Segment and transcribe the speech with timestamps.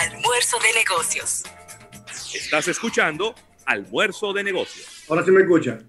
[0.00, 1.44] Almuerzo de negocios.
[2.34, 3.34] Estás escuchando
[3.66, 5.04] Almuerzo de negocios.
[5.08, 5.80] Ahora sí me escucha.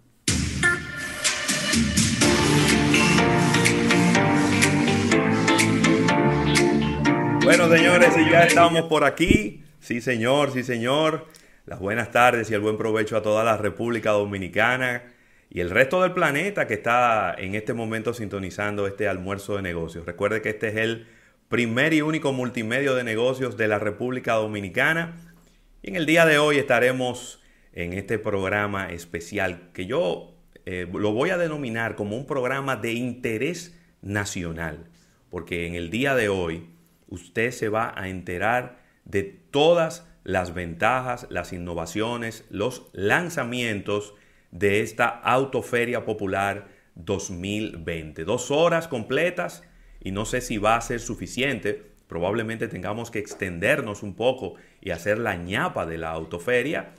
[7.44, 9.64] Bueno, señores, y ya estamos por aquí.
[9.80, 11.28] Sí, señor, sí, señor.
[11.66, 15.04] Las buenas tardes y el buen provecho a toda la República Dominicana
[15.50, 20.06] y el resto del planeta que está en este momento sintonizando este almuerzo de negocios.
[20.06, 21.08] Recuerde que este es el
[21.54, 25.36] primer y único multimedio de negocios de la República Dominicana.
[25.84, 27.44] Y en el día de hoy estaremos
[27.74, 30.34] en este programa especial que yo
[30.66, 34.90] eh, lo voy a denominar como un programa de interés nacional,
[35.30, 36.72] porque en el día de hoy
[37.08, 44.16] usted se va a enterar de todas las ventajas, las innovaciones, los lanzamientos
[44.50, 48.26] de esta Autoferia Popular 2020.
[48.26, 49.62] Dos horas completas
[50.04, 51.82] y no sé si va a ser suficiente.
[52.08, 56.92] Probablemente tengamos que extendernos un poco y hacer la ñapa de la autoferia.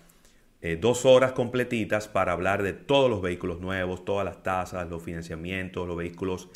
[0.63, 5.03] Eh, dos horas completitas para hablar de todos los vehículos nuevos, todas las tasas, los
[5.03, 6.49] financiamientos, los vehículos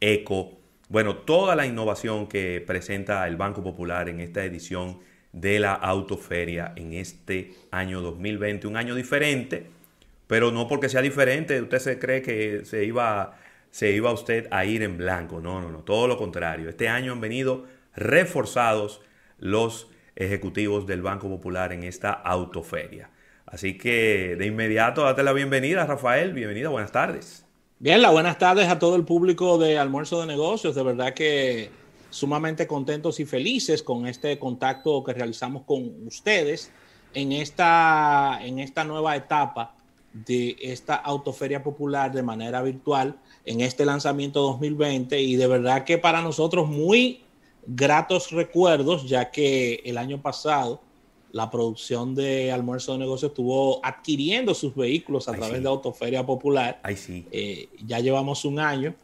[0.00, 0.52] eco.
[0.88, 5.00] Bueno, toda la innovación que presenta el Banco Popular en esta edición
[5.32, 8.68] de la autoferia en este año 2020.
[8.68, 9.66] Un año diferente,
[10.28, 13.36] pero no porque sea diferente, usted se cree que se iba
[13.76, 15.38] se iba usted a ir en blanco.
[15.38, 16.70] No, no, no, todo lo contrario.
[16.70, 19.02] Este año han venido reforzados
[19.38, 23.10] los ejecutivos del Banco Popular en esta autoferia.
[23.44, 26.32] Así que de inmediato date la bienvenida, Rafael.
[26.32, 27.44] Bienvenida, buenas tardes.
[27.78, 30.74] Bien, las buenas tardes a todo el público de Almuerzo de Negocios.
[30.74, 31.68] De verdad que
[32.08, 36.72] sumamente contentos y felices con este contacto que realizamos con ustedes
[37.12, 39.74] en esta, en esta nueva etapa
[40.14, 45.98] de esta autoferia popular de manera virtual en este lanzamiento 2020 y de verdad que
[45.98, 47.20] para nosotros muy
[47.66, 50.80] gratos recuerdos, ya que el año pasado
[51.32, 56.80] la producción de Almuerzo de Negocios estuvo adquiriendo sus vehículos a través de Autoferia Popular.
[56.82, 57.26] Ay, sí.
[57.30, 58.94] Eh, ya llevamos un año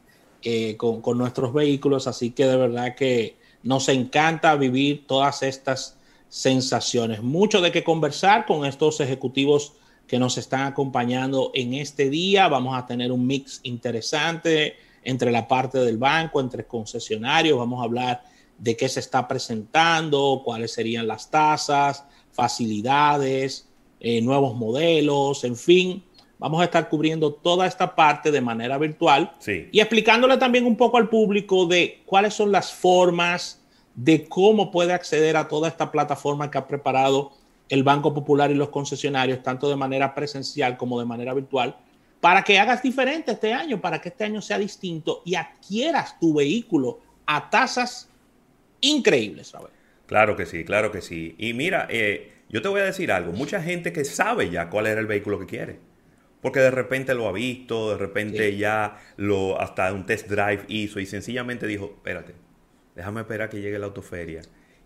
[0.43, 5.99] eh, con, con, nuestros vehículos, así que de verdad que nos encanta vivir todas estas
[6.29, 7.23] sensaciones.
[7.23, 9.75] Mucho de qué conversar con estos ejecutivos
[10.13, 12.47] que nos están acompañando en este día.
[12.47, 17.59] Vamos a tener un mix interesante entre la parte del banco, entre concesionarios.
[17.59, 18.23] Vamos a hablar
[18.59, 23.71] de qué se está presentando, cuáles serían las tasas, facilidades,
[24.01, 26.05] eh, nuevos modelos, en fin.
[26.39, 29.71] Vamos a estar cubriendo toda esta parte de manera virtual sí.
[29.73, 33.63] y explicándole también un poco al público de cuáles son las formas
[33.95, 37.33] de cómo puede acceder a toda esta plataforma que ha preparado
[37.73, 41.75] el Banco Popular y los concesionarios, tanto de manera presencial como de manera virtual,
[42.21, 46.35] para que hagas diferente este año, para que este año sea distinto y adquieras tu
[46.35, 48.11] vehículo a tasas
[48.83, 49.47] increíbles.
[49.47, 49.71] ¿sabes?
[50.05, 51.35] Claro que sí, claro que sí.
[51.39, 54.87] Y mira, eh, yo te voy a decir algo, mucha gente que sabe ya cuál
[54.87, 55.79] era el vehículo que quiere.
[56.43, 58.59] Porque de repente lo ha visto, de repente sí.
[58.59, 62.35] ya lo hasta un test drive hizo y sencillamente dijo, espérate,
[62.95, 64.43] déjame esperar que llegue la autoferia.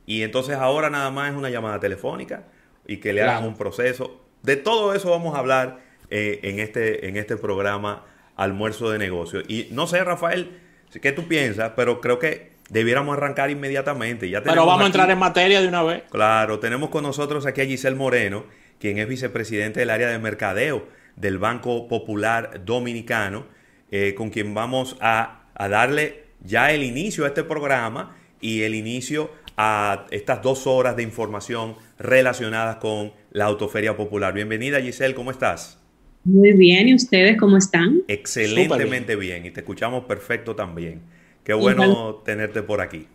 [0.06, 2.44] Y entonces ahora nada más es una llamada telefónica
[2.86, 3.38] y que le claro.
[3.38, 4.24] hagan un proceso.
[4.42, 5.80] De todo eso vamos a hablar
[6.10, 8.04] eh, en, este, en este programa
[8.36, 9.44] Almuerzo de Negocios.
[9.48, 10.60] Y no sé, Rafael,
[11.00, 14.28] qué tú piensas, pero creo que debiéramos arrancar inmediatamente.
[14.28, 16.02] Ya pero vamos aquí, a entrar en materia de una vez.
[16.10, 18.44] Claro, tenemos con nosotros aquí a Giselle Moreno,
[18.78, 20.86] quien es vicepresidente del área de mercadeo
[21.16, 23.46] del Banco Popular Dominicano,
[23.90, 28.74] eh, con quien vamos a, a darle ya el inicio a este programa y el
[28.74, 34.34] inicio a estas dos horas de información relacionadas con la Autoferia Popular.
[34.34, 35.78] Bienvenida Giselle, ¿cómo estás?
[36.24, 38.02] Muy bien, ¿y ustedes cómo están?
[38.08, 39.42] Excelentemente bien.
[39.42, 39.52] bien.
[39.52, 41.00] y te escuchamos perfecto también.
[41.44, 43.06] Qué bueno tenerte por aquí.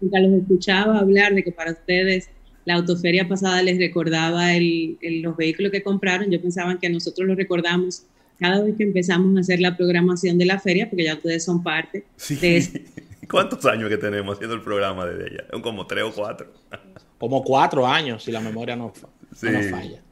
[0.00, 2.30] Nunca los escuchaba hablar de que para ustedes
[2.64, 6.30] la autoferia pasada les recordaba el, el, los vehículos que compraron.
[6.30, 8.04] Yo pensaba que nosotros los recordamos
[8.38, 11.62] cada vez que empezamos a hacer la programación de la feria, porque ya ustedes son
[11.62, 12.36] parte sí.
[12.36, 12.78] de esto.
[13.30, 15.44] ¿Cuántos años que tenemos haciendo el programa desde ella?
[15.62, 16.52] Como tres o cuatro.
[17.18, 18.92] Como cuatro años, si la memoria no,
[19.34, 19.46] sí.
[19.48, 20.02] no falla.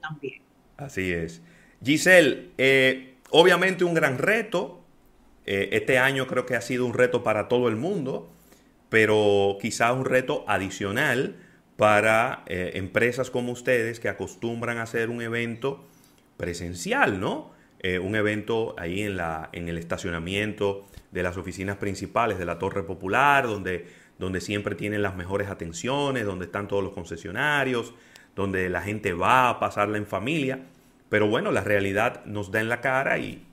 [0.00, 0.42] También.
[0.76, 1.40] Así es.
[1.82, 4.80] Giselle, eh, obviamente un gran reto.
[5.46, 8.30] Eh, este año creo que ha sido un reto para todo el mundo,
[8.88, 11.36] pero quizás un reto adicional
[11.76, 15.84] para eh, empresas como ustedes que acostumbran a hacer un evento
[16.36, 17.50] presencial, ¿no?
[17.80, 22.58] Eh, un evento ahí en, la, en el estacionamiento de las oficinas principales de la
[22.58, 23.86] Torre Popular, donde,
[24.18, 27.94] donde siempre tienen las mejores atenciones, donde están todos los concesionarios,
[28.34, 30.60] donde la gente va a pasarla en familia.
[31.08, 33.44] Pero bueno, la realidad nos da en la cara y,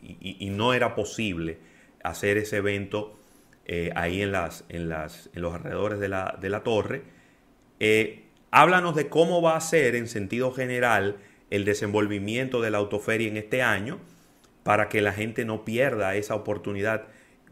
[0.52, 1.60] no era posible
[2.04, 3.20] hacer ese evento
[3.66, 7.04] eh, ahí en, las, en, las, en los alrededores de la, de la torre.
[7.82, 11.18] Eh, háblanos de cómo va a ser en sentido general
[11.50, 14.00] el desenvolvimiento de la autoferia en este año
[14.64, 17.08] para que la gente no pierda esa oportunidad,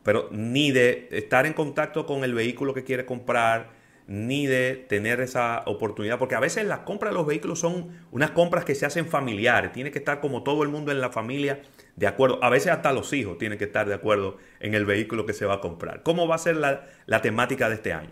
[0.08, 3.72] pero ni de estar en contacto con el vehículo que quiere comprar,
[4.08, 8.32] ni de tener esa oportunidad, porque a veces las compras de los vehículos son unas
[8.32, 11.60] compras que se hacen familiares, tiene que estar como todo el mundo en la familia
[11.98, 15.26] de acuerdo, a veces hasta los hijos tienen que estar de acuerdo en el vehículo
[15.26, 16.04] que se va a comprar.
[16.04, 18.12] ¿Cómo va a ser la, la temática de este año?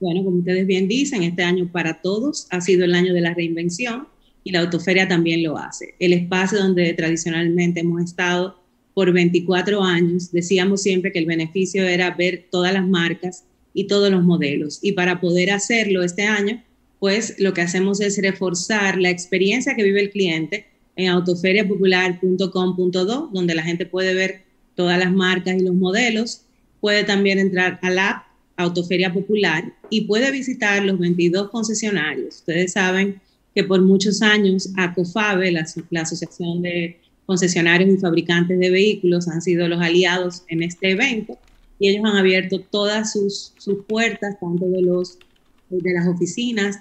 [0.00, 3.34] Bueno, como ustedes bien dicen, este año para todos ha sido el año de la
[3.34, 4.08] reinvención
[4.42, 5.96] y la autoferia también lo hace.
[5.98, 8.59] El espacio donde tradicionalmente hemos estado
[9.00, 14.10] por 24 años, decíamos siempre que el beneficio era ver todas las marcas y todos
[14.10, 14.78] los modelos.
[14.82, 16.62] Y para poder hacerlo este año,
[16.98, 20.66] pues lo que hacemos es reforzar la experiencia que vive el cliente
[20.96, 24.42] en autoferiapopular.com.do, donde la gente puede ver
[24.74, 26.42] todas las marcas y los modelos.
[26.82, 28.24] Puede también entrar al app
[28.58, 32.40] Autoferia Popular y puede visitar los 22 concesionarios.
[32.40, 33.18] Ustedes saben
[33.54, 36.99] que por muchos años ACOFABE, la, la Asociación de
[37.30, 41.38] Concesionarios y Fabricantes de Vehículos, han sido los aliados en este evento
[41.78, 45.16] y ellos han abierto todas sus, sus puertas, tanto de, los,
[45.68, 46.80] de las oficinas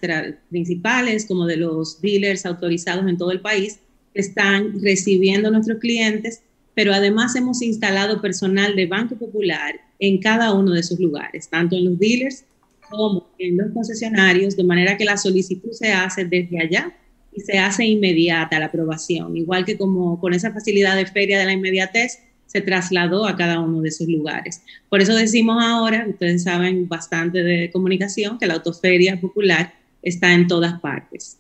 [0.50, 3.78] principales como de los dealers autorizados en todo el país,
[4.12, 6.42] que están recibiendo nuestros clientes,
[6.74, 11.76] pero además hemos instalado personal de Banco Popular en cada uno de esos lugares, tanto
[11.76, 12.44] en los dealers
[12.90, 16.92] como en los concesionarios, de manera que la solicitud se hace desde allá
[17.40, 21.46] y se hace inmediata la aprobación, igual que como con esa facilidad de feria de
[21.46, 24.62] la inmediatez se trasladó a cada uno de esos lugares.
[24.90, 30.48] Por eso decimos ahora, ustedes saben bastante de comunicación, que la autoferia popular está en
[30.48, 31.38] todas partes.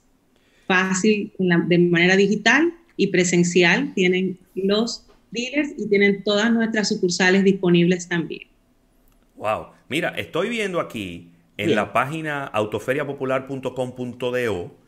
[0.67, 8.07] Fácil, de manera digital y presencial, tienen los dealers y tienen todas nuestras sucursales disponibles
[8.07, 8.43] también.
[9.35, 14.78] Wow, mira, estoy viendo aquí en la página autoferiapopular.com.do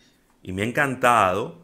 [0.41, 1.61] y me ha encantado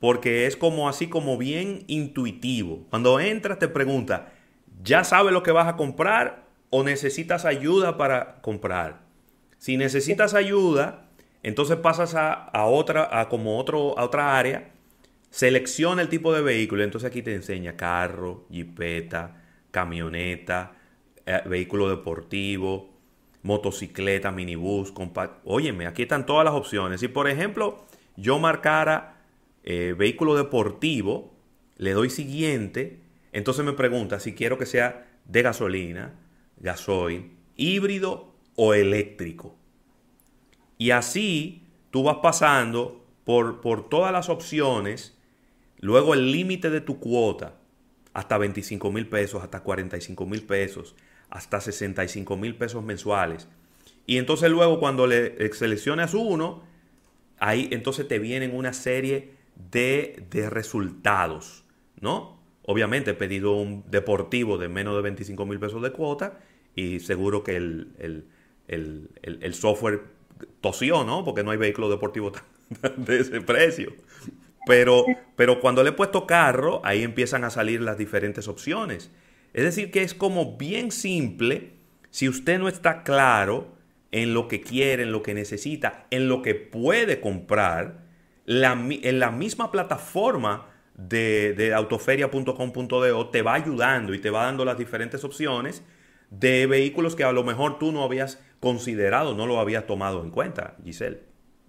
[0.00, 2.86] porque es como así como bien intuitivo.
[2.90, 4.32] Cuando entras te pregunta,
[4.82, 9.00] ¿ya sabes lo que vas a comprar o necesitas ayuda para comprar?
[9.58, 11.08] Si necesitas ayuda,
[11.42, 14.70] entonces pasas a, otra, a como otro, a otra área,
[15.30, 19.42] selecciona el tipo de vehículo, entonces aquí te enseña carro, jipeta,
[19.72, 20.72] camioneta,
[21.26, 22.90] eh, vehículo deportivo,
[23.42, 25.40] motocicleta, minibús, compact.
[25.44, 27.00] Óyeme, aquí están todas las opciones.
[27.00, 27.87] Si por ejemplo
[28.18, 29.22] yo marcara
[29.62, 31.32] eh, vehículo deportivo,
[31.76, 33.00] le doy siguiente,
[33.32, 36.18] entonces me pregunta si quiero que sea de gasolina,
[36.56, 39.54] gasoil, híbrido o eléctrico.
[40.78, 45.16] Y así tú vas pasando por, por todas las opciones,
[45.78, 47.54] luego el límite de tu cuota,
[48.14, 50.96] hasta 25 mil pesos, hasta 45 mil pesos,
[51.30, 53.48] hasta 65 mil pesos mensuales.
[54.06, 56.64] Y entonces luego cuando le seleccionas uno,
[57.38, 59.32] ahí entonces te vienen una serie
[59.70, 61.64] de, resultados,
[62.00, 62.38] ¿no?
[62.62, 66.38] Obviamente he pedido un deportivo de menos de 25 mil pesos de cuota
[66.74, 68.26] y seguro que el,
[68.68, 70.02] el, software
[70.60, 71.24] tosió, ¿no?
[71.24, 72.32] Porque no hay vehículo deportivo
[72.96, 73.92] de ese precio.
[74.66, 79.10] Pero, pero cuando le he puesto carro, ahí empiezan a salir las diferentes opciones.
[79.54, 81.72] Es decir, que es como bien simple
[82.10, 83.77] si usted no está claro
[84.10, 88.06] en lo que quiere, en lo que necesita, en lo que puede comprar,
[88.46, 94.78] en la misma plataforma de, de autoferia.com.do te va ayudando y te va dando las
[94.78, 95.82] diferentes opciones
[96.30, 100.30] de vehículos que a lo mejor tú no habías considerado, no lo habías tomado en
[100.30, 101.20] cuenta, Giselle.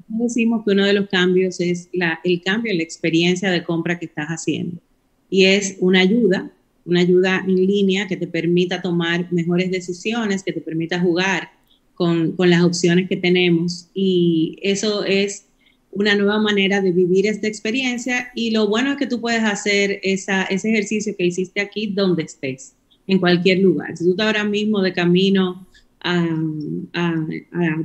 [0.07, 1.89] Decimos que uno de los cambios es
[2.23, 4.81] el cambio en la experiencia de compra que estás haciendo.
[5.29, 6.51] Y es una ayuda
[6.89, 11.51] una ayuda en línea que te permita tomar mejores decisiones, que te permita jugar
[11.99, 13.89] con, las opciones que tenemos.
[13.93, 15.47] Y eso es
[15.91, 19.99] una nueva manera de vivir esta experiencia y lo bueno es que tú puedes hacer
[20.01, 22.73] ese ejercicio que hiciste aquí donde estés,
[23.05, 23.97] en cualquier lugar.
[23.97, 25.67] Si tú estás ahora mismo de camino
[25.99, 26.25] a,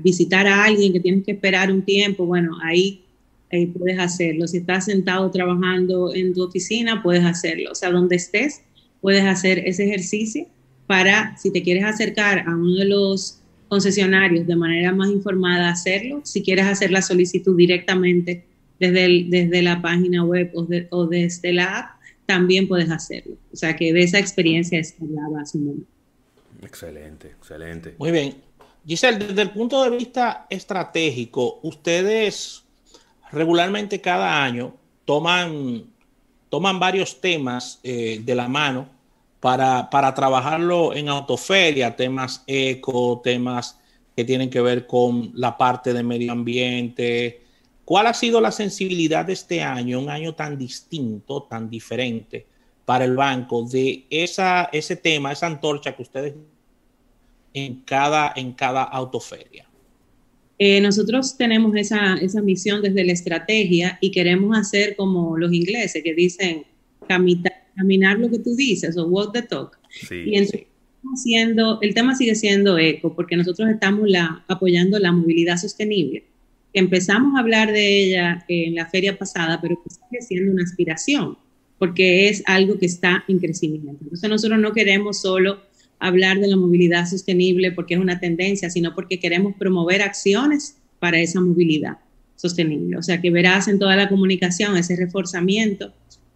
[0.00, 3.02] visitar a alguien que tienes que esperar un tiempo, bueno, ahí,
[3.50, 4.46] ahí puedes hacerlo.
[4.46, 7.72] Si estás sentado trabajando en tu oficina, puedes hacerlo.
[7.72, 8.62] O sea, donde estés,
[9.00, 10.46] puedes hacer ese ejercicio
[10.86, 13.40] para, si te quieres acercar a uno de los
[13.74, 16.20] concesionarios de manera más informada hacerlo.
[16.22, 18.44] Si quieres hacer la solicitud directamente
[18.78, 23.36] desde, desde la página web o, desde la app, también puedes hacerlo.
[23.52, 25.86] O sea que de esa experiencia es que hablaba hace un momento.
[26.62, 27.96] Excelente, excelente.
[27.98, 28.36] Muy bien.
[28.86, 32.62] Giselle, desde el punto de vista estratégico, ustedes
[33.32, 34.72] regularmente cada año
[35.04, 35.82] toman,
[36.48, 38.88] toman varios temas eh, de la mano
[39.44, 43.78] para, para trabajarlo en autoferia, temas eco, temas
[44.16, 47.42] que tienen que ver con la parte de medio ambiente.
[47.84, 52.46] ¿Cuál ha sido la sensibilidad de este año, un año tan distinto, tan diferente
[52.86, 56.32] para el banco, de esa, ese tema, esa antorcha que ustedes
[57.52, 59.68] en cada, en cada autoferia?
[60.58, 66.02] Eh, nosotros tenemos esa, esa misión desde la estrategia y queremos hacer como los ingleses
[66.02, 66.64] que dicen
[67.06, 69.78] caminar caminar lo que tú dices o walk the talk.
[70.10, 70.66] y entonces,
[71.12, 76.24] haciendo, el tema sigue siendo eco porque nosotros estamos la, apoyando la movilidad sostenible.
[76.72, 81.36] Empezamos a hablar de ella en la feria pasada, pero sigue siendo una aspiración
[81.78, 83.98] porque es algo que está en crecimiento.
[84.02, 85.60] Entonces nosotros no queremos solo
[85.98, 91.20] hablar de la movilidad sostenible porque es una tendencia, sino porque queremos promover acciones para
[91.20, 91.98] esa movilidad
[92.36, 92.96] sostenible.
[92.96, 95.92] O sea, que verás en toda la comunicación ese reforzamiento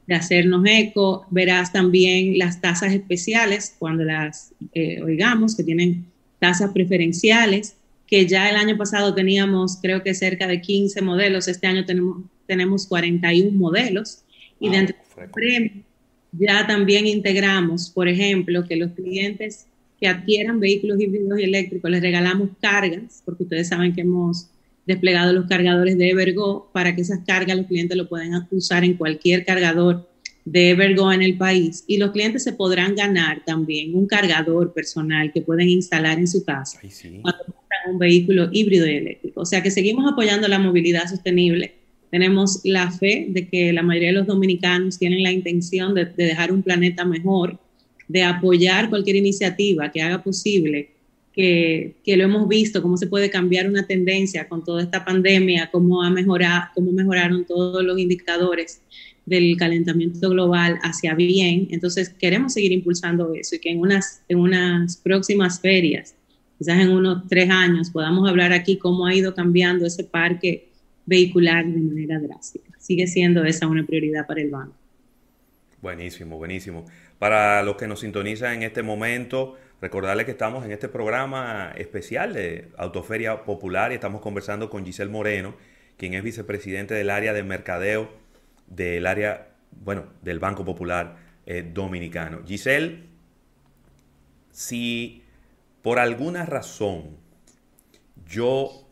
[0.09, 1.27] de hacernos eco.
[1.31, 6.07] Verás también las tasas especiales cuando las eh, oigamos, que tienen
[6.41, 11.67] tasas preferenciales, que ya el año pasado teníamos creo que cerca de 15 modelos, este
[11.67, 14.25] año tenemos, tenemos 41 modelos.
[14.59, 15.89] y dentro del premio
[16.33, 19.67] ya también integramos, por ejemplo, que los clientes
[20.01, 24.49] que adquieran vehículos híbridos y eléctricos les regalamos cargas, porque ustedes saben que hemos
[24.89, 28.95] desplegado los cargadores de Evergo para que esas cargas los clientes lo puedan usar en
[28.95, 30.09] cualquier cargador
[30.47, 35.31] de Evergo en el país y los clientes se podrán ganar también un cargador personal
[35.31, 39.43] que pueden instalar en su casa cuando compran un vehículo híbrido y eléctrico.
[39.43, 41.75] O sea que seguimos apoyando la movilidad sostenible.
[42.11, 46.25] Tenemos la fe de que la mayoría de los dominicanos tienen la intención de, de
[46.25, 47.59] dejar un planeta mejor,
[48.09, 50.93] de apoyar cualquier iniciativa que haga posible
[51.39, 56.03] que, lo hemos visto, cómo se puede cambiar una tendencia con toda esta pandemia, cómo,
[56.03, 58.83] ha mejorado, cómo mejoraron todos los indicadores
[59.25, 61.69] del calentamiento global hacia bien.
[61.71, 66.17] Entonces, queremos seguir impulsando eso y que en unas, en unas próximas ferias,
[66.59, 70.67] quizás en unos tres años, podamos hablar aquí cómo ha ido cambiando ese parque
[71.07, 72.73] vehicular de manera drástica.
[72.81, 74.75] Sigue siendo esa una prioridad para el banco.
[75.81, 76.85] Buenísimo, buenísimo.
[77.21, 82.33] Para los que nos sintonizan en este momento, Recordarles que estamos en este programa especial
[82.35, 85.55] de Autoferia Popular y estamos conversando con Giselle Moreno,
[85.97, 88.11] quien es vicepresidente del área de mercadeo
[88.67, 91.17] del área, bueno, del Banco Popular
[91.47, 92.41] eh, Dominicano.
[92.45, 93.05] Giselle,
[94.51, 95.23] si
[95.81, 97.17] por alguna razón
[98.27, 98.85] yo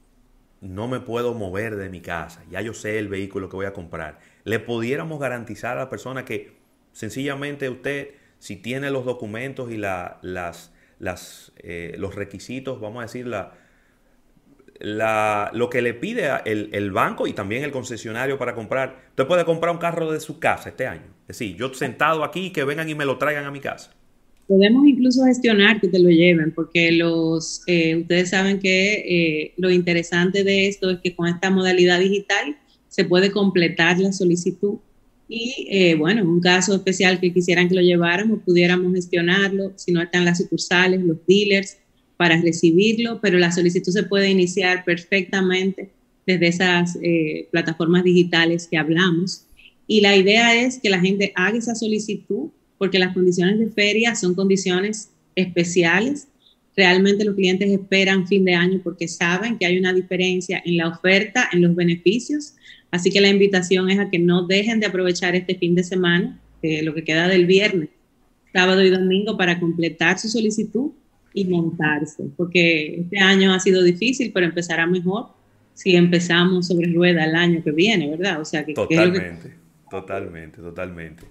[0.61, 3.73] no me puedo mover de mi casa, ya yo sé el vehículo que voy a
[3.73, 6.57] comprar, le pudiéramos garantizar a la persona que
[6.93, 13.03] sencillamente usted, si tiene los documentos y la, las las, eh, los requisitos, vamos a
[13.03, 13.55] decir, la,
[14.81, 19.07] la, lo que le pide el, el, banco y también el concesionario para comprar.
[19.11, 21.15] Usted puede comprar un carro de su casa este año.
[21.23, 23.93] Es decir, yo sentado aquí, que vengan y me lo traigan a mi casa.
[24.47, 29.71] Podemos incluso gestionar que te lo lleven, porque los, eh, ustedes saben que eh, lo
[29.71, 32.57] interesante de esto es que con esta modalidad digital
[32.89, 34.79] se puede completar la solicitud
[35.29, 39.93] y eh, bueno, en un caso especial que quisieran que lo lleváramos, pudiéramos gestionarlo, si
[39.93, 41.79] no están las sucursales, los dealers,
[42.17, 45.91] para recibirlo, pero la solicitud se puede iniciar perfectamente
[46.27, 49.45] desde esas eh, plataformas digitales que hablamos.
[49.87, 54.15] Y la idea es que la gente haga esa solicitud porque las condiciones de feria
[54.15, 56.29] son condiciones especiales.
[56.77, 60.89] Realmente los clientes esperan fin de año porque saben que hay una diferencia en la
[60.89, 62.55] oferta, en los beneficios
[62.91, 66.41] Así que la invitación es a que no dejen de aprovechar este fin de semana,
[66.63, 67.91] lo que queda del viernes,
[68.53, 70.91] sábado y domingo, para completar su solicitud
[71.33, 75.27] y montarse, porque este año ha sido difícil, pero empezará mejor
[75.75, 78.41] si empezamos sobre rueda el año que viene, ¿verdad?
[78.41, 79.53] O sea, que, totalmente,
[79.91, 81.25] totalmente, totalmente.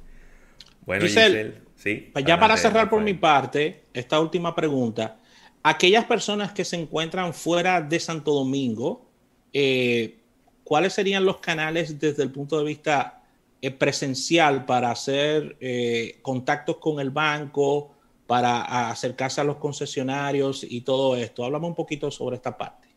[0.85, 2.09] Bueno, Giselle, sí.
[2.13, 5.17] Pues ya para cerrar por mi parte, esta última pregunta,
[5.63, 9.09] aquellas personas que se encuentran fuera de Santo Domingo,
[9.51, 10.19] eh,
[10.65, 13.23] ¿cuáles serían los canales desde el punto de vista
[13.61, 17.91] eh, presencial para hacer eh, contactos con el banco,
[18.27, 21.45] para acercarse a los concesionarios y todo esto?
[21.45, 22.89] Háblame un poquito sobre esta parte.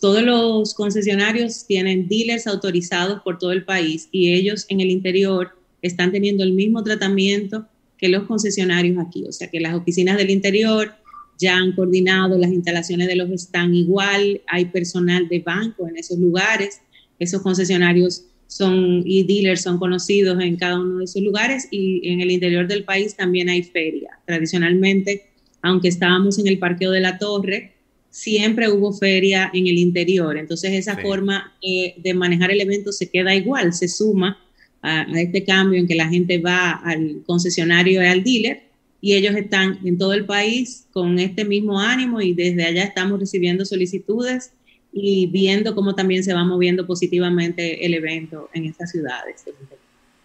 [0.00, 5.56] Todos los concesionarios tienen dealers autorizados por todo el país y ellos en el interior
[5.80, 9.24] están teniendo el mismo tratamiento que los concesionarios aquí.
[9.26, 10.94] O sea que las oficinas del interior
[11.42, 16.18] ya han coordinado, las instalaciones de los están igual, hay personal de banco en esos
[16.18, 16.80] lugares,
[17.18, 22.20] esos concesionarios son y dealers son conocidos en cada uno de esos lugares y en
[22.20, 24.10] el interior del país también hay feria.
[24.26, 25.30] Tradicionalmente,
[25.62, 27.72] aunque estábamos en el parqueo de la torre,
[28.10, 30.36] siempre hubo feria en el interior.
[30.36, 34.38] Entonces esa forma eh, de manejar el evento se queda igual, se suma
[34.82, 38.71] a, este cambio en que la gente va al concesionario y al dealer
[39.04, 43.18] y ellos están en todo el país con este mismo ánimo y desde allá estamos
[43.18, 44.52] recibiendo solicitudes
[44.92, 49.44] y viendo cómo también se va moviendo positivamente el evento en estas ciudades.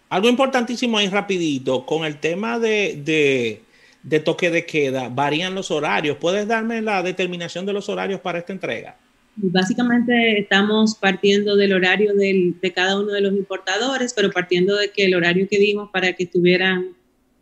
[0.08, 3.60] Algo importantísimo ahí rapidito, con el tema de,
[4.04, 6.16] de, toque de queda, varían los horarios.
[6.18, 8.96] ¿Puedes darme la determinación de los horarios para esta entrega?
[9.34, 15.06] Básicamente estamos partiendo del horario de cada uno de los importadores, pero partiendo de que
[15.06, 16.97] el horario que dimos para que estuvieran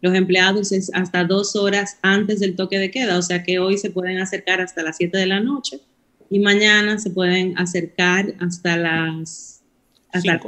[0.07, 3.77] los empleados es hasta dos horas antes del toque de queda, o sea que hoy
[3.77, 5.81] se pueden acercar hasta las 7 de la noche
[6.31, 9.63] y mañana se pueden acercar hasta las...
[10.13, 10.41] Hasta,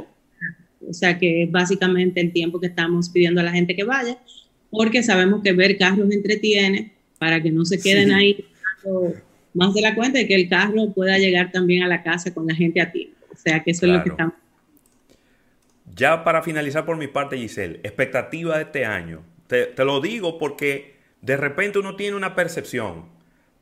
[0.87, 4.17] o sea que es básicamente el tiempo que estamos pidiendo a la gente que vaya,
[4.71, 8.45] porque sabemos que ver carros entretiene para que no se queden ahí
[9.53, 12.47] más de la cuenta y que el carro pueda llegar también a la casa con
[12.47, 13.17] la gente a tiempo.
[13.31, 14.35] O sea que eso es lo que estamos.
[15.95, 19.21] Ya para finalizar por mi parte, Giselle, expectativa de este año.
[19.49, 23.19] Te, te lo digo porque de repente uno tiene una percepción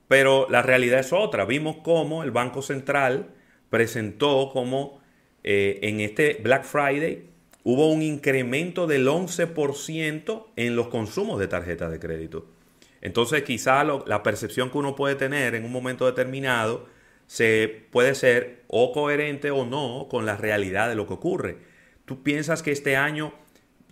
[0.08, 1.46] pero la realidad es otra.
[1.46, 3.30] Vimos cómo el Banco Central
[3.70, 5.02] presentó como
[5.44, 7.30] eh, en este Black Friday
[7.64, 12.48] hubo un incremento del 11% en los consumos de tarjetas de crédito.
[13.02, 16.88] Entonces quizá la percepción que uno puede tener en un momento determinado
[17.28, 21.58] se puede ser o coherente o no con la realidad de lo que ocurre.
[22.06, 23.34] ¿Tú piensas que este año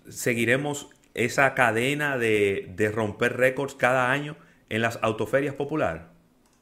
[0.07, 4.37] seguiremos esa cadena de, de romper récords cada año?
[4.69, 6.03] en las autoferias populares?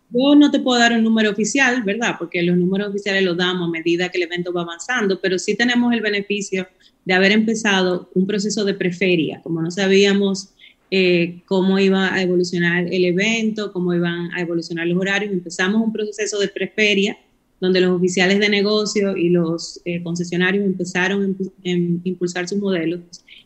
[0.10, 2.16] Yo no te puedo dar un número oficial, ¿verdad?
[2.20, 5.56] Porque los números oficiales los damos a medida que el evento va avanzando, pero sí
[5.56, 6.68] tenemos el beneficio
[7.04, 10.50] de haber empezado un proceso de preferia, como no sabíamos
[10.92, 15.92] eh, cómo iba a evolucionar el evento, cómo iban a evolucionar los horarios, empezamos un
[15.92, 17.18] proceso de preferia
[17.60, 21.70] donde los oficiales de negocio y los eh, concesionarios empezaron a
[22.04, 23.00] impulsar sus modelos.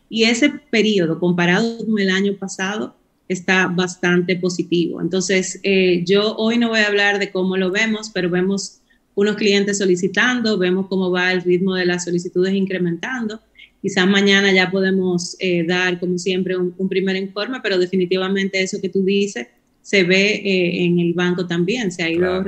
[0.08, 2.96] Y ese periodo, comparado con el año pasado,
[3.28, 5.00] está bastante positivo.
[5.00, 8.80] Entonces, eh, yo hoy no voy a hablar de cómo lo vemos, pero vemos
[9.14, 13.40] unos clientes solicitando, vemos cómo va el ritmo de las solicitudes incrementando.
[13.82, 18.88] Quizás mañana ya podemos eh, dar, como siempre, un, primer informe, pero definitivamente eso que
[18.88, 19.46] tú dices
[19.82, 21.92] se ve eh, en el banco también.
[21.92, 22.44] Se ha ido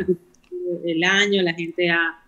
[0.85, 2.20] el año, la gente ha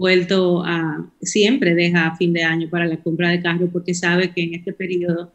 [0.00, 4.32] vuelto a, siempre deja a fin de año para la compra de carro porque sabe
[4.32, 5.30] que en este periodo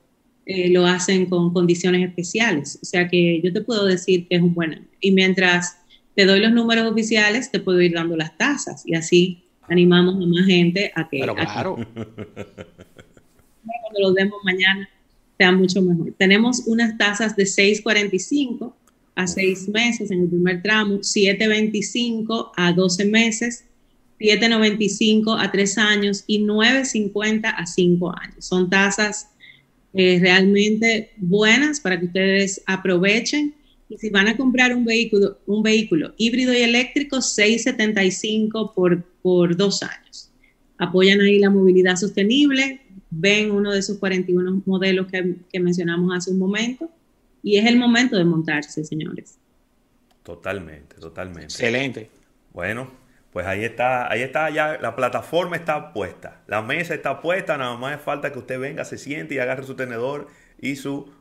[0.48, 2.80] eh, lo hacen con condiciones especiales.
[2.82, 4.88] O sea que yo te puedo decir que es un buen año.
[5.00, 5.78] Y mientras
[6.16, 10.28] te doy los números oficiales, te puedo ir dando las tasas y así animamos a
[10.28, 11.20] más gente a que...
[11.20, 11.76] Pero claro.
[11.94, 14.90] cuando lo demos mañana
[15.38, 16.12] sea mucho mejor.
[16.18, 18.74] Tenemos unas tasas de 6.45
[19.14, 23.66] a 6 meses en el primer tramo, 7.25 a 12 meses,
[24.20, 28.46] 7.95 a 3 años y 9.50 a 5 años.
[28.46, 29.30] Son tasas
[29.94, 33.56] eh, realmente buenas para que ustedes aprovechen.
[33.88, 39.56] Y si van a comprar un vehículo, un vehículo híbrido y eléctrico, 675 por, por
[39.56, 40.32] dos años.
[40.78, 46.32] Apoyan ahí la movilidad sostenible, ven uno de esos 41 modelos que, que mencionamos hace
[46.32, 46.90] un momento
[47.44, 49.38] y es el momento de montarse, señores.
[50.24, 51.44] Totalmente, totalmente.
[51.44, 52.10] Excelente.
[52.52, 52.90] Bueno,
[53.36, 57.76] pues ahí está, ahí está ya, la plataforma está puesta, la mesa está puesta, nada
[57.76, 61.12] más falta que usted venga, se siente y agarre su tenedor y su,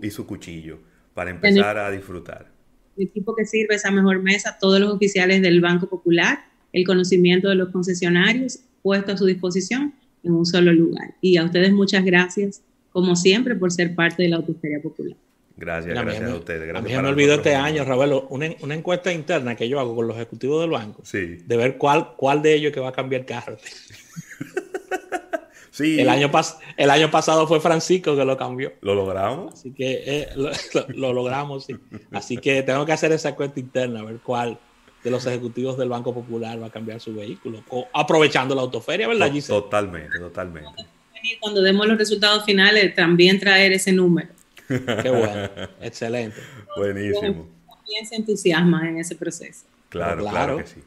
[0.00, 0.78] y su cuchillo
[1.14, 2.52] para empezar a disfrutar.
[2.96, 7.48] El equipo que sirve esa mejor mesa, todos los oficiales del Banco Popular, el conocimiento
[7.48, 11.16] de los concesionarios puesto a su disposición en un solo lugar.
[11.20, 15.16] Y a ustedes muchas gracias, como siempre, por ser parte de la Autoferia Popular.
[15.56, 16.66] Gracias, gracias a, ustedes.
[16.66, 19.94] Gracias a mí me olvidó este año, Ravelo, una, una, encuesta interna que yo hago
[19.94, 21.02] con los ejecutivos del banco.
[21.04, 21.38] Sí.
[21.46, 23.56] De ver cuál, cuál de ellos que va a cambiar el carro.
[25.70, 26.00] sí.
[26.00, 26.30] El año,
[26.76, 28.72] el año pasado fue Francisco que lo cambió.
[28.80, 29.54] ¿Lo logramos?
[29.54, 31.76] Así que eh, lo, logramos, sí.
[32.10, 34.58] Así que tengo que hacer esa encuesta interna, a ver cuál
[35.04, 37.62] de los ejecutivos del Banco Popular va a cambiar su vehículo.
[37.92, 39.60] aprovechando la autoferia, ¿verdad, Giselle?
[39.60, 40.86] Totalmente, totalmente.
[41.40, 44.28] Cuando demos los resultados finales, también traer ese número.
[45.02, 46.36] Qué bueno, excelente.
[46.76, 47.48] Buenísimo.
[47.66, 49.66] También se entusiasma en ese proceso.
[49.88, 50.82] Claro, claro, que sí.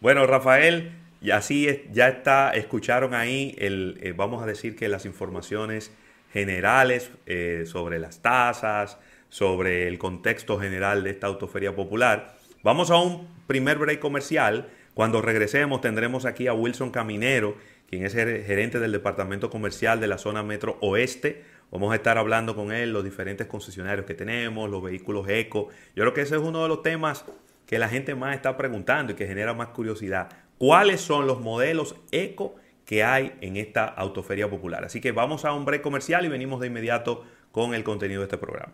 [0.00, 5.04] Bueno, Rafael, y así ya está, escucharon ahí, el, eh, vamos a decir que las
[5.06, 5.90] informaciones
[6.32, 12.36] generales eh, sobre las tasas, sobre el contexto general de esta autoferia popular.
[12.62, 14.68] Vamos a un primer break comercial.
[14.94, 17.56] Cuando regresemos tendremos aquí a Wilson Caminero,
[17.88, 21.42] quien es gerente del departamento comercial de la zona metro oeste.
[21.70, 25.68] Vamos a estar hablando con él los diferentes concesionarios que tenemos, los vehículos eco.
[25.94, 27.24] Yo creo que ese es uno de los temas
[27.66, 30.30] que la gente más está preguntando y que genera más curiosidad.
[30.56, 34.84] ¿Cuáles son los modelos eco que hay en esta autoferia popular?
[34.84, 38.24] Así que vamos a un break comercial y venimos de inmediato con el contenido de
[38.24, 38.72] este programa.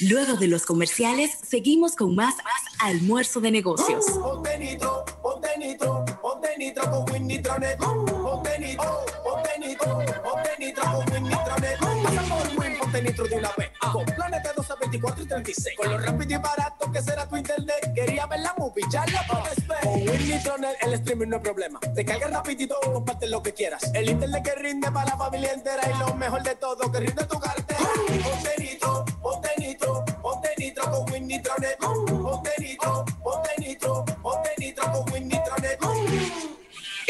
[0.00, 2.34] Luego de los comerciales, seguimos con más,
[2.78, 4.06] almuerzo de negocios.
[5.50, 7.78] Ponte nitro, ponte nitro con Win Nitronet.
[7.78, 11.80] Ponte nitro, ponte nitro, ponte nitro con Win Nitronet.
[12.56, 13.70] Win, ponte nitro de una vez.
[13.92, 15.76] Con planes de 12, 24 y 36.
[15.76, 17.92] Con lo rápido y barato que será tu internet.
[17.94, 19.80] Quería ver la movie, ya la puedes ver.
[19.80, 21.80] Con Win el streaming no es problema.
[21.80, 23.82] Te carga rapidito comparte lo que quieras.
[23.94, 25.82] El internet que rinde para la familia entera.
[25.90, 27.80] Y lo mejor de todo, que rinde tu cartera.
[28.22, 31.78] Ponte nitro, ponte nitro, ponte nitro con Win Nitronet.
[31.78, 33.04] Ponte nitro, ponte nitro,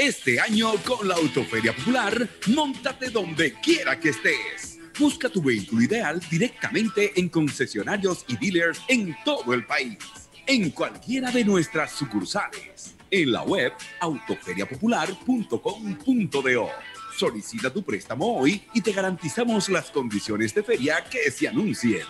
[0.01, 4.79] Este año con la Autoferia Popular, montate donde quiera que estés.
[4.99, 9.99] Busca tu vehículo ideal directamente en concesionarios y dealers en todo el país,
[10.47, 16.71] en cualquiera de nuestras sucursales, en la web autoferiapopular.com.do.
[17.19, 22.07] Solicita tu préstamo hoy y te garantizamos las condiciones de feria que se anuncien.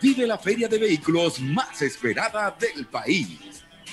[0.00, 3.38] Vive la feria de vehículos más esperada del país.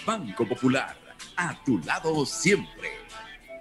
[0.05, 0.97] Banco Popular,
[1.35, 3.00] a tu lado siempre.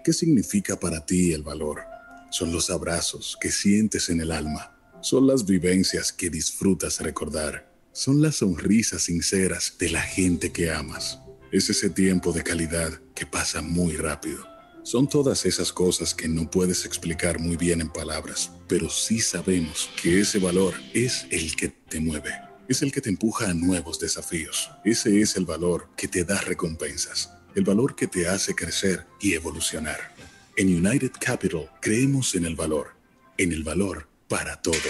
[0.03, 1.83] ¿Qué significa para ti el valor?
[2.31, 4.75] Son los abrazos que sientes en el alma.
[5.03, 7.71] Son las vivencias que disfrutas recordar.
[7.93, 11.19] Son las sonrisas sinceras de la gente que amas.
[11.53, 14.47] Es ese tiempo de calidad que pasa muy rápido.
[14.85, 19.91] Son todas esas cosas que no puedes explicar muy bien en palabras, pero sí sabemos
[20.01, 22.33] que ese valor es el que te mueve.
[22.69, 24.71] Es el que te empuja a nuevos desafíos.
[24.83, 27.31] Ese es el valor que te da recompensas
[27.61, 30.15] el valor que te hace crecer y evolucionar.
[30.57, 32.95] En United Capital creemos en el valor,
[33.37, 34.81] en el valor para todos.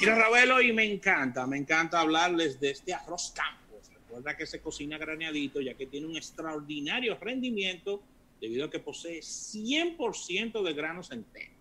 [0.00, 3.88] Mira, Ravelo, y me encanta, me encanta hablarles de este arroz campos.
[3.90, 8.02] Recuerda que se cocina graneadito, ya que tiene un extraordinario rendimiento
[8.38, 11.53] debido a que posee 100% de granos enteros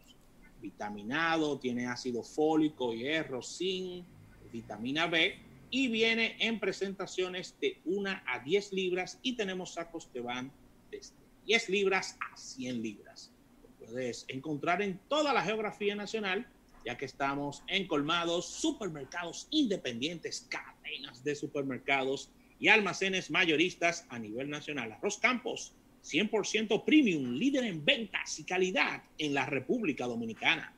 [0.64, 4.06] vitaminado, tiene ácido fólico, hierro, zinc,
[4.52, 5.38] vitamina B
[5.70, 10.52] y viene en presentaciones de 1 a 10 libras y tenemos sacos que van
[10.90, 13.32] desde 10 libras a 100 libras.
[13.62, 16.48] Lo puedes encontrar en toda la geografía nacional,
[16.86, 24.50] ya que estamos en colmados, supermercados independientes, cadenas de supermercados y almacenes mayoristas a nivel
[24.50, 24.92] nacional.
[24.92, 30.74] Arroz Campos 100% premium, líder en ventas y calidad en la República Dominicana.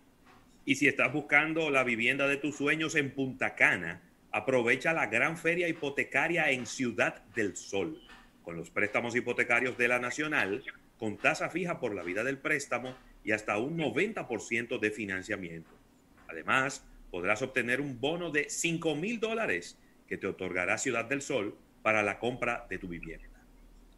[0.66, 5.38] Y si estás buscando la vivienda de tus sueños en Punta Cana, aprovecha la gran
[5.38, 8.02] feria hipotecaria en Ciudad del Sol,
[8.44, 10.64] con los préstamos hipotecarios de la Nacional,
[10.98, 15.72] con tasa fija por la vida del préstamo y hasta un 90% de financiamiento.
[16.28, 21.58] Además, podrás obtener un bono de 5 mil dólares que te otorgará Ciudad del Sol
[21.82, 23.35] para la compra de tu vivienda.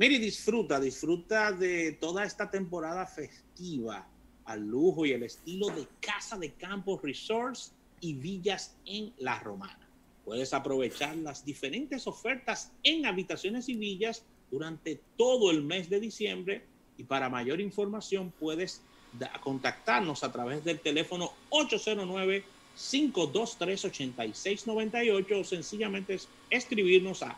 [0.00, 4.08] Mire, disfruta, disfruta de toda esta temporada festiva
[4.46, 9.86] al lujo y el estilo de Casa de Campos Resorts y Villas en La Romana.
[10.24, 16.64] Puedes aprovechar las diferentes ofertas en habitaciones y villas durante todo el mes de diciembre
[16.96, 18.80] y para mayor información puedes
[19.42, 22.42] contactarnos a través del teléfono 809
[22.74, 27.36] 523 8698 o sencillamente escribirnos a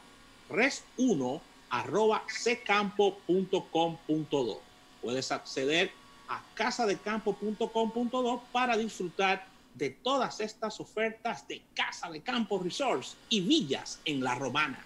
[0.49, 1.41] res1
[1.73, 4.61] arroba secampo.com.do.
[5.01, 5.91] Puedes acceder
[6.29, 14.01] a casadecampo.com.do para disfrutar de todas estas ofertas de Casa de Campo Resorts y villas
[14.05, 14.85] en La Romana.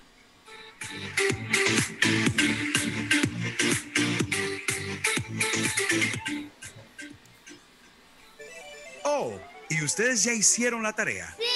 [9.04, 9.32] Oh,
[9.68, 11.34] ¿y ustedes ya hicieron la tarea?
[11.36, 11.55] Sí.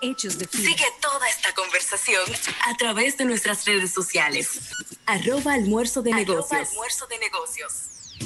[0.00, 2.22] hechos de Sigue toda esta conversación
[2.66, 4.60] a través de nuestras redes sociales.
[5.06, 6.68] Arroba almuerzo de negocios.
[6.70, 8.16] almuerzo de negocios.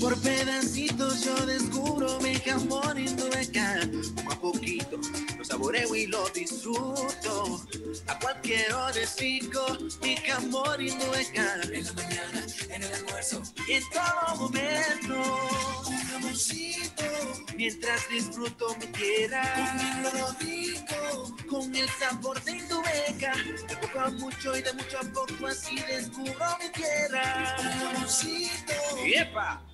[0.00, 2.98] Por pedacitos yo descubro mi jamón
[3.34, 3.80] acá.
[4.16, 4.98] Poco a poquito
[5.54, 7.60] saboreo y lo disfruto.
[8.08, 11.60] A cualquier hora pico mi jamón acá.
[11.72, 15.14] En la mañana, en el almuerzo y en todo momento.
[15.86, 17.04] Un jamoncito
[17.56, 19.42] mientras disfruto mi tierra.
[19.54, 23.34] Conmigo lo digo, con el sabor de beca.
[23.68, 27.56] De poco a mucho y de mucho a poco así descubro mi tierra.
[27.60, 28.72] Un jamoncito.
[29.06, 29.73] ¡Yepa!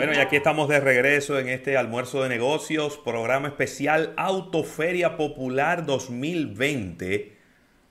[0.00, 5.84] Bueno, y aquí estamos de regreso en este almuerzo de negocios, programa especial Autoferia Popular
[5.84, 7.36] 2020.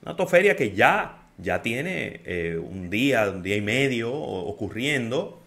[0.01, 5.39] Una autoferia que ya, ya tiene eh, un día, un día y medio ocurriendo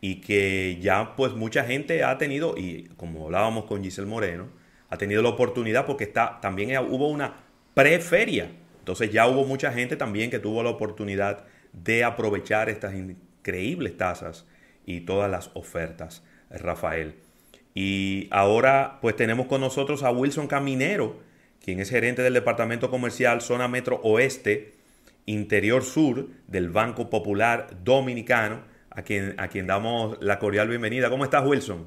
[0.00, 4.46] y que ya pues mucha gente ha tenido, y como hablábamos con Giselle Moreno,
[4.90, 7.38] ha tenido la oportunidad porque está, también hubo una
[7.74, 8.52] preferia.
[8.78, 14.46] Entonces ya hubo mucha gente también que tuvo la oportunidad de aprovechar estas increíbles tasas
[14.88, 17.14] y todas las ofertas, Rafael.
[17.74, 21.18] Y ahora pues tenemos con nosotros a Wilson Caminero,
[21.62, 24.72] quien es gerente del Departamento Comercial Zona Metro Oeste,
[25.26, 31.10] Interior Sur del Banco Popular Dominicano, a quien, a quien damos la cordial bienvenida.
[31.10, 31.86] ¿Cómo estás, Wilson?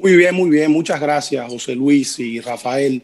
[0.00, 0.70] Muy bien, muy bien.
[0.72, 3.02] Muchas gracias, José Luis y Rafael,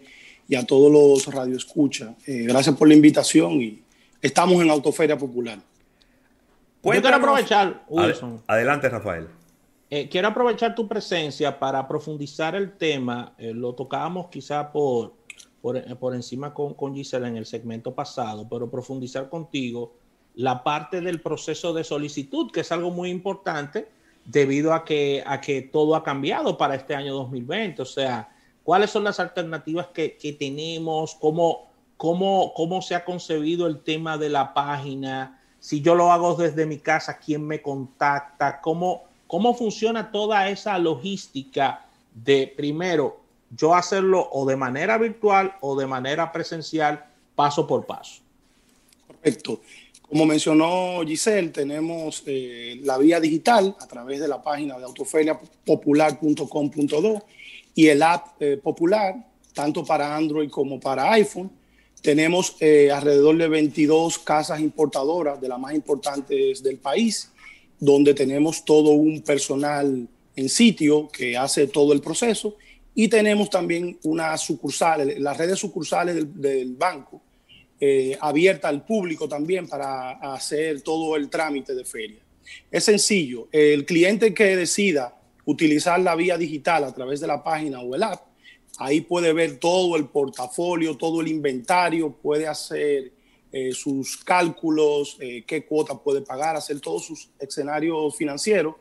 [0.48, 2.12] y a todos los radioescuchas.
[2.26, 3.82] Eh, gracias por la invitación y
[4.22, 5.58] estamos en Autoferia Popular.
[6.82, 8.42] Yo quiero aprovechar, Wilson.
[8.46, 9.28] Adelante, Rafael.
[9.90, 13.34] Eh, quiero aprovechar tu presencia para profundizar el tema.
[13.38, 15.14] Eh, lo tocábamos quizá por,
[15.60, 19.94] por, eh, por encima con, con Gisela en el segmento pasado, pero profundizar contigo
[20.34, 23.88] la parte del proceso de solicitud, que es algo muy importante
[24.24, 27.82] debido a que, a que todo ha cambiado para este año 2020.
[27.82, 28.28] O sea,
[28.62, 31.16] ¿cuáles son las alternativas que, que tenemos?
[31.16, 35.39] ¿Cómo, cómo, ¿Cómo se ha concebido el tema de la página?
[35.60, 38.60] Si yo lo hago desde mi casa, ¿quién me contacta?
[38.60, 43.20] ¿Cómo, cómo funciona toda esa logística de primero
[43.50, 48.22] yo hacerlo o de manera virtual o de manera presencial, paso por paso?
[49.06, 49.60] Correcto.
[50.08, 57.22] Como mencionó Giselle, tenemos eh, la vía digital a través de la página de autoferiapopular.com.do
[57.76, 59.14] y el app eh, popular,
[59.54, 61.59] tanto para Android como para iPhone.
[62.02, 67.30] Tenemos eh, alrededor de 22 casas importadoras de las más importantes del país,
[67.78, 72.56] donde tenemos todo un personal en sitio que hace todo el proceso
[72.94, 77.20] y tenemos también una sucursal, las redes sucursales del, banco
[77.78, 82.20] eh, abierta al público también para hacer todo el trámite de feria.
[82.70, 87.80] Es sencillo, el cliente que decida utilizar la vía digital a través de la página
[87.80, 88.29] o el app
[88.80, 93.12] Ahí puede ver todo el portafolio, todo el inventario, puede hacer
[93.52, 98.76] eh, sus cálculos, eh, qué cuota puede pagar, hacer todos sus escenarios financieros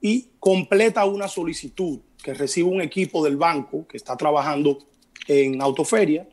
[0.00, 4.78] y completa una solicitud que recibe un equipo del banco que está trabajando
[5.28, 6.26] en autoferia,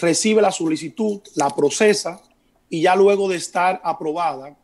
[0.00, 2.22] recibe la solicitud, la procesa
[2.70, 4.56] y ya luego de estar aprobada,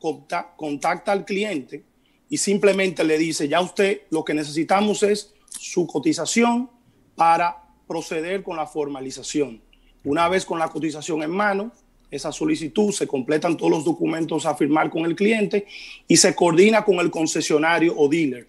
[0.57, 1.85] contacta al cliente
[2.31, 6.71] y simplemente le dice, ya usted lo que necesitamos es su cotización
[7.15, 7.62] para
[7.93, 9.61] proceder con la formalización.
[10.03, 11.73] Una vez con la cotización en mano,
[12.11, 15.67] esa solicitud, se completan todos los documentos a firmar con el cliente
[16.09, 18.47] y se coordina con el concesionario o dealer,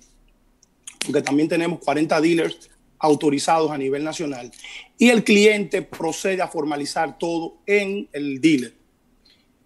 [1.05, 4.49] porque también tenemos 40 dealers autorizados a nivel nacional,
[4.97, 8.73] y el cliente procede a formalizar todo en el dealer.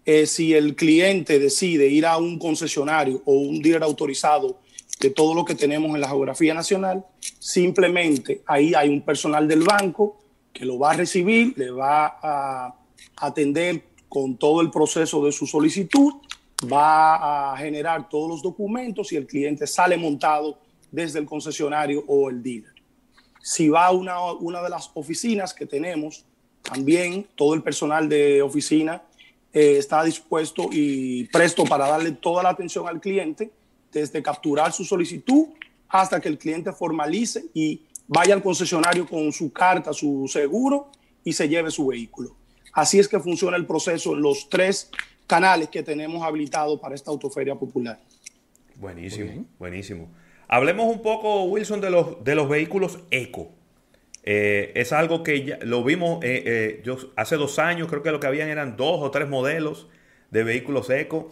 [0.04, 4.58] Eh, si el cliente decide ir a un concesionario o un dealer autorizado
[5.00, 7.04] de todo lo que tenemos en la geografía nacional.
[7.38, 10.18] Simplemente ahí hay un personal del banco
[10.52, 12.74] que lo va a recibir, le va a
[13.16, 16.14] atender con todo el proceso de su solicitud,
[16.70, 20.58] va a generar todos los documentos y el cliente sale montado
[20.90, 22.72] desde el concesionario o el dealer.
[23.40, 26.24] Si va a una, una de las oficinas que tenemos,
[26.62, 29.02] también todo el personal de oficina
[29.52, 33.50] eh, está dispuesto y presto para darle toda la atención al cliente,
[33.92, 35.46] desde capturar su solicitud
[35.88, 40.90] hasta que el cliente formalice y vaya al concesionario con su carta, su seguro
[41.24, 42.36] y se lleve su vehículo.
[42.72, 44.90] Así es que funciona el proceso en los tres
[45.26, 48.00] canales que tenemos habilitados para esta autoferia popular.
[48.76, 50.08] Buenísimo, buenísimo.
[50.46, 53.50] Hablemos un poco, Wilson, de los, de los vehículos eco.
[54.24, 58.10] Eh, es algo que ya lo vimos eh, eh, yo, hace dos años, creo que
[58.10, 59.88] lo que habían eran dos o tres modelos
[60.30, 61.30] de vehículos eco.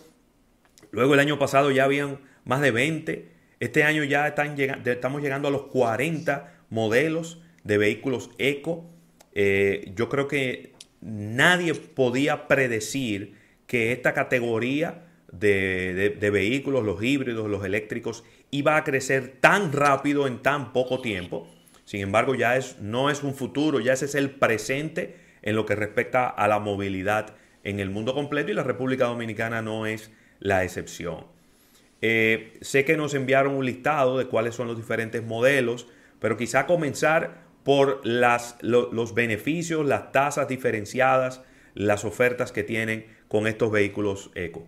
[0.90, 3.35] Luego el año pasado ya habían más de 20.
[3.58, 8.90] Este año ya están estamos llegando a los 40 modelos de vehículos eco.
[9.34, 13.34] yo creo que nadie podía predecir
[13.66, 20.42] que esta categoría de, vehículos, los híbridos, los eléctricos, iba a crecer tan rápido en
[20.42, 21.48] tan poco tiempo.
[21.84, 25.66] Sin embargo, ya es, no es un futuro, ya ese es el presente en lo
[25.66, 30.10] que respecta a la movilidad en el mundo completo y la República Dominicana no es
[30.40, 31.35] la excepción.
[32.02, 35.86] Eh, sé que nos enviaron un listado de cuáles son los diferentes modelos,
[36.20, 41.42] pero quizá comenzar por los beneficios, las tasas diferenciadas,
[41.74, 44.64] las ofertas que tienen con estos vehículos eco.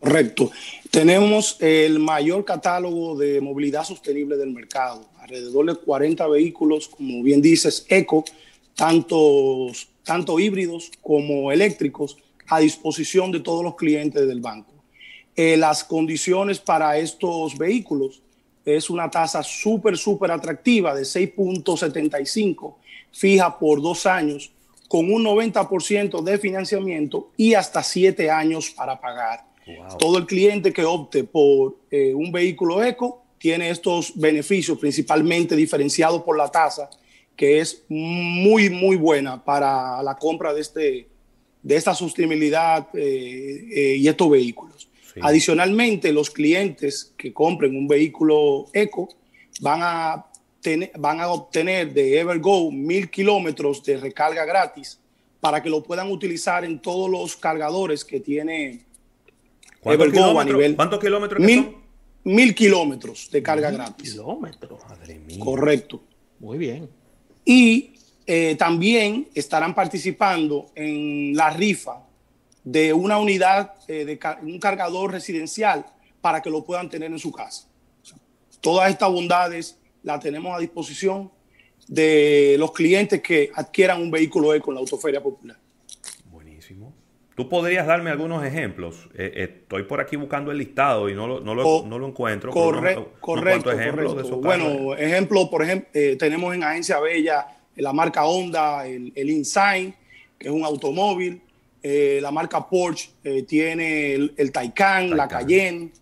[0.00, 0.50] Correcto.
[0.90, 7.40] Tenemos el mayor catálogo de movilidad sostenible del mercado, alrededor de 40 vehículos, como bien
[7.40, 8.24] dices, eco,
[8.74, 14.73] tantos, tanto híbridos como eléctricos, a disposición de todos los clientes del banco.
[15.36, 18.22] Eh, las condiciones para estos vehículos
[18.64, 22.76] es una tasa súper, súper atractiva de 6.75,
[23.12, 24.52] fija por dos años,
[24.88, 29.44] con un 90% de financiamiento y hasta siete años para pagar.
[29.98, 36.22] Todo el cliente que opte por eh, un vehículo eco tiene estos beneficios, principalmente diferenciados
[36.22, 36.90] por la tasa,
[37.36, 41.08] que es muy, muy buena para la compra de, este,
[41.62, 44.88] de esta sostenibilidad eh, eh, y estos vehículos.
[45.20, 49.08] Adicionalmente, los clientes que compren un vehículo eco
[49.60, 50.26] van a,
[50.60, 54.98] tener, van a obtener de Evergo mil kilómetros de recarga gratis
[55.40, 58.86] para que lo puedan utilizar en todos los cargadores que tiene
[59.80, 60.74] ¿Cuántos Evergo a nivel.
[60.74, 61.74] ¿Cuántos kilómetros mil, son?
[62.24, 64.12] Mil kilómetros de carga gratis.
[64.12, 65.38] Kilómetros, madre mía.
[65.38, 66.02] Correcto.
[66.40, 66.88] Muy bien.
[67.44, 67.92] Y
[68.26, 72.03] eh, también estarán participando en la rifa
[72.64, 75.86] de una unidad, eh, de un cargador residencial
[76.20, 77.68] para que lo puedan tener en su casa.
[78.60, 81.30] todas estas bondades las tenemos a disposición
[81.86, 85.58] de los clientes que adquieran un vehículo eco en la Autoferia Popular.
[86.30, 86.94] Buenísimo.
[87.34, 89.10] ¿Tú podrías darme algunos ejemplos?
[89.14, 92.08] Eh, eh, estoy por aquí buscando el listado y no lo, no lo, no lo
[92.08, 92.52] encuentro.
[92.52, 93.70] correcto, correcto.
[94.38, 97.46] bueno, ejemplo, por ejemplo, tenemos en Agencia Bella
[97.76, 99.94] la marca Honda, el, el Insign,
[100.38, 101.42] que es un automóvil.
[101.86, 105.92] Eh, la marca Porsche eh, tiene el, Taycan, la Cayenne.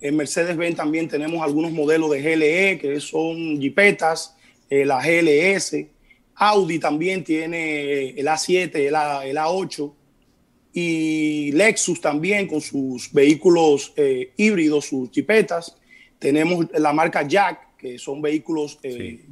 [0.00, 4.36] En Mercedes-Benz también tenemos algunos modelos de GLE que son jipetas,
[4.68, 5.86] eh, la GLS.
[6.34, 9.92] Audi también tiene el A7, el, A, el A8.
[10.72, 13.94] Y Lexus también con sus vehículos
[14.36, 15.76] híbridos, sus jipetas.
[16.18, 18.80] Tenemos la marca Jack, que son vehículos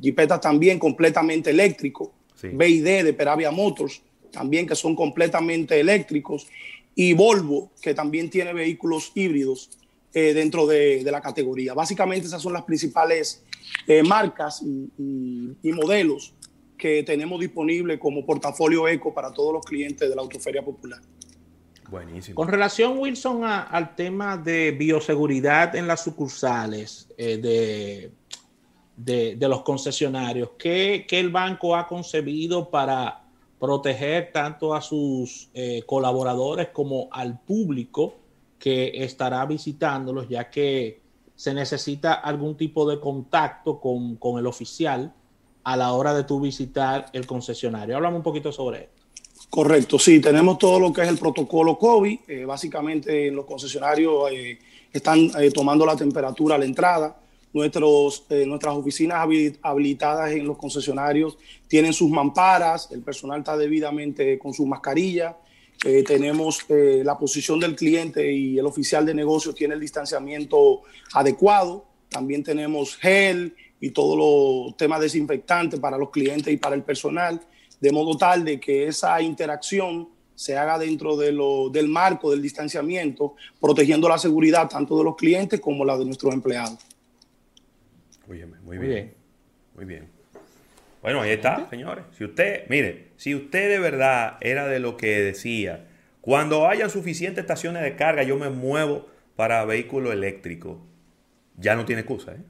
[0.01, 2.11] jipetas también completamente eléctricos.
[2.43, 6.47] BID de Peravia Motors también que son completamente eléctricos,
[6.95, 9.71] y Volvo, que también tiene vehículos híbridos
[10.13, 11.73] eh, dentro de, la categoría.
[11.73, 13.45] Básicamente esas son las principales
[13.87, 16.35] eh, marcas y, modelos
[16.77, 21.01] que tenemos disponibles como portafolio eco para todos los clientes de la Autoferia Popular.
[21.89, 22.35] Buenísimo.
[22.35, 28.11] Con relación, Wilson, al tema de bioseguridad en las sucursales eh,
[28.97, 33.20] de, de, los concesionarios, ¿qué, ¿qué, el banco ha concebido para
[33.61, 38.15] proteger tanto a sus eh, colaboradores como al público
[38.59, 41.01] que estará visitándolos, ya que
[41.37, 45.13] se necesita algún tipo de contacto con, el oficial
[45.63, 47.97] a la hora de tu visitar el concesionario.
[47.97, 49.01] Háblame un poquito sobre esto.
[49.51, 52.19] Correcto, sí, tenemos todo lo que es el protocolo COVID.
[52.29, 54.59] Eh, básicamente los concesionarios eh,
[54.93, 57.21] están tomando la temperatura a la entrada
[57.53, 59.27] Nuestros, eh, nuestras oficinas
[59.63, 61.37] habilitadas en los concesionarios
[61.67, 65.37] tienen sus mamparas, el personal está debidamente con su mascarilla,
[65.85, 70.83] eh, tenemos eh, la posición del cliente y el oficial de negocio tiene el distanciamiento
[71.15, 76.83] adecuado, también tenemos gel y todos los temas desinfectantes para los clientes y para el
[76.83, 77.41] personal,
[77.81, 82.43] de modo tal de que esa interacción se haga dentro de lo, del marco del
[82.43, 86.79] distanciamiento, protegiendo la seguridad tanto de los clientes como la de nuestros empleados.
[88.31, 89.15] Muy bien, muy bien.
[89.75, 90.09] Muy bien.
[91.03, 92.05] Bueno, ahí está, señores.
[92.13, 95.89] Si usted, mire, si usted de verdad era de lo que decía,
[96.21, 100.81] cuando haya suficientes estaciones de carga, yo me muevo para vehículo eléctrico,
[101.57, 102.43] ya no tiene excusa, ¿eh?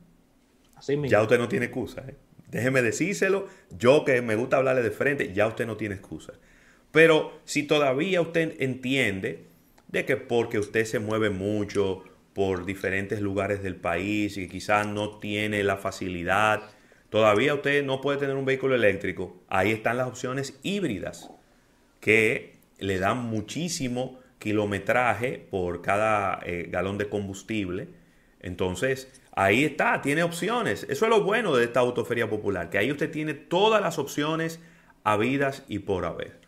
[0.75, 1.11] Así mismo.
[1.11, 2.15] Ya usted no tiene excusa, ¿eh?
[2.49, 3.47] Déjeme decírselo,
[3.79, 6.35] yo que me gusta hablarle de frente, ya usted no tiene excusa.
[6.91, 9.47] Pero si todavía usted entiende
[9.89, 12.05] de que porque usted se mueve mucho
[12.41, 16.63] por diferentes lugares del país y quizás no tiene la facilidad,
[17.11, 21.31] todavía usted no puede tener un vehículo eléctrico, ahí están las opciones híbridas
[22.01, 27.89] que le dan muchísimo kilometraje por cada eh, galón de combustible.
[28.41, 30.87] Entonces, ahí está, tiene opciones.
[30.89, 34.61] Eso es lo bueno de esta autoferia popular, que ahí usted tiene todas las opciones
[35.05, 36.39] habidas y por haber.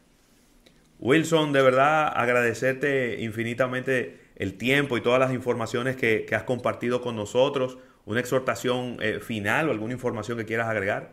[1.00, 7.14] Wilson, de verdad agradecerte infinitamente el tiempo y todas las informaciones que, has compartido con
[7.14, 7.78] nosotros.
[8.04, 11.12] ¿Una exhortación eh, final o alguna información que quieras agregar?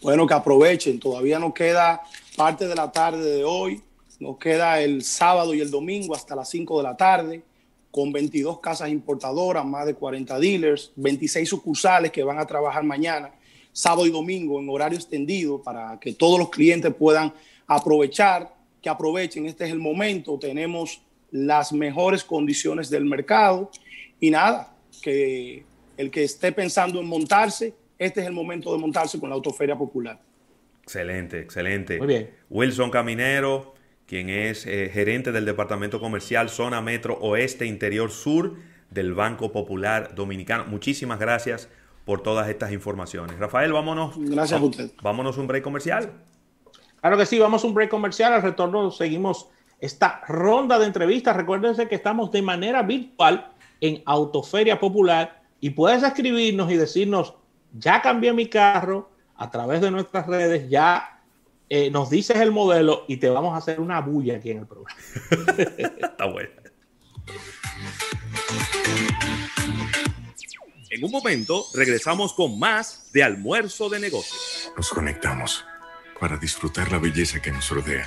[0.00, 1.00] Bueno, que aprovechen.
[1.00, 2.00] Todavía nos queda
[2.36, 3.82] parte de la tarde de hoy.
[4.20, 7.42] Nos queda el sábado y el domingo hasta las 5 de la tarde,
[7.90, 13.32] con 22 casas importadoras, más de 40 dealers, 26 sucursales que van a trabajar mañana,
[13.72, 17.32] sábado y domingo en horario extendido para que todos los clientes puedan
[17.66, 21.00] aprovechar que aprovechen, este es el momento, tenemos
[21.30, 23.70] las mejores condiciones del mercado
[24.20, 25.64] y nada, que
[25.96, 29.76] el que esté pensando en montarse, este es el momento de montarse con la Autoferia
[29.76, 30.20] Popular.
[30.82, 31.98] Excelente, excelente.
[31.98, 32.30] Muy bien.
[32.48, 33.74] Wilson Caminero,
[34.06, 38.56] quien es eh, gerente del Departamento Comercial Zona Metro Oeste Interior Sur
[38.90, 40.64] del Banco Popular Dominicano.
[40.66, 41.68] Muchísimas gracias
[42.06, 43.38] por todas estas informaciones.
[43.38, 44.14] Rafael, vámonos.
[44.16, 44.90] Gracias a usted.
[45.02, 46.10] Vámonos un break comercial.
[47.00, 48.32] Claro que sí, vamos a un break comercial.
[48.32, 49.50] Al retorno seguimos
[49.80, 51.36] esta ronda de entrevistas.
[51.36, 57.34] Recuérdense que estamos de manera virtual en Autoferia Popular y puedes escribirnos y decirnos,
[57.72, 61.22] ya cambié mi carro a través de nuestras redes, ya
[61.68, 64.66] eh, nos dices el modelo y te vamos a hacer una bulla aquí en el
[64.66, 64.96] programa.
[65.76, 66.50] Está bueno.
[70.90, 74.72] En un momento regresamos con más de almuerzo de negocios.
[74.76, 75.64] Nos conectamos
[76.18, 78.06] para disfrutar la belleza que nos rodea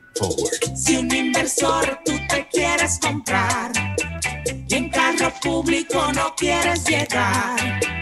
[0.75, 3.71] Si un inversor tú te quieres comprar
[4.67, 8.00] y en carro público no quieres llegar,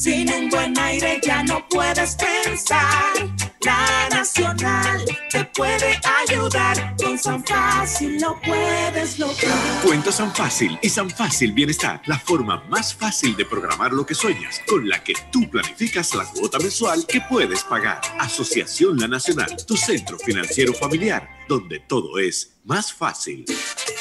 [0.00, 3.12] sin un buen aire ya no puedes pensar.
[3.60, 6.96] La Nacional te puede ayudar.
[6.96, 9.82] Con San Fácil lo puedes lograr.
[9.84, 14.14] Cuenta San Fácil y San Fácil Bienestar, la forma más fácil de programar lo que
[14.14, 18.00] sueñas, con la que tú planificas la cuota mensual que puedes pagar.
[18.18, 23.44] Asociación La Nacional, tu centro financiero familiar, donde todo es más fácil.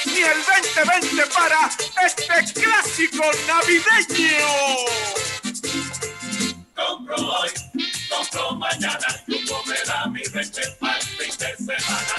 [0.06, 1.70] Y el 2020 para
[2.06, 5.49] este clásico navideño.
[6.88, 7.50] Compro hoy,
[8.10, 12.16] compro mañana, Jumbo me da mi 20 para fin de semana.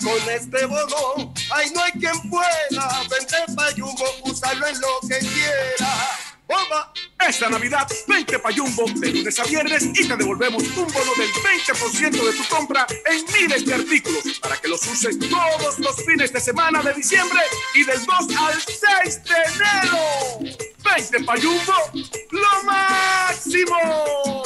[0.00, 5.18] Con este bono, ay no hay quien pueda, vente pa' Jumbo, usarlo en lo que
[5.18, 6.25] quiera.
[6.46, 6.92] ¡Bomba!
[7.28, 11.32] Esta Navidad, 20 pa' Jumbo, de lunes a viernes y te devolvemos un bono del
[11.32, 16.32] 20% de tu compra en miles de artículos para que los uses todos los fines
[16.32, 17.40] de semana de diciembre
[17.74, 18.62] y del 2 al
[19.02, 19.98] 6 de enero.
[20.84, 21.74] 20 pa' Jumbo,
[22.30, 24.44] lo máximo.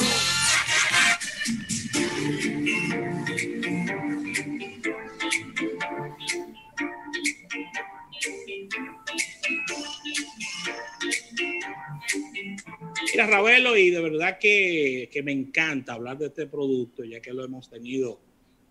[13.13, 17.33] Mira, Ravelo, y de verdad que, que, me encanta hablar de este producto, ya que
[17.33, 18.19] lo hemos tenido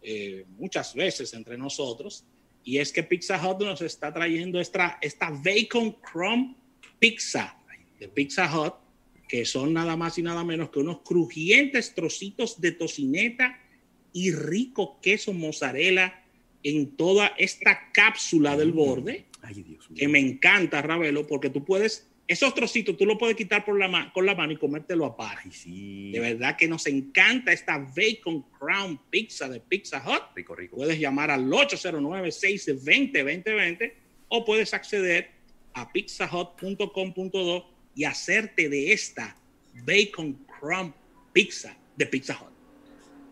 [0.02, 2.24] eh, muchas veces entre nosotros.
[2.64, 6.56] Y es que Pizza Hut nos está trayendo esta, esta Bacon Crumb
[6.98, 7.56] Pizza
[7.98, 8.74] de Pizza Hut,
[9.28, 13.60] que son nada más y nada menos que unos crujientes trocitos de tocineta
[14.12, 16.22] y rico queso mozzarella
[16.62, 19.26] en toda esta cápsula del borde.
[19.42, 19.98] Ay, Dios mío.
[19.98, 24.12] Que me encanta, Ravelo, porque tú puedes esos trocitos tú lo puedes quitar por la
[24.12, 25.50] con la mano y comértelo aparte.
[25.50, 26.12] Sí.
[26.12, 30.36] De verdad que nos encanta esta Bacon Crown Pizza de Pizza Hut.
[30.36, 30.76] Rico, rico.
[30.76, 33.92] Puedes llamar al 809-620-2020
[34.28, 35.28] o puedes acceder
[35.74, 39.36] a pizzahut.com.do y hacerte de esta
[39.84, 40.94] Bacon Crown
[41.32, 42.52] Pizza de Pizza Hut.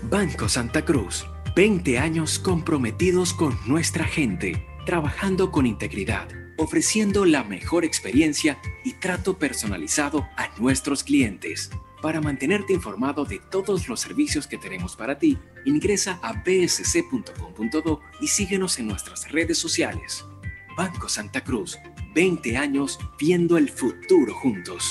[0.08, 7.84] Banco Santa Cruz, 20 años comprometidos con nuestra gente, trabajando con integridad, ofreciendo la mejor
[7.84, 11.70] experiencia y trato personalizado a nuestros clientes.
[12.02, 18.28] Para mantenerte informado de todos los servicios que tenemos para ti, ingresa a bsc.com.do y
[18.28, 20.24] síguenos en nuestras redes sociales.
[20.76, 21.78] Banco Santa Cruz,
[22.14, 24.84] 20 años viendo el futuro juntos.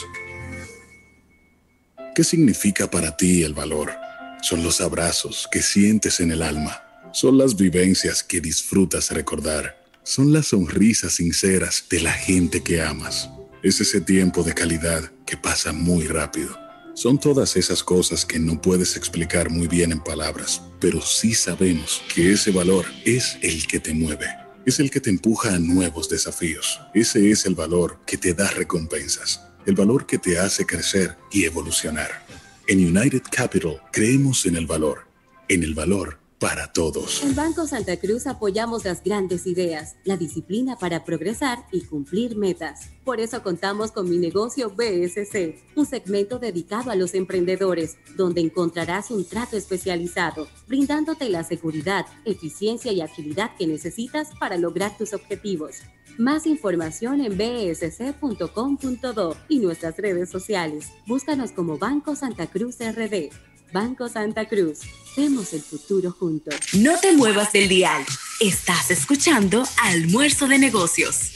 [2.15, 3.93] ¿Qué significa para ti el valor?
[4.41, 6.81] Son los abrazos que sientes en el alma.
[7.13, 9.77] Son las vivencias que disfrutas recordar.
[10.03, 13.29] Son las sonrisas sinceras de la gente que amas.
[13.61, 16.57] Es ese tiempo de calidad que pasa muy rápido.
[16.95, 22.01] Son todas esas cosas que no puedes explicar muy bien en palabras, pero sí sabemos
[22.13, 24.44] que ese valor es el que te mueve.
[24.65, 26.81] Es el que te empuja a nuevos desafíos.
[26.93, 31.45] Ese es el valor que te da recompensas el valor que te hace crecer y
[31.45, 32.25] evolucionar.
[32.67, 35.07] En United Capital creemos en el valor,
[35.47, 37.23] en el valor para todos.
[37.23, 42.91] En Banco Santa Cruz apoyamos las grandes ideas, la disciplina para progresar y cumplir metas.
[43.03, 49.09] Por eso contamos con mi negocio BSC, un segmento dedicado a los emprendedores, donde encontrarás
[49.09, 55.77] un trato especializado, brindándote la seguridad, eficiencia y agilidad que necesitas para lograr tus objetivos.
[56.19, 60.91] Más información en bsc.com.do y nuestras redes sociales.
[61.07, 63.31] Búscanos como Banco Santa Cruz RD.
[63.71, 64.81] Banco Santa Cruz.
[65.17, 66.55] Vemos el futuro juntos.
[66.73, 68.03] No te muevas del dial.
[68.39, 71.31] Estás escuchando Almuerzo de Negocios.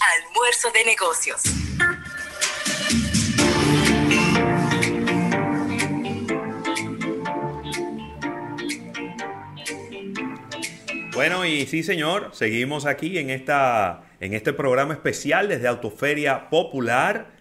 [0.00, 1.42] Almuerzo de Negocios.
[11.14, 17.33] Bueno, y sí, señor, seguimos aquí en, esta, en este programa especial desde Autoferia Popular.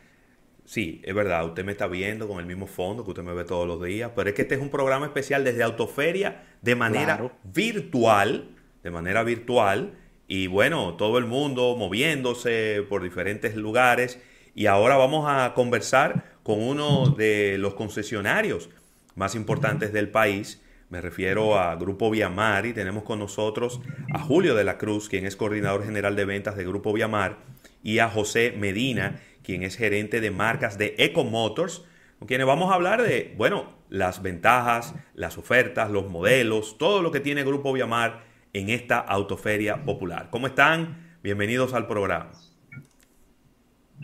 [0.66, 3.44] Sí, es verdad, usted me está viendo con el mismo fondo que usted me ve
[3.44, 7.32] todos los días, pero es que este es un programa especial desde Autoferia de manera
[7.44, 8.50] virtual,
[8.82, 9.94] de manera virtual,
[10.28, 14.20] y bueno, todo el mundo moviéndose por diferentes lugares.
[14.56, 18.70] Y ahora vamos a conversar con uno de los concesionarios
[19.16, 23.82] más importantes del país, me refiero a Grupo Viamar y tenemos con nosotros
[24.14, 27.38] a Julio de la Cruz, quien es coordinador general de ventas de Grupo Viamar,
[27.82, 31.86] y a José Medina, quien es gerente de marcas de Eco Motors,
[32.20, 37.12] con quienes vamos a hablar de, bueno, las ventajas, las ofertas, los modelos, todo lo
[37.12, 38.24] que tiene Grupo Viamar
[38.54, 40.30] en esta autoferia popular.
[40.32, 41.18] ¿Cómo están?
[41.22, 42.32] Bienvenidos al programa.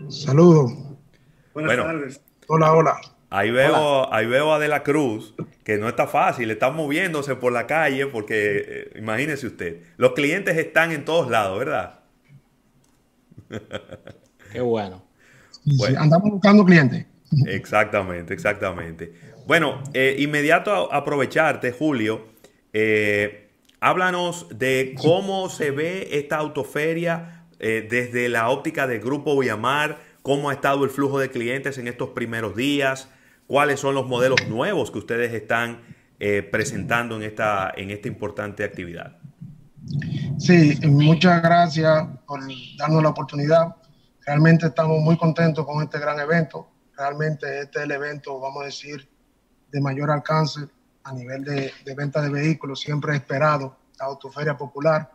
[0.09, 0.73] Saludos.
[1.53, 2.21] Buenas tardes.
[2.47, 3.01] Hola, hola.
[3.31, 7.53] Ahí veo, ahí veo a De la Cruz, que no está fácil, está moviéndose por
[7.53, 11.99] la calle porque, eh, imagínese usted, los clientes están en todos lados, ¿verdad?
[14.51, 15.08] Qué bueno.
[15.97, 17.05] Andamos buscando clientes.
[17.47, 19.13] Exactamente, exactamente.
[19.45, 22.27] Bueno, eh, inmediato a aprovecharte, Julio,
[22.73, 23.49] eh,
[23.79, 30.53] háblanos de cómo se ve esta autoferia desde la óptica del Grupo Villamar, cómo ha
[30.53, 33.09] estado el flujo de clientes en estos primeros días,
[33.47, 35.79] cuáles son los modelos nuevos que ustedes están
[36.21, 39.17] eh, presentando en esta, en esta importante actividad.
[40.37, 42.41] Sí, muchas gracias por
[42.77, 43.75] darnos la oportunidad.
[44.29, 46.67] Realmente estamos muy contentos con este gran evento.
[46.95, 49.09] Realmente este es el evento, vamos a decir,
[49.71, 50.67] de mayor alcance
[51.03, 55.11] a nivel de, de venta de vehículos, siempre esperado, la Autoferia Popular.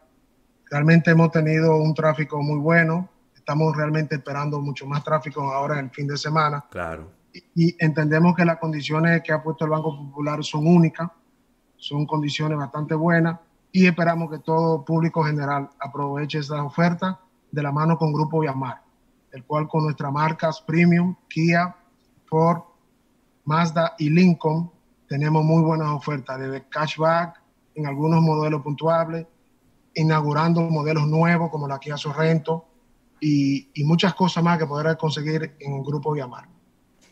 [0.69, 5.85] Realmente hemos tenido un tráfico muy bueno, estamos realmente esperando mucho más tráfico ahora en
[5.85, 6.65] el fin de semana.
[6.69, 7.13] Claro.
[7.33, 11.09] Y, y entendemos que las condiciones que ha puesto el Banco Popular son únicas,
[11.77, 13.39] son condiciones bastante buenas
[13.71, 17.21] y esperamos que todo público general aproveche esa oferta
[17.53, 18.83] de la mano con Grupo Viamar,
[19.35, 21.75] el cual con nuestras marcas Premium, Kia,
[22.25, 22.63] Ford,
[23.45, 24.71] Mazda y Lincoln
[25.09, 27.41] tenemos muy buenas ofertas, desde cashback
[27.75, 29.27] en algunos modelos puntuables,
[29.95, 32.65] inaugurando modelos nuevos como la Kia Sorrento
[33.21, 36.49] y, y muchas cosas más que podrás conseguir en Grupo Viamar.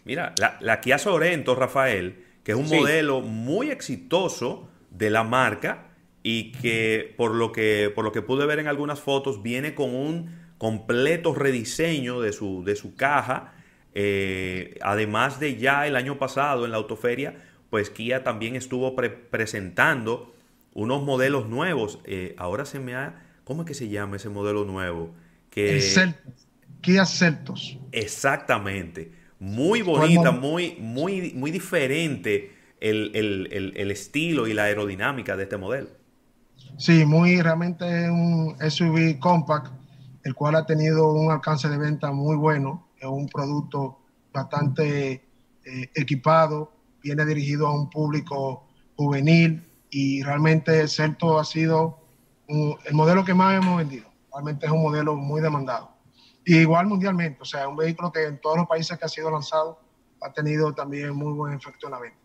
[0.04, 2.76] Mira, la, la Kia Sorento, Rafael, que es un Sí.
[2.76, 5.88] modelo muy exitoso de la marca
[6.22, 9.94] y que por lo que por lo que pude ver en algunas fotos viene con
[9.94, 13.52] un completo rediseño de su, de su caja.
[13.94, 17.34] Eh, además de ya el año pasado en la autoferia,
[17.68, 20.32] pues Kia también estuvo pre- presentando
[20.72, 21.98] unos modelos nuevos.
[22.04, 23.20] Eh, ahora se me ha...
[23.42, 25.12] ¿Cómo es que se llama ese modelo nuevo?
[25.50, 25.74] Que...
[25.74, 26.46] El Celtos,
[26.80, 27.76] Kia Celtos.
[27.90, 29.10] Exactamente.
[29.40, 35.36] Muy ¿Cuál bonita, muy, muy, muy diferente el, el- el- el estilo y la aerodinámica
[35.36, 35.88] de este modelo.
[36.78, 39.72] Sí, muy realmente es un SUV compact,
[40.24, 42.88] el cual ha tenido un alcance de venta muy bueno.
[42.98, 43.98] Es un producto
[44.32, 45.12] bastante
[45.64, 48.64] eh, equipado, viene dirigido a un público
[48.96, 51.98] juvenil y realmente el Celto ha sido
[52.48, 54.08] un- el modelo que más hemos vendido.
[54.32, 55.90] Realmente es un modelo muy demandado.
[56.44, 59.30] Y igual mundialmente, o sea, un vehículo que en todos los países que ha sido
[59.30, 59.78] lanzado
[60.20, 62.18] ha tenido también muy buen efecto en la venta.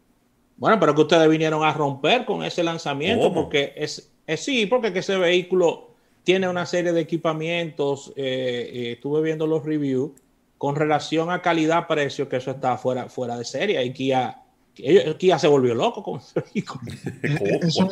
[0.56, 3.44] Bueno, pero que ustedes vinieron a romper con ese lanzamiento, ¿Cómo?
[3.44, 5.90] porque es, es sí, porque que ese vehículo
[6.28, 10.12] tiene una serie de equipamientos, eh, eh, estuve viendo los reviews,
[10.58, 14.38] con relación a calidad-precio, que eso está fuera, fuera de serie, y Kia,
[14.76, 16.82] ellos- Kia se volvió loco con ese vehículo.
[17.24, 17.88] Eh, Eso,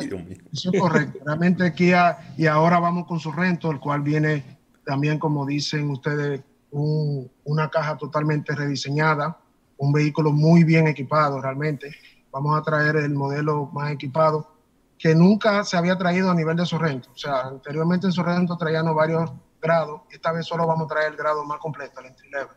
[0.52, 1.18] eso es correcto.
[1.24, 4.44] Realmente Kia, y ahora vamos con su rento, el cual viene
[4.84, 9.38] también, como dicen ustedes, un- una caja totalmente rediseñada,
[9.78, 11.90] un vehículo muy bien equipado realmente.
[12.30, 14.55] Vamos a traer el modelo más equipado
[14.98, 17.10] que nunca se había traído a nivel de Sorrento.
[17.12, 19.30] O sea, anteriormente en Sorrento traíamos varios
[19.60, 22.56] grados, esta vez solo vamos a traer el grado más completo, el entry level,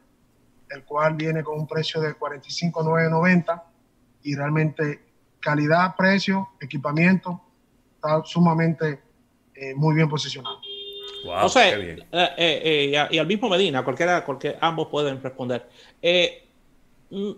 [0.69, 3.63] el cual viene con un precio de 45,990
[4.23, 5.01] y realmente
[5.39, 7.41] calidad, precio, equipamiento,
[7.95, 9.01] está sumamente
[9.55, 10.57] eh, muy bien posicionado.
[11.25, 15.21] o sea, eh, eh, eh, y, a- y al mismo Medina, cualquiera, cualquier, ambos pueden
[15.21, 15.69] responder.
[16.01, 16.47] Eh,
[17.09, 17.31] mm,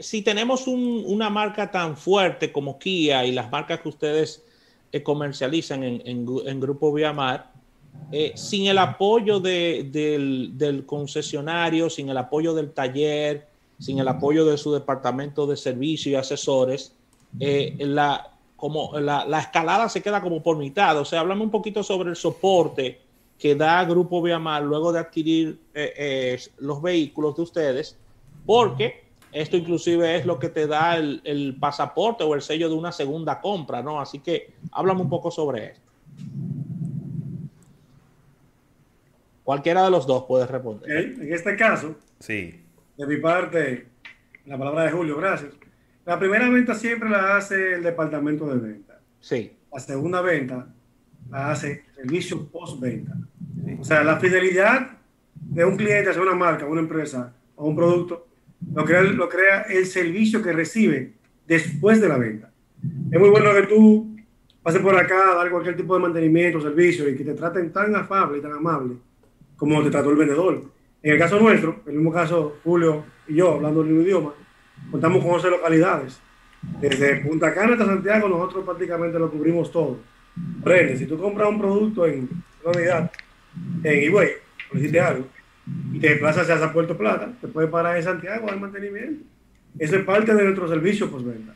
[0.00, 4.44] si tenemos un- una marca tan fuerte como Kia y las marcas que ustedes
[4.92, 7.52] eh, comercializan en, en Gru- en Grupo Viamar,
[8.12, 13.46] eh, sin el apoyo de- del, concesionario, sin el apoyo del taller,
[13.78, 16.94] sin el apoyo de su departamento de servicio y asesores,
[17.38, 18.34] eh, la,
[19.00, 20.98] la, la escalada se queda como por mitad.
[20.98, 23.00] O sea, háblame un poquito sobre el soporte
[23.38, 27.96] que da Grupo Viamar luego de adquirir eh, los vehículos de ustedes,
[28.44, 32.74] porque esto inclusive es lo que te da el, el pasaporte o el sello de
[32.74, 34.00] una segunda compra, ¿no?
[34.00, 35.90] Así que háblame un poco sobre esto.
[39.44, 40.90] Cualquiera de los dos puede responder.
[41.20, 42.60] En este caso, Sí.
[42.96, 43.86] de mi parte,
[44.46, 45.52] la palabra de Julio, gracias.
[46.04, 49.00] La primera venta siempre la hace el departamento de venta.
[49.20, 49.52] Sí.
[49.72, 50.66] La segunda venta
[51.30, 53.14] la hace servicio postventa.
[53.78, 54.98] O sea, la fidelidad
[55.34, 58.26] de un cliente hacia una marca, una empresa o un producto,
[58.74, 61.12] lo crea, crea el servicio que recibe
[61.46, 62.52] después de la venta.
[63.10, 64.16] Es muy bueno que tú
[64.62, 68.38] pases por acá dar cualquier tipo de mantenimiento, servicio y que te traten tan afable
[68.38, 68.96] y tan amable
[69.56, 70.62] como te trató el vendedor.
[71.02, 74.34] En el caso nuestro, en el mismo caso, Julio y yo, hablando el mismo idioma,
[74.90, 76.20] contamos con 11 localidades.
[76.80, 79.98] Desde Punta Cana hasta Santiago, nosotros prácticamente lo cubrimos todo.
[80.62, 82.28] Prende, si tú compras un producto en
[82.62, 83.12] una unidad,
[83.82, 84.30] en eBay,
[84.72, 85.26] o hiciste algo,
[85.92, 89.24] y te desplazas hacia Puerto Plata, te puedes parar en Santiago al mantenimiento.
[89.78, 91.54] Eso es parte de nuestro servicio postventa.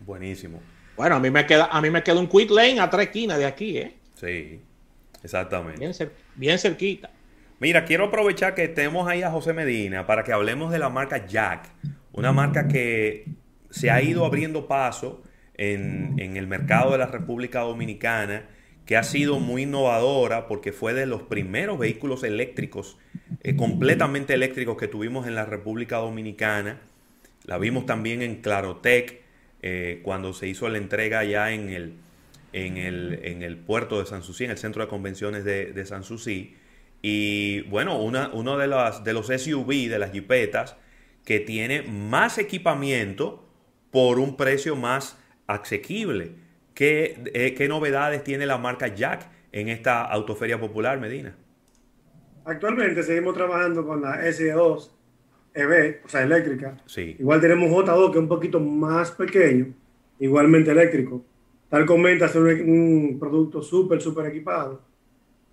[0.00, 0.60] Buenísimo.
[0.96, 3.38] Bueno, a mí me queda, a mí me queda un quick lane a tres esquinas
[3.38, 3.94] de aquí, ¿eh?
[4.14, 4.60] Sí,
[5.22, 5.78] exactamente.
[5.80, 7.10] Bien, cer- bien cerquita.
[7.58, 11.26] Mira, quiero aprovechar que tenemos ahí a José Medina para que hablemos de la marca
[11.26, 11.68] Jack,
[12.12, 13.26] una marca que
[13.70, 15.22] se ha ido abriendo paso
[15.54, 18.44] en, en el mercado de la República Dominicana,
[18.86, 22.96] que ha sido muy innovadora porque fue de los primeros vehículos eléctricos,
[23.42, 26.80] eh, completamente eléctricos que tuvimos en la República Dominicana.
[27.44, 29.20] La vimos también en Clarotec,
[29.62, 31.94] eh, cuando se hizo la entrega ya en el,
[32.52, 36.54] en el, en el puerto de Sanssouci, en el centro de convenciones de, de Sanssouci.
[37.02, 40.76] y bueno, una, uno de, las, de los SUV, de las jipetas,
[41.24, 43.44] que tiene más equipamiento
[43.90, 45.18] por un precio más
[45.48, 46.45] asequible.
[46.76, 51.34] ¿Qué, eh, qué novedades tiene la marca Jack en esta autoferia popular, Medina?
[52.44, 54.90] Actualmente seguimos trabajando con la S2
[55.54, 56.76] EV, o sea, eléctrica.
[56.84, 57.16] Sí.
[57.18, 59.72] Igual tenemos J2, que es un poquito más pequeño,
[60.18, 61.24] igualmente eléctrico.
[61.70, 64.82] Tal comenta, es un, un producto súper, súper equipado,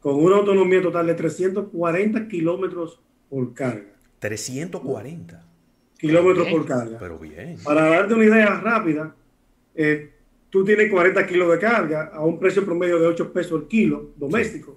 [0.02, 3.00] con una autonomía total de 340 kilómetros
[3.30, 3.94] por carga.
[4.20, 5.42] 340
[5.98, 6.98] kilómetros por carga.
[7.00, 7.56] Pero bien.
[7.64, 9.16] Para darte una idea rápida,
[9.74, 10.12] eh,
[10.54, 14.12] tú tienes 40 kilos de carga a un precio promedio de 8 pesos el kilo
[14.16, 14.76] doméstico.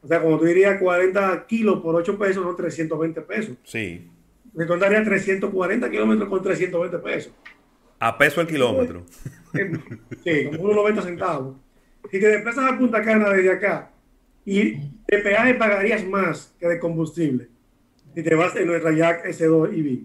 [0.00, 3.58] O sea, como tú dirías 40 kilos por 8 pesos son 320 pesos.
[3.62, 4.10] Sí.
[4.54, 7.32] Me contaría 340 kilómetros con 320 pesos.
[7.98, 9.04] A peso el kilómetro.
[10.24, 11.56] Sí, como unos 90 centavos.
[12.10, 13.90] Si te desplazas a Punta Cana desde acá
[14.46, 14.70] y
[15.06, 17.50] de peaje pagarías más que de combustible.
[18.14, 20.04] Si te vas en nuestra Jack S2 EV.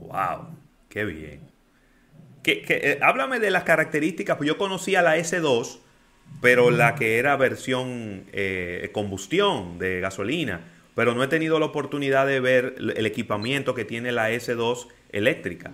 [0.00, 0.48] Wow,
[0.88, 1.51] qué bien.
[2.44, 5.78] Eh, háblame de las características, pues yo conocía la S2,
[6.40, 10.60] pero la que era versión eh, combustión de gasolina,
[10.94, 15.72] pero no he tenido la oportunidad de ver el equipamiento que tiene la S2 eléctrica.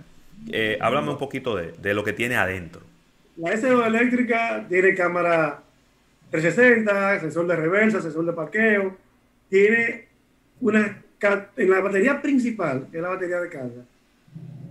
[0.51, 2.81] Eh, háblame un poquito de, lo que tiene adentro.
[3.37, 5.61] La S2 eléctrica tiene cámara
[6.31, 8.97] 360, sensor de reversa, sensor de parqueo,
[9.49, 10.07] tiene
[10.61, 11.03] una
[11.57, 13.83] en la batería principal, que es la batería de carga,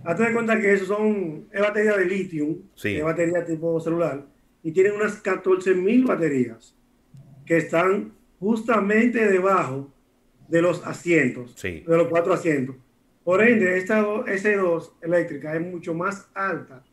[0.03, 2.95] hazte de cuenta que eso son, es batería de litio, sí.
[2.97, 4.25] es batería tipo celular,
[4.63, 6.75] y tienen unas 14.000 baterías
[7.45, 9.91] que están justamente debajo
[10.47, 11.83] de los asientos, sí.
[11.87, 12.75] de los cuatro asientos.
[13.23, 16.83] Por ende, esta S2 eléctrica es mucho más alta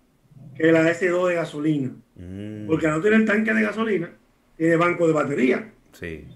[0.55, 2.67] que la S2 de gasolina, mm.
[2.67, 4.11] porque no tiene el tanque de gasolina,
[4.57, 5.73] tiene banco de batería.
[5.93, 6.27] Sí.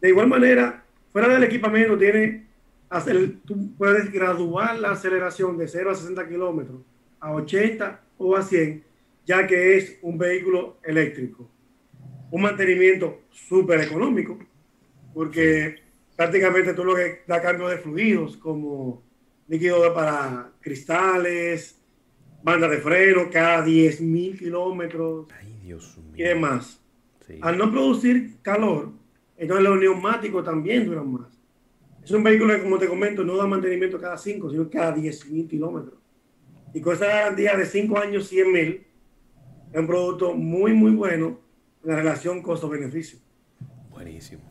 [0.00, 2.43] De igual manera, fuera del equipamiento tiene
[2.96, 6.80] hacer, tú puedes graduar la aceleración de 0 a 60 kilómetros
[7.24, 8.84] a 80 o a 100,
[9.24, 11.48] ya que es un vehículo eléctrico.
[12.30, 14.38] Un mantenimiento súper económico,
[15.14, 15.76] porque
[16.14, 19.02] prácticamente tú lo que da cambio de fluidos, como
[19.48, 21.80] líquido para cristales,
[22.42, 25.26] banda de freno cada 10 mil kilómetros
[26.14, 26.80] y demás.
[27.26, 27.38] Sí.
[27.40, 28.92] Al no producir calor,
[29.36, 31.33] entonces los neumáticos también duran más.
[32.04, 35.30] Es un vehículo que, como te comento, no da mantenimiento cada 5, sino cada 10
[35.30, 35.94] mil kilómetros.
[36.74, 38.86] Y con esa garantía de 5 años, 100 mil,
[39.72, 41.40] es un producto muy, muy bueno
[41.82, 43.18] en la relación costo-beneficio.
[43.90, 44.42] Buenísimo.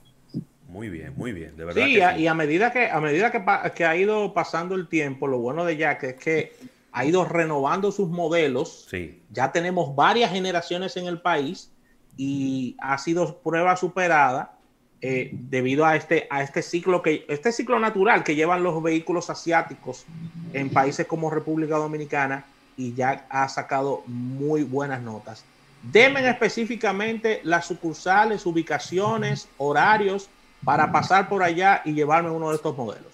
[0.68, 1.86] Muy bien, muy bien, de verdad.
[1.86, 2.24] Sí, a, sí.
[2.24, 3.44] y a medida, que, a medida que,
[3.76, 6.54] que, ha ido pasando el tiempo, lo bueno de Jack es que
[6.92, 8.88] ha ido renovando sus modelos.
[8.90, 9.22] Sí.
[9.30, 11.72] Ya tenemos varias generaciones en el país
[12.18, 14.58] y ha sido prueba superada
[15.06, 19.30] eh, debido a este, a este ciclo que este ciclo natural que llevan los vehículos
[19.30, 20.06] asiáticos
[20.54, 22.46] en países como República Dominicana
[22.78, 25.44] y ya ha sacado muy buenas notas.
[25.82, 30.30] Demen específicamente las sucursales, ubicaciones, horarios
[30.64, 33.12] para pasar por allá y llevarme uno de estos modelos.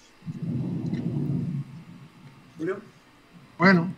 [3.58, 3.92] Bueno,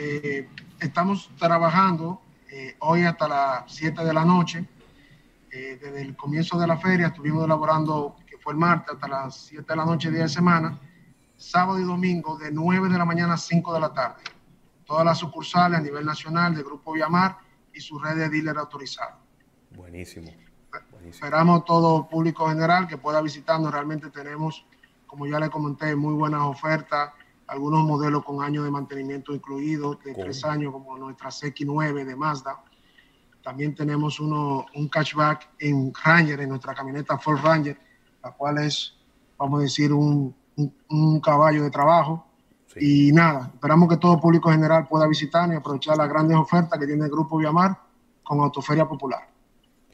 [0.00, 0.48] eh,
[0.80, 4.64] estamos trabajando eh, hoy hasta las 7 de la noche.
[5.56, 9.36] Eh, desde el comienzo de la feria estuvimos elaborando, que fue el martes, hasta las
[9.36, 10.80] 7 de la noche, día de semana,
[11.36, 14.24] sábado y domingo de 9 de la mañana a 5 de la tarde.
[14.84, 17.38] Todas las sucursales a nivel nacional del Grupo Viamar
[17.72, 19.18] y su red de dealer autorizado.
[19.70, 20.32] Buenísimo.
[20.90, 21.24] Buenísimo.
[21.24, 23.72] Esperamos todo público general que pueda visitarnos.
[23.72, 24.66] Realmente tenemos,
[25.06, 27.12] como ya le comenté, muy buenas ofertas.
[27.46, 30.24] Algunos modelos con años de mantenimiento incluidos, de ¿Cómo?
[30.24, 32.60] tres años, como nuestra CX9 de Mazda.
[33.44, 37.76] También tenemos uno, un catchback en Ranger, en nuestra camioneta Ford Ranger,
[38.22, 38.96] la cual es,
[39.38, 42.26] vamos a decir, un, un, un caballo de trabajo.
[42.66, 43.08] Sí.
[43.08, 46.86] Y nada, esperamos que todo público general pueda visitarnos y aprovechar las grandes ofertas que
[46.86, 47.78] tiene el Grupo Viamar
[48.22, 49.28] con Autoferia Popular.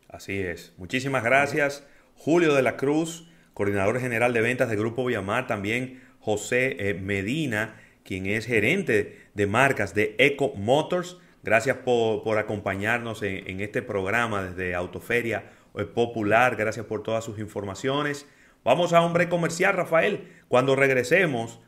[0.08, 0.72] Así es.
[0.78, 1.84] Muchísimas gracias,
[2.14, 7.74] Julio de la Cruz, coordinador general de ventas del Grupo Viamar, también José eh, Medina,
[8.04, 11.18] quien es gerente de marcas de Eco Motors.
[11.42, 15.50] Gracias por, por acompañarnos en, en, este programa desde Autoferia
[15.94, 16.56] Popular.
[16.56, 18.26] Gracias por todas sus informaciones.
[18.64, 20.28] Vamos a break comercial, Rafael.
[20.48, 21.60] Cuando regresemos,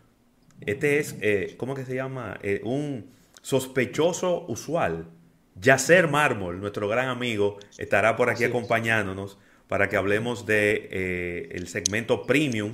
[0.61, 2.39] este es, eh, ¿cómo que se llama?
[2.43, 3.11] Eh, un
[3.41, 5.07] sospechoso usual.
[5.55, 11.69] Yacer Mármol, nuestro gran amigo, estará por aquí acompañándonos para que hablemos de eh, el
[11.69, 12.73] segmento premium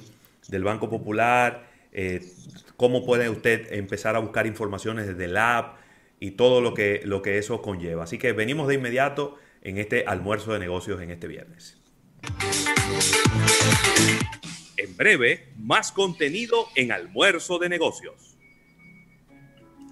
[0.48, 2.20] del Banco Popular, eh,
[2.76, 5.77] cómo puede usted empezar a buscar informaciones desde el app
[6.20, 8.04] y todo lo que, lo que eso conlleva.
[8.04, 11.78] Así que venimos de inmediato en este almuerzo de negocios en este viernes.
[14.76, 18.36] En breve, más contenido en Almuerzo de Negocios.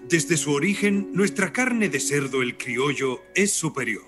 [0.08, 4.04] Desde su origen, nuestra carne de cerdo el criollo es superior.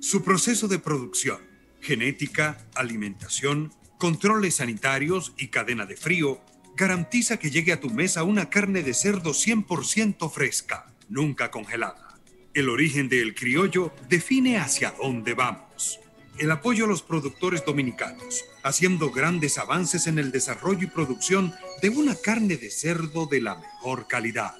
[0.00, 1.38] Su proceso de producción,
[1.80, 6.40] genética, alimentación, controles sanitarios y cadena de frío
[6.76, 12.18] garantiza que llegue a tu mesa una carne de cerdo 100% fresca, nunca congelada.
[12.54, 16.00] El origen del criollo define hacia dónde vamos.
[16.38, 21.88] El apoyo a los productores dominicanos, haciendo grandes avances en el desarrollo y producción de
[21.88, 24.54] una carne de cerdo de la mejor calidad.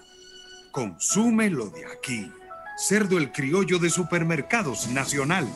[0.72, 2.30] Consume lo de aquí.
[2.78, 5.46] Cerdo el criollo de supermercados nacional.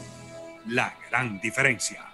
[0.67, 2.07] La gran diferencia.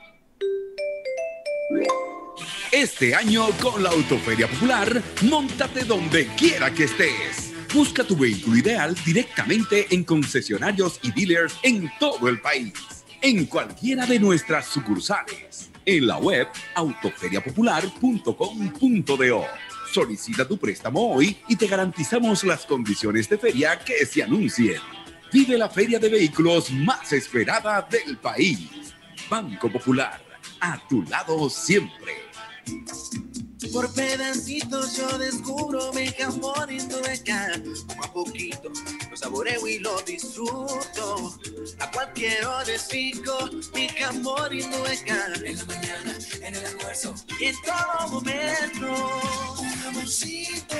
[2.70, 7.45] Este año con la Autoferia Popular, montate donde quiera que estés.
[7.76, 12.72] Busca tu vehículo ideal directamente en concesionarios y dealers en todo el país,
[13.20, 19.44] en cualquiera de nuestras sucursales, en la web autoferiapopular.com.do.
[19.92, 24.80] Solicita tu préstamo hoy y te garantizamos las condiciones de feria que se anuncien.
[25.30, 28.70] Vive la feria de vehículos más esperada del país.
[29.28, 30.18] Banco Popular,
[30.60, 32.14] a tu lado siempre.
[33.72, 37.52] Por pedacitos yo descubro mi jamón hindueca.
[37.86, 38.70] Poco a poquito
[39.10, 41.38] lo saboreo y lo disfruto.
[41.78, 45.32] A cualquier hora pico mi jamón hindueca.
[45.42, 49.56] En la mañana, en el almuerzo y en todo momento.
[49.58, 50.76] Un jamoncito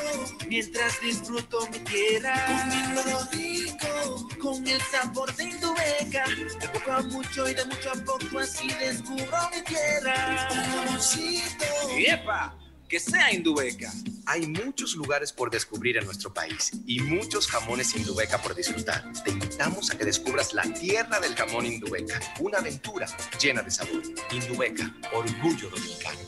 [0.46, 2.44] mientras disfruto mi tierra.
[2.46, 6.24] Comiendo rico con el sabor de hindueca.
[6.60, 10.48] De poco a mucho y de mucho a poco así descubro mi tierra.
[10.50, 11.64] Un jamoncito.
[11.96, 12.65] ¡Epa!
[12.88, 13.92] Que sea Indubeca.
[14.26, 19.04] Hay muchos lugares por descubrir en nuestro país y muchos jamones Indubeca por disfrutar.
[19.24, 23.06] Te invitamos a que descubras la tierra del jamón Indubeca, una aventura
[23.40, 24.02] llena de sabor.
[24.30, 26.20] Indubeca, orgullo dominicano.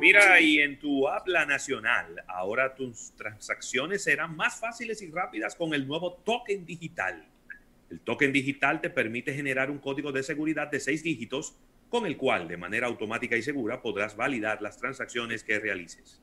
[0.00, 5.54] Mira, y en tu app La Nacional, ahora tus transacciones serán más fáciles y rápidas
[5.54, 7.33] con el nuevo token digital.
[7.94, 11.54] El token digital te permite generar un código de seguridad de seis dígitos
[11.88, 16.20] con el cual de manera automática y segura podrás validar las transacciones que realices.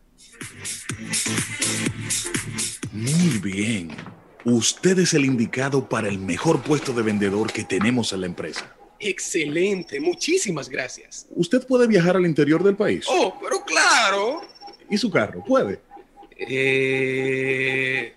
[2.93, 3.89] Muy bien.
[4.45, 8.73] Usted es el indicado para el mejor puesto de vendedor que tenemos en la empresa.
[9.01, 11.27] Excelente, muchísimas gracias.
[11.31, 13.05] ¿Usted puede viajar al interior del país?
[13.09, 14.43] Oh, pero claro.
[14.89, 15.43] ¿Y su carro?
[15.43, 15.81] ¿Puede?
[16.37, 18.13] Eh,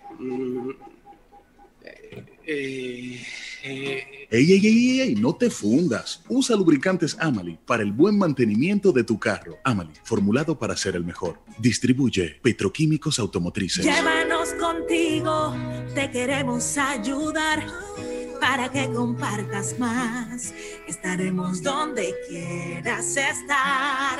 [1.81, 3.25] eh,
[3.63, 6.23] eh, Ey, ey, ey, ey, no te fundas.
[6.29, 9.57] Usa lubricantes Amali para el buen mantenimiento de tu carro.
[9.63, 11.41] Amali, formulado para ser el mejor.
[11.57, 13.83] Distribuye Petroquímicos Automotrices.
[13.83, 15.55] Llévanos contigo,
[15.95, 17.65] te queremos ayudar
[18.39, 20.53] para que compartas más.
[20.87, 24.19] Estaremos donde quieras estar,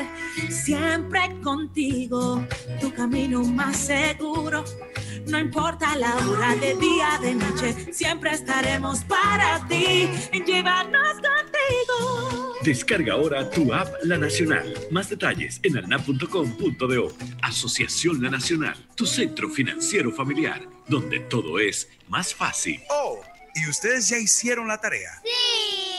[0.49, 2.45] siempre contigo,
[2.81, 4.65] tu camino más seguro.
[5.27, 10.09] No importa la hora de día, de noche, siempre estaremos para ti.
[10.45, 12.55] Llévanos contigo.
[12.63, 14.73] Descarga ahora tu app La Nacional.
[14.91, 17.13] Más detalles en alnap.com.do.
[17.41, 22.81] Asociación La Nacional, tu centro financiero familiar, donde todo es más fácil.
[22.89, 23.21] Oh,
[23.55, 25.21] ¿y ustedes ya hicieron la tarea?
[25.23, 25.98] Sí,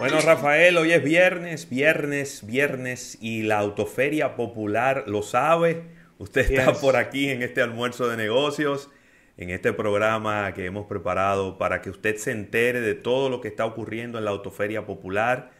[0.00, 5.82] Bueno, Rafael, hoy es viernes, viernes, viernes y la Autoferia Popular lo sabe.
[6.16, 8.88] Usted está por aquí en este almuerzo de negocios,
[9.36, 13.48] en este programa que hemos preparado para que usted se entere de todo lo que
[13.48, 15.50] está ocurriendo en la Autoferia Popular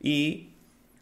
[0.00, 0.54] y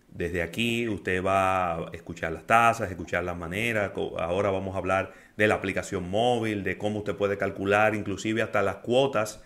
[0.08, 3.92] desde aquí usted va a escuchar las tasas, escuchar las maneras.
[4.18, 8.62] Ahora vamos a hablar de la aplicación móvil, de cómo usted puede calcular inclusive hasta
[8.62, 9.44] las cuotas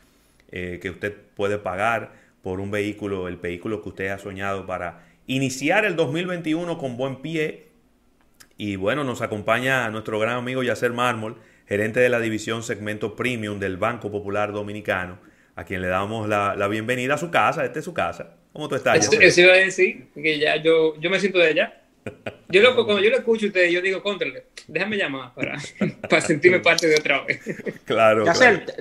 [0.50, 5.06] eh, que usted puede pagar por un vehículo, el vehículo que usted ha soñado para
[5.26, 7.68] iniciar el 2021 con buen pie.
[8.58, 13.58] Y bueno, nos acompaña nuestro gran amigo Yacer Mármol, gerente de la división segmento premium
[13.58, 15.18] del Banco Popular Dominicano,
[15.56, 17.64] a quien le damos la, bienvenida a su casa.
[17.64, 18.36] Esta es su casa.
[18.52, 19.10] ¿Cómo tú estás?
[19.10, 21.80] Eso, iba a decir, que ya yo, yo me siento de allá.
[22.54, 25.58] Yo lo, cuando yo lo escucho a ustedes, yo digo, contrale, déjame llamar para,
[26.08, 27.40] para sentirme parte de otra vez.
[27.84, 28.24] Claro.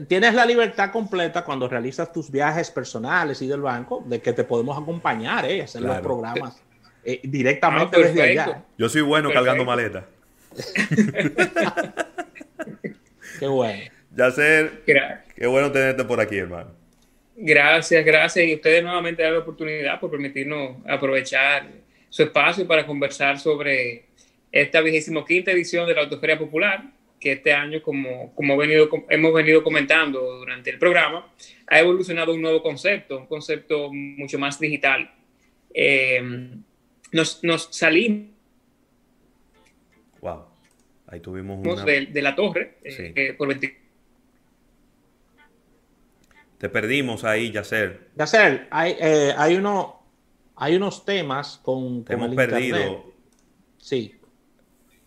[0.08, 4.44] tienes la libertad completa cuando realizas tus viajes personales y del banco de que te
[4.44, 5.64] podemos acompañar, ¿eh?
[5.64, 6.62] hacer los programas
[7.04, 8.64] eh, directamente ah, desde allá.
[8.78, 10.06] Yo soy bueno cargando maletas.
[13.40, 13.92] qué bueno.
[14.16, 16.70] Yacer, qué bueno tenerte por aquí, hermano.
[17.36, 18.46] Gracias, gracias.
[18.46, 21.68] Y ustedes nuevamente dan la oportunidad por permitirnos aprovechar
[22.14, 24.06] su espacio para conversar sobre
[24.52, 26.84] esta vigésimo quinta edición de la Autoferia Popular,
[27.20, 31.34] que este año, como, como venido, hemos venido comentando durante el programa,
[31.66, 35.12] ha evolucionado un nuevo concepto, un concepto mucho más digital.
[35.74, 36.52] Eh,
[37.14, 38.28] nos, nos, salimos.
[40.22, 40.46] Wow.
[41.08, 41.84] Ahí tuvimos una...
[41.84, 43.76] de, de la torre eh, por 20...
[46.60, 48.10] Te perdimos ahí, Yacer.
[48.16, 50.03] Yacer, hay, eh, hay uno,
[50.56, 53.12] hay unos temas con, con hemos perdido.
[53.78, 54.16] Sí.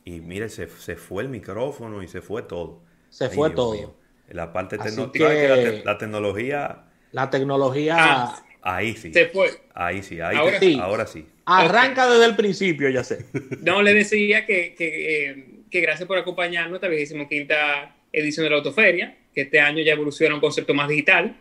[0.05, 2.83] Y mire, se, se, fue el micrófono y se fue todo.
[3.11, 3.97] Se fue todo.
[4.29, 6.85] La parte tecnológica, la, la, tecnología.
[7.13, 7.97] La tecnología.
[7.99, 9.13] Ah, ahí sí.
[9.13, 9.51] Se fue.
[9.75, 10.79] Ahí sí, ahí ahora, sí.
[10.81, 11.27] ahora sí.
[11.45, 13.27] Arranca desde el principio, ya sé.
[13.63, 18.51] No, le decía que, que, eh, que gracias por acompañarnos esta vigésima quinta edición de
[18.51, 21.37] la Autoferia, que este año ya evoluciona un concepto más digital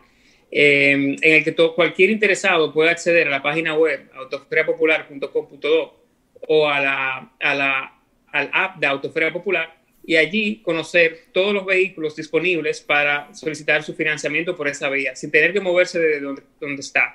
[0.50, 6.04] Em, en el que todo, cualquier interesado puede acceder a la página web autoferiapopular.com.do
[6.48, 11.66] o a la, a la, al app de Autoferia Popular y allí conocer todos los
[11.66, 16.42] vehículos disponibles para solicitar su financiamiento por esa vía, sin tener que moverse de donde,
[16.60, 17.14] donde está.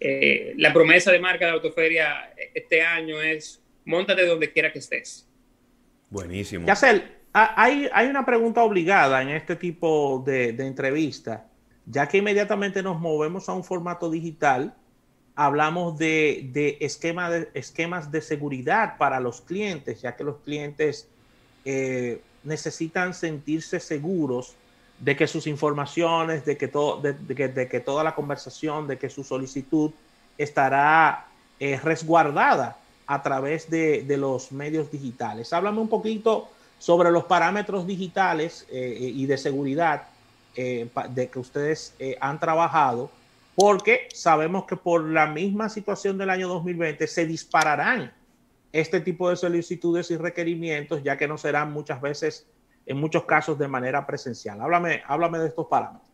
[0.00, 5.28] Eh, la promesa de marca de Autoferia este año es montate donde quiera que estés.
[6.10, 6.66] Buenísimo.
[6.66, 11.48] Yacel, hay, hay una pregunta obligada en este tipo de, de entrevista
[11.86, 14.74] ya que inmediatamente nos movemos a un formato digital,
[15.34, 21.08] hablamos de, esquemas de seguridad para los clientes, ya que los clientes
[21.64, 24.54] eh, necesitan sentirse seguros
[25.00, 29.24] de que sus informaciones, de que, todo, de, que, toda la conversación, de que su
[29.24, 29.90] solicitud
[30.38, 31.26] estará
[31.58, 35.52] eh, resguardada a través de, los medios digitales.
[35.52, 40.04] Háblame un poquito sobre los parámetros digitales eh, y de seguridad
[40.56, 43.10] eh, de que ustedes eh, han trabajado,
[43.56, 48.12] porque sabemos que por la misma situación del año 2020 se dispararán
[48.72, 52.46] este tipo de solicitudes y requerimientos, ya que no serán muchas veces,
[52.86, 54.60] en muchos casos, de manera presencial.
[54.60, 56.08] Háblame, háblame de estos parámetros.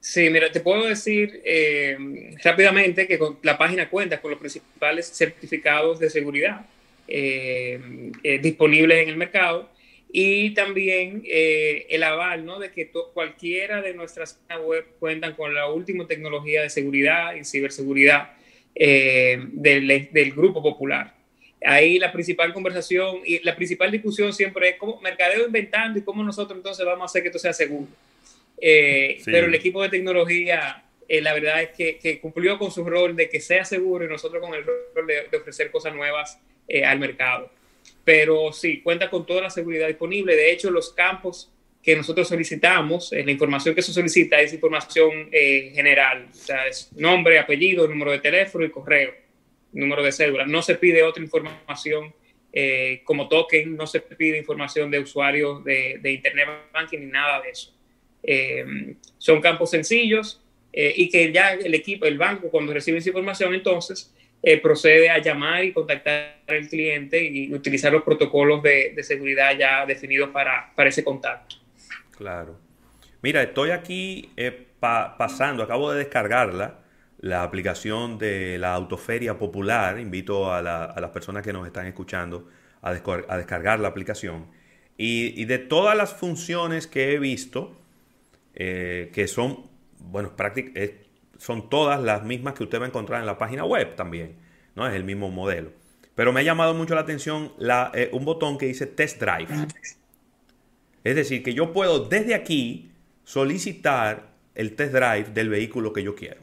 [0.00, 5.98] Sí, mira, te puedo decir eh, rápidamente que la página cuenta con los principales certificados
[5.98, 6.66] de seguridad
[8.42, 9.70] disponibles en el mercado
[10.10, 12.58] y también eh, el aval ¿no?
[12.58, 18.30] de que cualquiera de nuestras web cuentan con la última tecnología de seguridad y ciberseguridad
[18.74, 21.14] eh, del, del, Grupo Popular.
[21.62, 26.22] Ahí la principal conversación y la principal discusión siempre es cómo mercadeo inventando y cómo
[26.22, 27.88] nosotros entonces vamos a hacer que esto sea seguro.
[28.60, 33.14] Eh, pero el equipo de tecnología, la verdad es que, que, cumplió con su rol
[33.14, 36.40] de que sea seguro y nosotros con el rol de, de ofrecer cosas nuevas
[36.84, 37.50] al mercado
[38.04, 40.34] pero sí, cuenta con toda la seguridad disponible.
[40.34, 45.28] De hecho, los campos que nosotros solicitamos, eh, la información que se solicita es información
[45.32, 49.14] eh, general, o sea, es nombre, apellido, número de teléfono y correo,
[49.72, 50.44] número de cédula.
[50.44, 52.12] No se pide otra información
[52.52, 57.40] eh, como token, no se pide información de usuarios de, de Internet Banking ni nada
[57.40, 57.74] de eso.
[59.18, 64.14] son campos sencillos y que ya el equipo, el banco, cuando recibe esa información, entonces
[64.42, 69.84] eh, procede a llamar y contactar al cliente y utilizar los protocolos de, seguridad ya
[69.84, 71.56] definidos para, para, ese contacto.
[72.16, 72.56] Claro.
[73.20, 76.78] Mira, estoy aquí eh, pasando, acabo de descargarla,
[77.18, 79.98] la aplicación de la Autoferia Popular.
[79.98, 82.48] Invito a, las personas que nos están escuchando
[82.80, 84.46] a, descargar la aplicación.
[84.96, 87.76] Y, de todas las funciones que he visto,
[88.54, 89.68] eh, que son,
[89.98, 91.07] bueno, prácticamente
[91.38, 94.36] son todas las mismas que usted va a encontrar en la página web también,
[94.74, 94.86] ¿no?
[94.86, 95.70] Es el mismo modelo.
[96.14, 97.52] Pero me ha llamado mucho la atención
[97.94, 99.48] eh, un botón que dice Test Drive.
[101.04, 102.90] Es decir, que yo puedo desde aquí
[103.24, 106.42] solicitar el test drive del vehículo que yo quiero.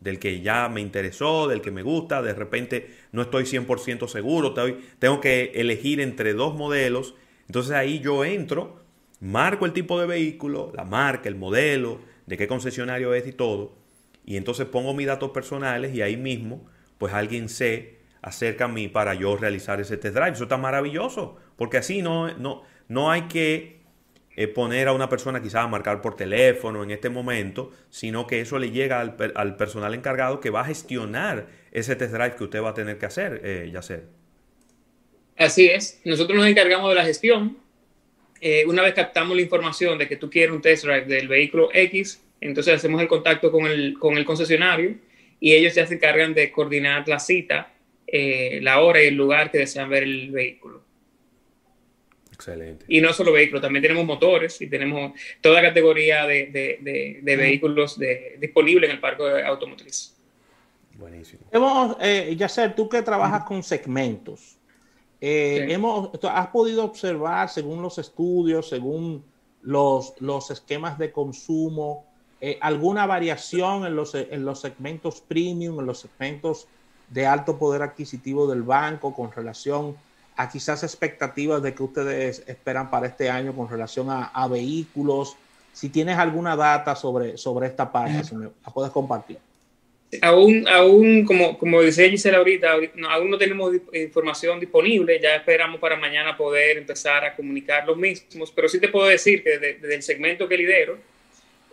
[0.00, 4.54] Del que ya me interesó, del que me gusta, de repente no estoy 100% seguro,
[4.98, 7.14] tengo que elegir entre dos modelos.
[7.46, 8.84] Entonces ahí yo entro,
[9.20, 13.74] marco el tipo de vehículo, la marca, el modelo, de qué concesionario es y todo.
[14.26, 16.68] Y entonces pongo mis datos personales y ahí mismo,
[16.98, 20.32] pues alguien se acerca a mí para yo realizar ese test drive.
[20.32, 23.76] Eso está maravilloso, porque así no, no, no hay que
[24.34, 28.40] eh, poner a una persona quizás a marcar por teléfono en este momento, sino que
[28.40, 32.60] eso le llega al, personal encargado que va a gestionar ese test drive que usted
[32.60, 34.08] va a tener que hacer, eh, Yacer.
[35.38, 37.58] Así es, nosotros nos encargamos de la gestión.
[38.40, 41.70] Eh, una vez captamos la información de que tú quieres un test drive del vehículo
[41.72, 44.96] X, entonces hacemos el contacto con el, con el concesionario
[45.40, 47.72] y ellos ya se encargan de coordinar la cita,
[48.06, 50.82] eh, la hora y el lugar que desean ver el vehículo.
[52.32, 52.84] Excelente.
[52.88, 57.98] Y no solo vehículos, también tenemos motores y tenemos toda categoría de, vehículos
[58.38, 60.14] disponibles en el parque automotriz.
[60.94, 61.42] Buenísimo.
[61.50, 64.58] Hemos, eh, Yacer, tú que trabajas con segmentos,
[65.20, 69.24] eh, hemos, ¿has podido observar, según los estudios, según
[69.62, 72.06] los, los esquemas de consumo,
[72.40, 76.66] eh, alguna variación en los, en los segmentos premium, en los segmentos
[77.08, 79.96] de alto poder adquisitivo del banco con relación
[80.36, 85.36] a quizás expectativas de que ustedes esperan para este año con relación a, vehículos.
[85.72, 89.38] Si tienes alguna data sobre, sobre esta parte, si me la puedes compartir.
[90.22, 92.74] Aún, aún como, como decía Gisela ahorita,
[93.10, 98.52] aún no tenemos información disponible, ya esperamos para mañana poder empezar a comunicar los mismos,
[98.52, 100.98] pero sí te puedo decir que desde, el segmento que lidero,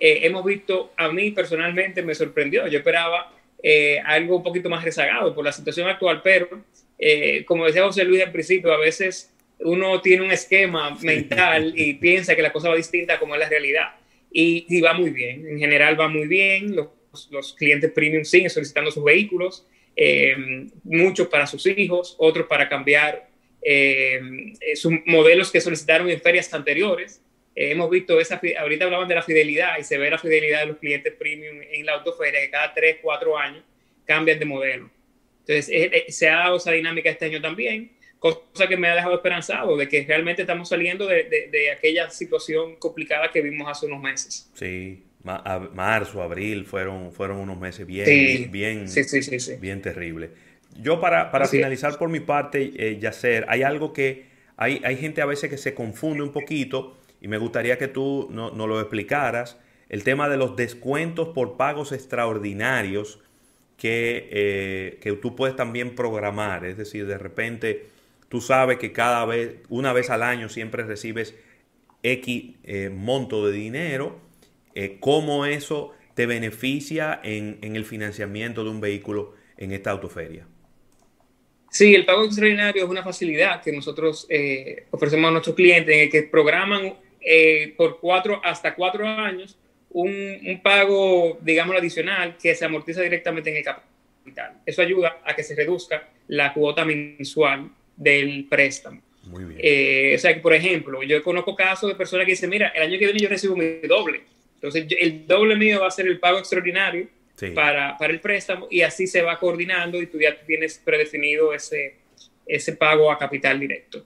[0.05, 3.33] eh, hemos visto, a mí personalmente me sorprendió, yo esperaba
[3.63, 6.49] eh, algo un poquito más rezagado por la situación actual, pero
[6.99, 11.93] eh, como decía José Luis al principio, a veces uno tiene un esquema mental y
[12.01, 13.95] piensa que la cosa va distinta como es la realidad.
[14.29, 16.89] Y, va muy bien, en general va muy bien, los,
[17.31, 20.35] los clientes premium siguen solicitando sus vehículos, eh,
[20.83, 23.29] muchos para sus hijos, otros para cambiar
[23.61, 24.19] eh,
[24.75, 27.21] sus modelos que solicitaron en ferias anteriores.
[27.55, 30.77] Hemos visto esa, ahorita hablaban de la fidelidad y se ve la fidelidad de los
[30.77, 33.63] clientes premium en la autoferia, que cada 3, 4 años
[34.05, 34.89] cambian de modelo.
[35.41, 38.95] Entonces, eh, eh, se ha dado esa dinámica este año también, cosa que me ha
[38.95, 43.85] dejado esperanzado de que realmente estamos saliendo de, de, aquella situación complicada que vimos hace
[43.85, 44.49] unos meses.
[44.53, 45.03] Sí,
[45.73, 48.85] marzo, abril fueron, fueron unos meses bien, bien,
[49.59, 50.29] bien terribles.
[50.81, 54.25] Yo para, para finalizar por mi parte, eh, Yacer, hay algo que
[54.55, 58.27] hay, hay gente a veces que se confunde un poquito y me gustaría que tú
[58.29, 59.57] nos no lo explicaras.
[59.89, 63.23] El tema de los descuentos por pagos extraordinarios
[63.85, 66.65] eh, que, tú puedes también programar.
[66.65, 67.87] Es decir, de repente
[68.29, 71.35] tú sabes que cada vez, una vez al año siempre recibes
[72.01, 74.19] X eh, monto de dinero,
[74.75, 80.45] eh, cómo eso te beneficia en, el financiamiento de un vehículo en esta autoferia.
[81.69, 84.27] Sí, el pago extraordinario es una facilidad que nosotros
[84.91, 86.93] ofrecemos a nuestros clientes en el que programan
[87.77, 89.57] por cuatro hasta cuatro años
[89.93, 94.53] un, pago, digamos, adicional que se amortiza directamente en el capital.
[94.65, 99.01] Eso ayuda a que se reduzca la cuota mensual del préstamo.
[99.23, 99.59] Muy bien.
[99.63, 102.83] Eh, o sea, que, por ejemplo, yo conozco casos de personas que dicen, mira, el
[102.83, 104.21] año que viene yo recibo mi doble.
[104.55, 107.07] Entonces, el doble mío va a ser el pago extraordinario
[107.53, 111.95] para, para, el préstamo y así se va coordinando y tú ya tienes predefinido ese,
[112.45, 114.05] ese pago a capital directo.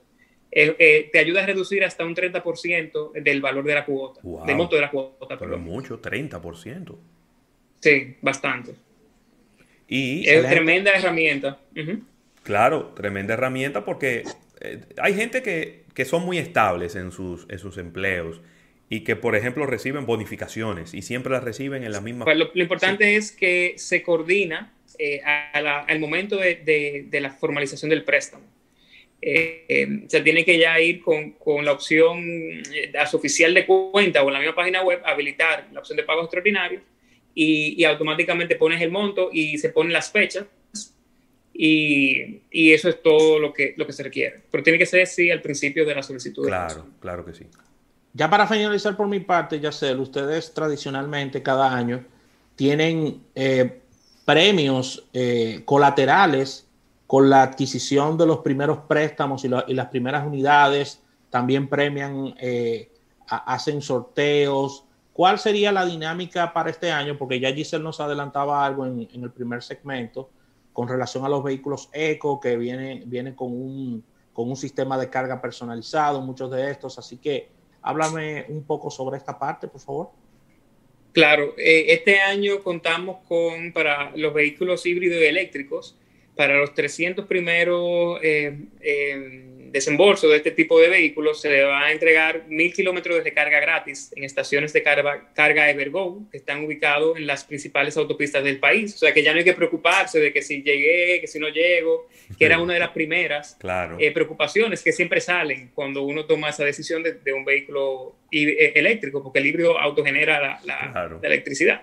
[0.51, 4.55] Eh, eh, te ayuda a reducir hasta un 30% del valor de la cuota, del
[4.55, 5.37] monto de la cuota.
[5.37, 6.95] Pero mucho, 30%.
[7.79, 8.73] Sí, bastante.
[9.87, 11.59] Y es tremenda herramienta.
[12.43, 14.23] Claro, tremenda herramienta porque
[14.61, 18.41] eh, hay gente que, que, son muy estables en sus, en sus empleos
[18.89, 22.25] y que, por ejemplo, reciben bonificaciones y siempre las reciben en la misma...
[22.25, 24.73] Pues lo, importante es que se coordina
[25.23, 28.56] al momento de, de la formalización del préstamo.
[29.19, 33.65] Eh, se tiene que ya ir con, con, la opción eh, a su oficial de
[33.65, 36.81] cuenta o en la misma página web, habilitar la opción de pago extraordinario
[37.33, 40.45] y, y automáticamente pones el monto y se ponen las fechas
[41.51, 44.43] y, y, eso es todo lo que, lo que se requiere.
[44.51, 46.45] Pero tiene que ser sí al principio de la solicitud.
[46.45, 47.47] Claro, claro que sí.
[48.13, 52.05] Ya para finalizar por mi parte, ya sé, ustedes tradicionalmente cada año
[52.55, 53.79] tienen eh,
[54.25, 55.07] premios
[55.65, 56.66] colaterales
[57.07, 62.91] con la adquisición de los primeros préstamos y, las primeras unidades, también premian, eh,
[63.27, 64.83] hacen sorteos.
[65.13, 67.17] ¿Cuál sería la dinámica para este año?
[67.17, 70.29] Porque ya Giselle nos adelantaba algo en, el primer segmento
[70.73, 74.03] con relación a los vehículos eco que vienen viene con, un,
[74.33, 76.99] con un sistema de carga personalizado, muchos de estos.
[76.99, 77.49] Así que
[77.81, 80.09] háblame un poco sobre esta parte, por favor.
[81.13, 85.97] Claro, eh, este año contamos con, para los vehículos híbridos y eléctricos,
[86.37, 91.85] para los 300 primeros eh, eh, desembolso de este tipo de vehículos se le va
[91.85, 96.63] a entregar mil kilómetros de carga gratis en estaciones de carga, carga Evergo que están
[96.63, 98.95] ubicados en las principales autopistas del país.
[98.95, 101.49] O sea que ya no hay que preocuparse de que si llegué, que si no
[101.49, 102.07] llego,
[102.37, 103.57] que era una de las primeras
[103.99, 109.23] eh, preocupaciones que siempre salen cuando uno toma esa decisión de, un vehículo eh, eléctrico,
[109.23, 111.81] porque el híbrido autogenera la, electricidad.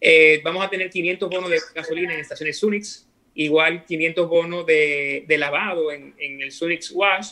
[0.00, 3.07] Eh, vamos a tener 500 bonos de gasolina en estaciones Unix,
[3.38, 7.30] igual 500 bonos de, lavado en, el Sunix Wash,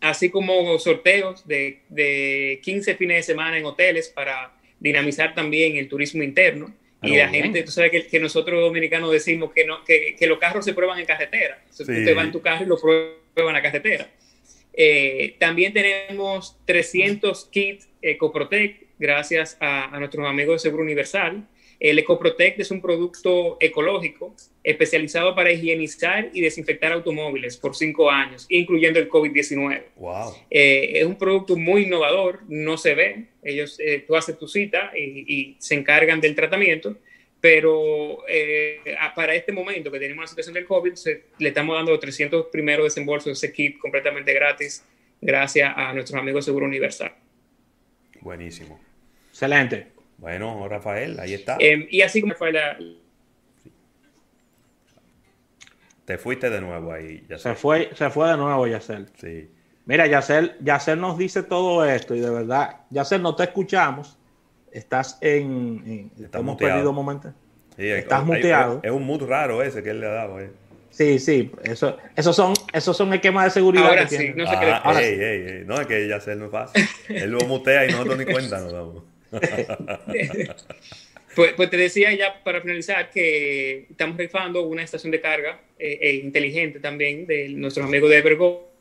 [0.00, 5.88] así como sorteos de, de, 15 fines de semana en hoteles para dinamizar también el
[5.88, 6.74] turismo interno.
[7.02, 10.74] y la gente, tú sabes que, nosotros dominicanos decimos que, no, que, los carros se
[10.74, 11.58] prueban en carretera.
[11.74, 14.10] tú te vas en tu carro y lo pruebas en la carretera.
[14.74, 21.48] Eh, también tenemos 300 kits EcoProtect gracias a, a nuestros amigos de Seguro Universal.
[21.80, 24.34] El EcoProtect es un producto ecológico
[24.64, 29.82] especializado para higienizar y desinfectar automóviles por cinco años, incluyendo el COVID-19.
[29.96, 30.34] Wow.
[30.50, 33.26] Eh, es un producto muy innovador, no se ve.
[33.44, 36.98] Ellos, eh, tú haces tu cita y, se encargan del tratamiento,
[37.40, 38.80] pero eh,
[39.14, 40.94] para este momento que tenemos la situación del COVID,
[41.38, 44.84] le estamos dando los 300 primeros desembolsos de ese kit completamente gratis,
[45.20, 47.12] gracias a nuestros amigos de Seguro Universal.
[48.20, 48.80] Buenísimo.
[49.30, 49.97] Excelente.
[50.18, 51.56] Bueno, Rafael, ahí está.
[51.60, 52.76] Em, y así como fue la...
[56.04, 59.08] Te fuiste de nuevo ahí, Se fue, se fue de nuevo, Yacel.
[59.14, 59.50] Sí.
[59.84, 64.18] Mira, Yacel, Yacel nos dice todo esto y de verdad, Yacel, no te escuchamos.
[64.72, 66.10] Estás en...
[66.32, 67.32] hemos perdido momentos.
[67.76, 68.80] Sí, Estás muteado.
[68.82, 70.40] Es, un mood raro ese que él le ha dado.
[70.40, 70.50] Eh.
[70.90, 73.86] Sí, sí, eso, esos son, esos son esquemas de seguridad.
[73.86, 74.72] Ahora sí, no sé qué.
[74.72, 75.00] Ah,
[75.66, 76.88] No, es que Yacel no es fácil.
[77.08, 79.04] él lo mutea y nosotros ni cuenta nos damos.
[81.34, 85.98] pues, pues, te decía ya para finalizar que estamos rifando una estación de carga eh,
[86.00, 88.72] eh, inteligente también de nuestros amigos de Evergo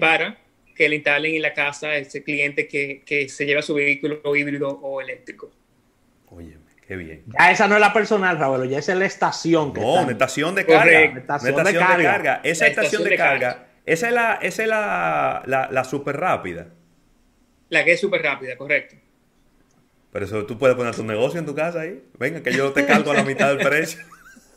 [0.00, 0.38] para
[0.74, 4.20] que le instalen en la casa a ese cliente que, que se lleva su vehículo
[4.36, 5.50] híbrido o eléctrico.
[6.30, 7.24] Oye, qué bien.
[7.38, 9.72] Ya esa no es la personal, Raúl, ya esa es la estación.
[9.72, 11.02] Que no, una estación de carga.
[11.04, 12.40] estación, de, carga.
[12.44, 16.68] Esa estación, de, carga, esa es la, esa es la, la, la super rápida.
[17.68, 18.96] La que es súper rápida, correcto.
[20.16, 22.02] Pero eso tú puedes poner tu negocio en tu casa ahí.
[22.18, 24.02] Venga, que yo te cargo a la mitad del precio.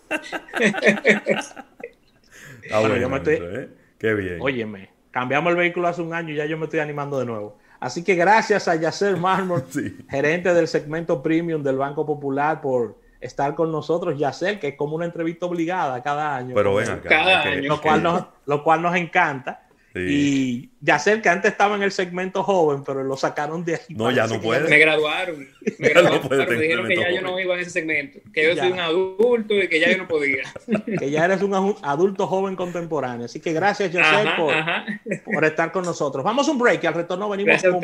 [2.72, 3.40] ah, bueno, yo me estoy...
[3.42, 3.68] ¿eh?
[3.98, 4.38] Qué bien.
[4.40, 7.58] Óyeme, cambiamos el vehículo hace un año y ya yo me estoy animando de nuevo.
[7.82, 9.66] Así que gracias a Yacer Marmor,
[10.10, 14.18] gerente del segmento premium del Banco Popular, por estar con nosotros.
[14.18, 16.56] Yacer, que es como una entrevista obligada cada año.
[16.56, 17.10] Pero ven acá.
[17.10, 17.68] Cada año.
[17.68, 19.68] Lo cual, nos, lo cual nos encanta.
[19.96, 23.82] Y ya sé que antes estaba en el segmento joven, pero lo sacaron de ahí.
[23.90, 24.70] No, ya no puede.
[24.70, 25.48] Me graduaron.
[25.80, 26.48] Me graduaron.
[26.48, 28.20] me dijeron que ya yo no iba en ese segmento.
[28.32, 30.44] Que yo soy un adulto y que ya yo no podía.
[31.00, 33.26] que ya eres un adulto joven contemporáneo.
[33.26, 36.24] Así que gracias, José, por, por, estar con nosotros.
[36.24, 37.82] Vamos a un break y al retorno venimos con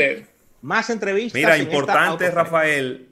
[0.62, 1.40] más entrevistas.
[1.40, 3.10] Mira, importante, Rafael.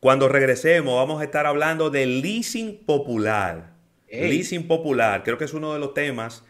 [0.00, 3.72] Cuando regresemos, vamos a estar hablando del leasing popular.
[4.10, 5.22] Leasing popular.
[5.24, 6.44] Creo que es uno de los temas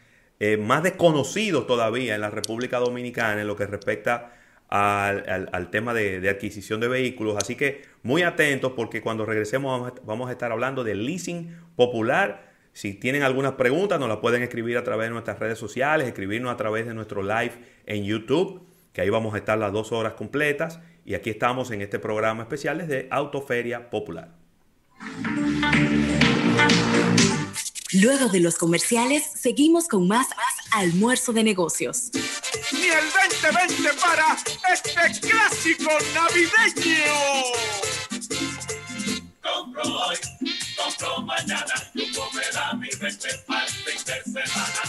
[0.47, 4.35] eh, más desconocidos todavía en la República Dominicana en lo que respecta
[4.69, 7.39] al, tema de, adquisición de vehículos.
[7.39, 12.53] Así que muy atentos porque cuando regresemos vamos a, estar hablando del leasing popular.
[12.75, 16.53] Si tienen algunas preguntas nos las pueden escribir a través de nuestras redes sociales, escribirnos
[16.53, 17.53] a través de nuestro live
[17.87, 20.79] en YouTube, que ahí vamos a estar las dos horas completas.
[21.07, 24.29] Y aquí estamos en este programa especial desde Autoferia Popular.
[27.95, 30.27] Luego de los comerciales, seguimos con más,
[30.73, 32.11] almuerzo de negocios.
[32.73, 33.05] Ni el
[33.41, 34.37] 2020 para
[34.73, 37.05] este clásico navideño.
[39.41, 40.17] Compro hoy,
[40.77, 44.83] compro mañana, Jumbo me da mi 20 para fin de semana.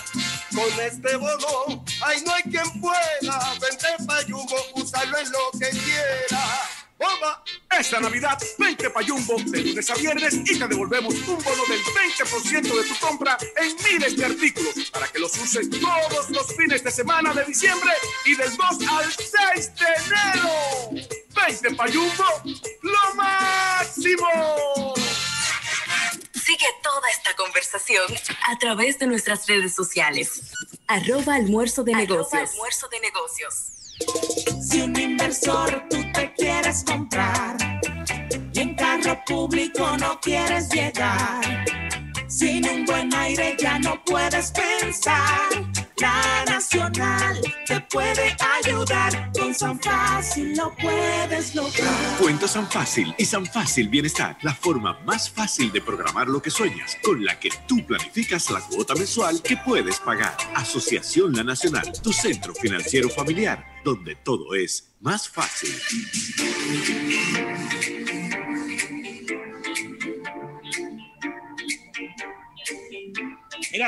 [0.55, 5.69] Con este bono, ay no hay quien pueda vender pa' Jumbo, usarlo en lo que
[5.69, 6.74] quiera.
[6.97, 7.43] ¡Bomba!
[7.77, 12.61] Esta Navidad, 20 Payumbo de lunes a viernes y te devolvemos un bono del 20%
[12.61, 16.91] de tu compra en miles de artículos para que los uses todos los fines de
[16.91, 17.91] semana de diciembre
[18.25, 18.59] y del 2
[18.89, 21.05] al 6 de enero.
[21.35, 22.23] 20 Payumbo,
[22.81, 24.93] lo máximo.
[26.33, 28.05] Sigue toda esta conversación
[28.47, 30.51] a través de nuestras redes sociales.
[30.87, 32.51] Arroba almuerzo de negocios.
[32.51, 33.74] Almuerzo de negocios.
[34.61, 37.57] Si un inversor tú te quieres comprar
[38.53, 41.65] y en carro público no quieres llegar,
[42.27, 45.74] sin un buen aire ya no puedes pensar.
[45.97, 49.31] La Nacional te puede ayudar.
[49.31, 52.17] Con San Fácil lo puedes lograr.
[52.19, 56.49] Cuenta San Fácil y San Fácil Bienestar, la forma más fácil de programar lo que
[56.49, 60.35] sueñas, con la que tú planificas la cuota mensual que puedes pagar.
[60.55, 65.73] Asociación La Nacional, tu centro financiero familiar, donde todo es más fácil.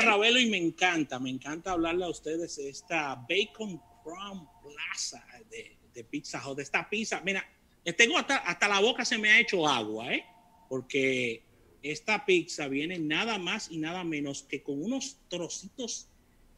[0.00, 5.24] Mira, Ravelo, y me encanta, me encanta hablarle a ustedes de esta Bacon Crown Plaza
[5.50, 7.20] de, de Pizza Hut, de esta pizza.
[7.24, 7.44] Mira,
[7.96, 10.24] tengo hasta, hasta la boca se me ha hecho agua, ¿eh?
[10.68, 11.42] Porque
[11.82, 16.08] esta pizza viene nada más y nada menos que con unos trocitos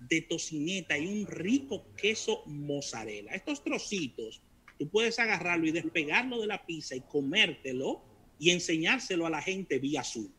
[0.01, 3.33] de tocineta y un rico queso mozzarella.
[3.33, 4.43] Estos trocitos,
[4.79, 8.03] tú puedes agarrarlo y despegarlo de la pizza y comértelo
[8.39, 10.33] y enseñárselo a la gente vía Zoom.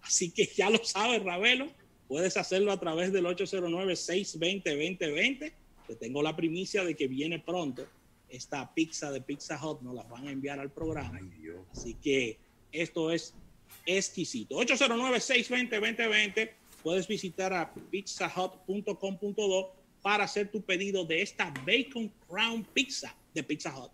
[0.00, 1.70] Así que ya lo sabes, Ravelo
[2.12, 5.52] Puedes hacerlo a través del 809-620-2020.
[5.86, 7.88] Te tengo la primicia de que viene pronto
[8.28, 11.18] esta pizza de Pizza Hut, nos la van a enviar al programa.
[11.72, 12.36] Así que
[12.70, 13.34] esto es
[13.86, 14.56] exquisito.
[14.56, 16.50] 809-620-2020.
[16.82, 19.72] Puedes visitar a pizzahut.com.do
[20.02, 23.90] para hacer tu pedido de esta Bacon Crown Pizza de Pizza Hut.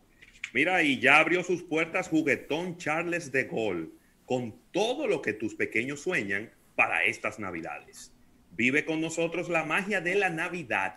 [0.53, 3.93] Mira, y ya abrió sus puertas Juguetón Charles de Gol,
[4.27, 8.13] con todo lo que tus pequeños sueñan para estas Navidades.
[8.53, 10.97] Vive con nosotros la magia de la Navidad.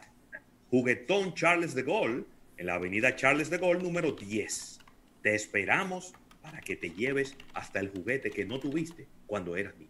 [0.70, 2.26] Juguetón Charles de Gaulle
[2.56, 4.80] en la avenida Charles de Gaulle número 10.
[5.24, 9.90] Te esperamos para que te lleves hasta el juguete que no tuviste cuando eras niño.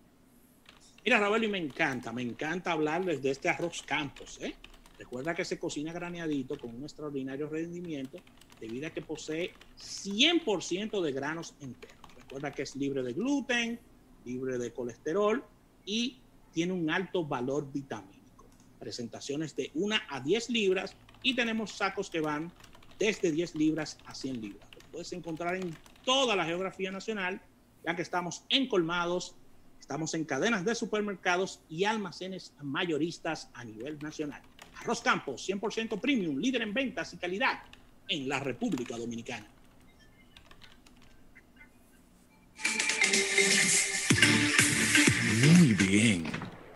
[1.03, 4.39] Mira, Raúl, y me encanta, me encanta hablarles de este arroz campos.
[4.41, 4.55] ¿eh?
[4.97, 8.17] Recuerda que se cocina graneadito con un extraordinario rendimiento
[8.61, 11.97] debido a que posee 100% de granos enteros.
[12.15, 13.77] Recuerda que es libre de gluten,
[14.23, 15.43] libre de colesterol
[15.85, 16.17] y
[16.53, 18.45] tiene un alto valor vitamínico.
[18.79, 22.51] Presentaciones de 1 a 10 libras y tenemos sacos que van
[22.99, 24.67] desde 10 libras a 100 libras.
[24.75, 27.41] Lo puedes encontrar en toda la geografía nacional,
[27.85, 29.35] ya que estamos en colmados,
[29.79, 34.41] estamos en cadenas de supermercados y almacenes mayoristas a nivel nacional.
[34.79, 37.63] Arroz Campos, 100% premium, líder en ventas y calidad
[38.07, 39.47] en la República Dominicana.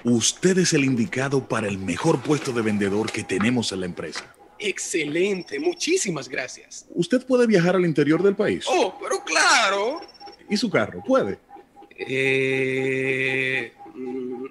[0.06, 4.36] Usted es el indicado para el mejor puesto de vendedor que tenemos en la empresa.
[4.60, 6.86] Excelente, muchísimas gracias.
[6.94, 8.66] ¿Usted puede viajar al interior del país?
[8.68, 10.02] Oh, pero claro.
[10.48, 11.02] ¿Y su carro?
[11.04, 11.40] ¿Puede?
[11.98, 14.46] Eh, mm,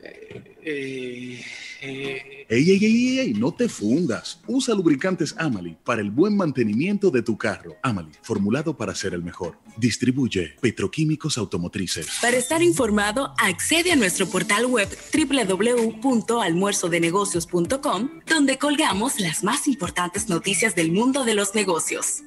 [0.00, 1.44] eh,
[1.82, 4.40] eh, ey, ey, ey, ey, no te fundas.
[4.46, 7.76] Usa lubricantes Amali para el buen mantenimiento de tu carro.
[7.82, 9.58] Amali, formulado para ser el mejor.
[9.76, 12.08] Distribuye Petroquímicos Automotrices.
[12.20, 20.74] Para estar informado, accede a nuestro portal web www.almuerzodenegocios.com, donde colgamos las más importantes noticias
[20.74, 22.24] del mundo de los negocios.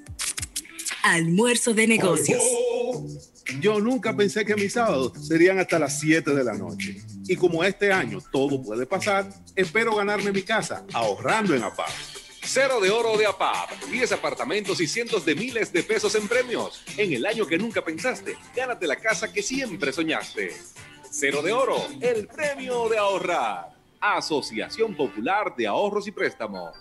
[1.03, 2.41] Almuerzo de negocios.
[3.59, 7.01] Yo nunca pensé que mis sábados serían hasta las 7 de la noche.
[7.27, 11.89] Y como este año todo puede pasar, espero ganarme mi casa ahorrando en APAP.
[12.43, 13.85] Cero de oro de APAP.
[13.91, 16.83] 10 apartamentos y cientos de miles de pesos en premios.
[16.97, 20.51] En el año que nunca pensaste, gánate la casa que siempre soñaste.
[21.11, 23.69] Cero de oro, el premio de ahorrar.
[23.99, 26.75] Asociación Popular de Ahorros y Préstamos.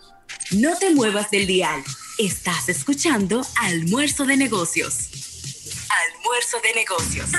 [0.51, 1.83] No te muevas del dial.
[2.17, 5.30] Estás escuchando Almuerzo de Negocios.
[5.91, 7.31] Almuerzo de Negocios.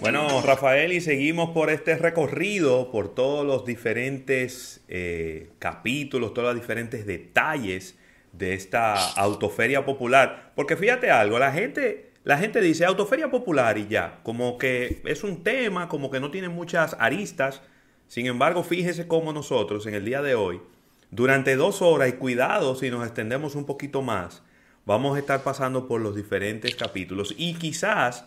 [0.00, 6.60] Bueno, Rafael, y seguimos por este recorrido, por todos los diferentes eh, capítulos, todos los
[6.60, 7.96] diferentes detalles
[8.32, 10.52] de esta autoferia popular.
[10.56, 15.24] Porque fíjate algo, la gente, la gente dice autoferia popular y ya, como que es
[15.24, 17.62] un tema, como que no tiene muchas aristas.
[18.08, 20.60] Sin embargo, fíjese cómo nosotros en el día de hoy,
[21.10, 24.42] durante dos horas, y cuidado si nos extendemos un poquito más,
[24.86, 28.26] vamos a estar pasando por los diferentes capítulos y quizás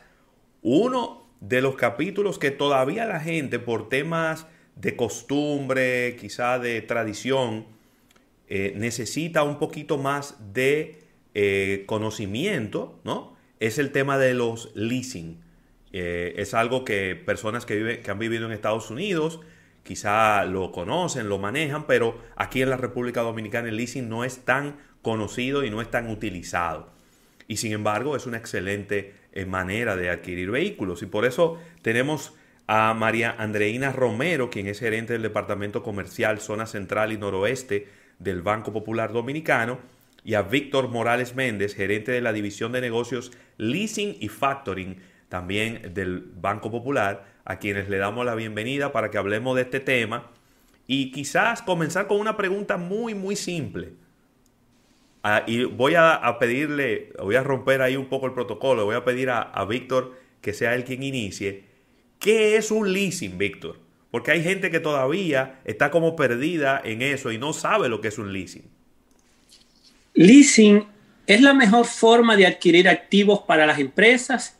[0.61, 7.65] uno de los capítulos que todavía la gente por temas de costumbre, quizá de tradición,
[8.47, 13.35] eh, necesita un poquito más de eh, conocimiento, ¿no?
[13.59, 15.39] Es el tema de los leasing.
[15.91, 19.41] Eh, es algo que personas que, han vivido en Estados Unidos
[19.87, 24.45] quizá lo conocen, lo manejan, pero aquí en la República Dominicana el leasing no es
[24.45, 26.91] tan conocido y no es tan utilizado.
[27.47, 31.01] y sin embargo es una excelente eh, manera de adquirir vehículos.
[31.01, 32.33] Y por eso tenemos
[32.67, 37.87] a María Andreina Romero, quien es gerente del Departamento Comercial Zona Central y Noroeste
[38.19, 39.79] del Banco Popular Dominicano,
[40.25, 44.97] y a Víctor Morales Méndez, gerente de la División de Negocios Leasing y Factoring,
[45.29, 49.79] también del Banco Popular, a quienes le damos la bienvenida para que hablemos de este
[49.79, 50.31] tema
[50.87, 53.93] y quizás comenzar con una pregunta muy, muy simple.
[55.23, 59.03] Ah, y voy a, pedirle, voy a romper ahí un poco el protocolo, voy a
[59.03, 61.65] pedir a, a Víctor que sea él quien inicie.
[62.19, 63.79] ¿Qué es un leasing, Víctor?
[64.11, 68.07] Porque hay gente que todavía está como perdida en eso y no sabe lo que
[68.07, 68.63] es un leasing.
[70.13, 70.85] Leasing
[71.27, 74.56] es la mejor forma de adquirir activos para las empresas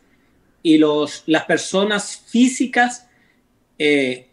[0.64, 3.08] y los, las personas físicas,
[3.78, 4.30] eh,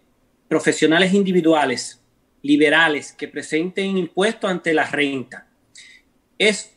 [0.49, 2.01] profesionales individuales,
[2.43, 5.49] liberales, que presenten impuestos ante la renta
[6.39, 6.75] es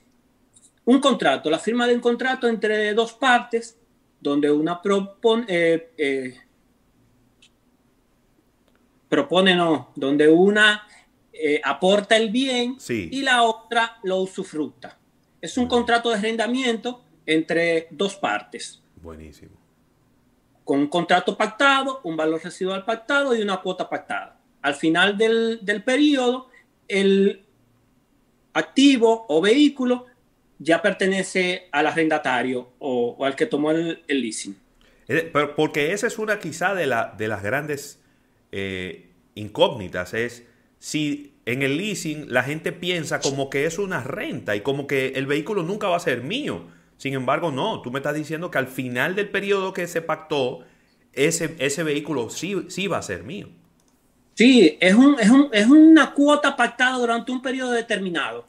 [0.85, 3.77] un contrato, la firma de un contrato entre dos partes,
[4.19, 6.37] donde una propone, eh, eh,
[9.09, 10.87] propone no, donde una
[11.33, 14.97] eh, aporta el bien y la otra lo usufructa.
[15.41, 18.81] Es un contrato de arrendamiento entre dos partes.
[19.01, 19.51] Buenísimo.
[20.63, 24.39] Con un contrato pactado, un valor residual pactado y una cuota pactada.
[24.61, 26.49] Al final del, del periodo,
[26.87, 27.45] el
[28.53, 30.07] activo o vehículo
[30.59, 34.57] ya pertenece al arrendatario o, al que tomó el, leasing.
[35.07, 38.01] Eh, porque esa es una quizá de, la, de las grandes
[38.51, 40.43] eh, incógnitas, es
[40.79, 45.09] si en el leasing la gente piensa como que es una renta y como que
[45.15, 46.65] el vehículo nunca va a ser mío.
[46.97, 50.65] Sin embargo, no, tú me estás diciendo que al final del periodo que se pactó,
[51.13, 53.49] ese, ese vehículo sí, sí va a ser mío.
[54.35, 58.47] Sí, es, un, es, un, es una cuota pactada durante un periodo determinado.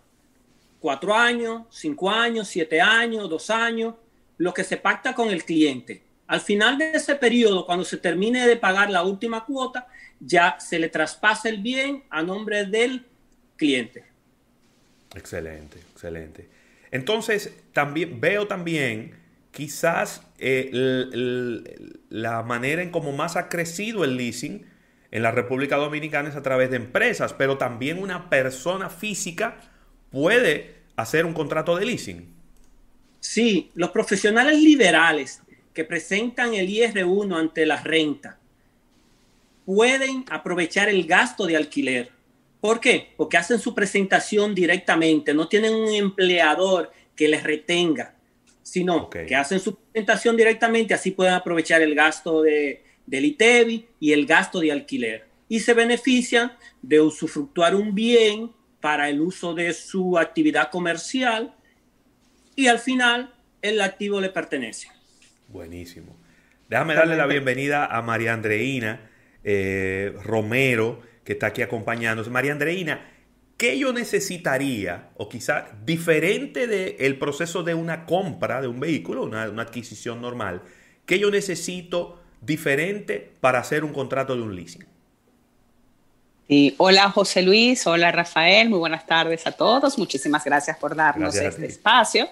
[0.81, 3.95] Cuatro años, cinco años, siete años, dos años,
[4.37, 6.03] lo que se pacta con el cliente.
[6.27, 9.89] Al final de ese periodo, cuando se termine de pagar la última cuota,
[10.21, 13.07] ya se le traspasa el bien a nombre del
[13.57, 14.05] cliente.
[15.15, 16.58] Excelente, excelente.
[16.91, 19.15] Entonces, también veo también
[19.51, 20.71] quizás eh,
[22.09, 24.67] la manera en cómo más ha crecido el leasing
[25.11, 29.59] en la República Dominicana es a través de empresas, pero también una persona física
[30.11, 32.29] puede hacer un contrato de leasing.
[33.21, 35.43] Sí, los profesionales liberales
[35.73, 38.39] que presentan el IR1 ante la renta
[39.65, 42.11] pueden aprovechar el gasto de alquiler.
[42.61, 43.13] ¿Por qué?
[43.17, 48.15] Porque hacen su presentación directamente, no tienen un empleador que les retenga,
[48.63, 54.13] sino que hacen su presentación directamente, así pueden aprovechar el gasto de, del ITEBI y
[54.13, 55.27] el gasto de alquiler.
[55.49, 56.53] Y se benefician
[56.83, 61.55] de usufructuar un bien para el uso de su actividad comercial
[62.55, 64.89] y al final el activo le pertenece.
[65.49, 66.17] Buenísimo.
[66.69, 69.09] Déjame darle la bienvenida a María Andreina
[69.43, 72.31] eh, Romero, que está aquí acompañándonos.
[72.31, 73.07] María Andreina,
[73.59, 79.47] ¿qué yo necesitaría, o quizá diferente del proceso de una compra de un vehículo, una,
[79.51, 80.63] una adquisición normal,
[81.05, 84.87] qué yo necesito diferente para hacer un contrato de un leasing?
[86.49, 89.99] Y hola José Luis, hola Rafael, muy buenas tardes a todos.
[89.99, 92.27] Muchísimas gracias por darnos este espacio.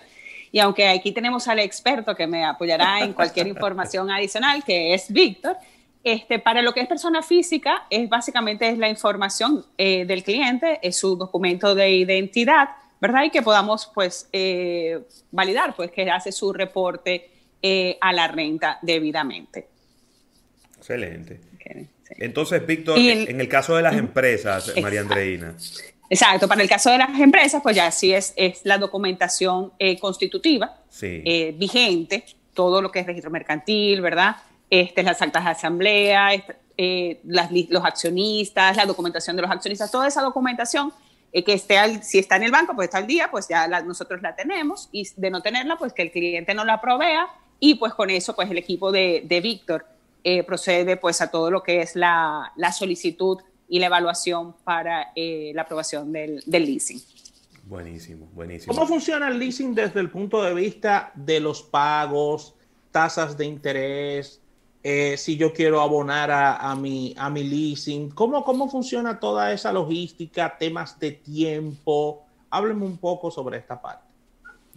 [0.51, 5.12] Y aunque aquí tenemos al experto que me apoyará en cualquier información adicional, que es
[5.12, 5.59] Víctor,
[6.06, 10.78] este, para lo que es persona física, es básicamente es la información eh, del cliente,
[10.80, 12.68] es su documento de identidad,
[13.00, 13.24] ¿verdad?
[13.24, 15.00] Y que podamos, pues, eh,
[15.32, 17.28] validar, pues, que hace su reporte
[17.60, 19.66] eh, a la renta debidamente.
[20.78, 21.40] Excelente.
[22.10, 25.56] Entonces, Víctor, en el caso de las empresas, María Andreina.
[26.08, 29.98] Exacto, para el caso de las empresas, pues ya sí es, es la documentación eh,
[29.98, 32.24] constitutiva eh, vigente,
[32.54, 34.36] todo lo que es registro mercantil, ¿verdad?
[34.68, 36.30] Este, las actas de asamblea,
[36.76, 40.93] eh, los accionistas, la documentación de los accionistas, toda esa documentación
[41.32, 44.22] que esté al, si está en el banco, pues está al día, pues ya nosotros
[44.22, 47.28] la tenemos y de no tenerla, pues que el cliente no la provea
[47.60, 49.84] y pues con eso, pues el equipo de, de Víctor
[50.28, 53.38] eh, procede pues a todo lo que es la, solicitud
[53.68, 57.01] y la evaluación para eh, la aprobación del, leasing.
[57.64, 58.74] Buenísimo, buenísimo.
[58.74, 62.56] ¿Cómo funciona el leasing desde el punto de vista de los pagos,
[62.90, 64.40] tasas de interés?
[64.88, 69.72] Eh, si yo quiero abonar a, mi, a mi leasing, ¿cómo, ¿cómo funciona toda esa
[69.72, 72.24] logística, temas de tiempo?
[72.50, 74.04] Hábleme un poco sobre esta parte.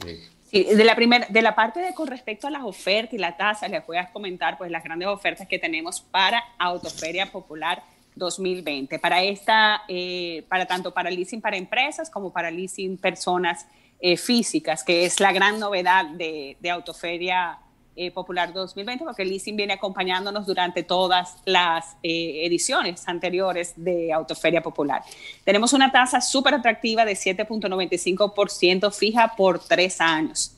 [0.01, 3.37] Sí de la primera, de la parte de con respecto a las ofertas y la
[3.37, 7.83] tasa, les voy a comentar pues las grandes ofertas que tenemos para Autoferia Popular
[8.15, 8.97] 2020.
[8.97, 13.67] Para esta, eh, para tanto para leasing para empresas como para leasing personas
[13.99, 17.59] eh, físicas, que es la gran novedad de, de Autoferia
[18.01, 24.13] eh, Popular 2020, porque el leasing viene acompañándonos durante todas las eh, ediciones anteriores de
[24.13, 25.03] Autoferia Popular.
[25.43, 30.55] Tenemos una tasa súper atractiva de 7.95% fija por tres años.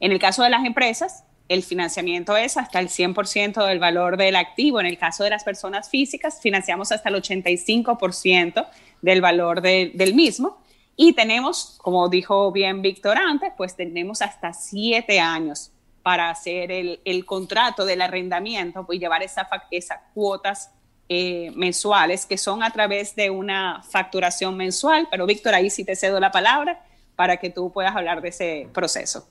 [0.00, 4.36] En el caso de las empresas, el financiamiento es hasta el 100% del valor del
[4.36, 4.80] activo.
[4.80, 8.66] En el caso de las personas físicas, financiamos hasta el 85%
[9.02, 10.56] del valor del mismo.
[10.96, 15.71] Y tenemos, como dijo bien Víctor antes, pues tenemos hasta siete años
[16.02, 20.70] para hacer el, contrato del arrendamiento y llevar esa, esas cuotas
[21.08, 25.08] eh, mensuales que son a través de una facturación mensual.
[25.10, 26.84] Pero Víctor, ahí sí te cedo la palabra
[27.16, 29.28] para que tú puedas hablar de ese proceso.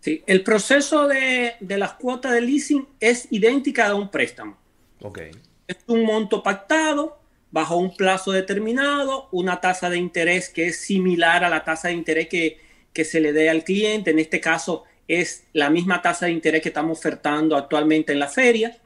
[0.00, 4.56] Sí, el proceso de, de las cuotas de leasing es idéntica a un préstamo.
[5.00, 5.30] Okay.
[5.66, 7.18] Es un monto pactado
[7.50, 11.94] bajo un plazo determinado, una tasa de interés que es similar a la tasa de
[11.94, 12.58] interés que,
[12.92, 14.10] que se le dé al cliente.
[14.10, 18.28] En este caso, es la misma tasa de interés que estamos ofertando actualmente en la
[18.28, 18.76] feria.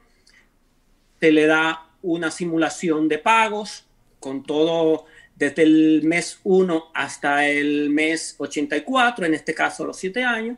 [1.19, 3.85] Se le da una simulación de pagos
[4.19, 5.05] con todo
[5.35, 10.57] desde el mes 1 hasta el mes 84, en este caso los 7 años,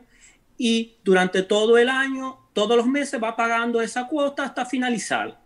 [0.58, 5.40] y durante todo el año, todos los meses va pagando esa cuota hasta finalizar.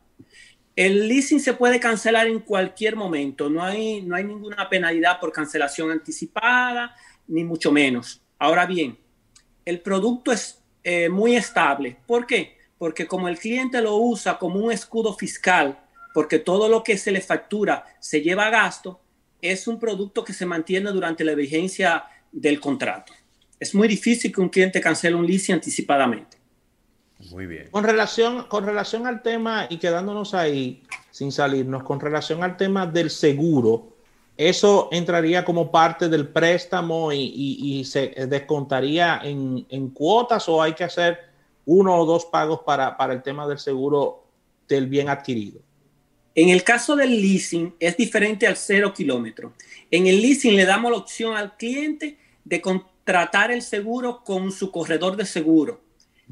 [0.76, 5.32] El leasing se puede cancelar en cualquier momento, no hay, no hay ninguna penalidad por
[5.32, 6.94] cancelación anticipada,
[7.26, 8.22] ni mucho menos.
[8.38, 8.98] Ahora bien,
[9.70, 11.96] el producto es eh, muy estable.
[12.06, 12.58] ¿Por qué?
[12.76, 15.78] Porque como el cliente lo usa como un escudo fiscal,
[16.12, 19.00] porque todo lo que se le factura se lleva a gasto,
[19.40, 23.12] es un producto que se mantiene durante la vigencia del contrato.
[23.60, 26.36] Es muy difícil que un cliente cancele un leasing anticipadamente.
[27.30, 27.68] Muy bien.
[27.70, 30.82] Con relación, con relación al tema, y quedándonos ahí
[31.12, 33.89] sin salirnos, con relación al tema del seguro,
[34.40, 41.18] eso entraría como parte del préstamo y, se descontaría en, cuotas o hay que hacer
[41.66, 44.24] uno o dos pagos para, el tema del seguro
[44.66, 45.60] del bien adquirido.
[46.34, 49.52] En el caso del leasing es diferente al cero kilómetro.
[49.90, 54.70] En el leasing le damos la opción al cliente de contratar el seguro con su
[54.70, 55.82] corredor de seguro.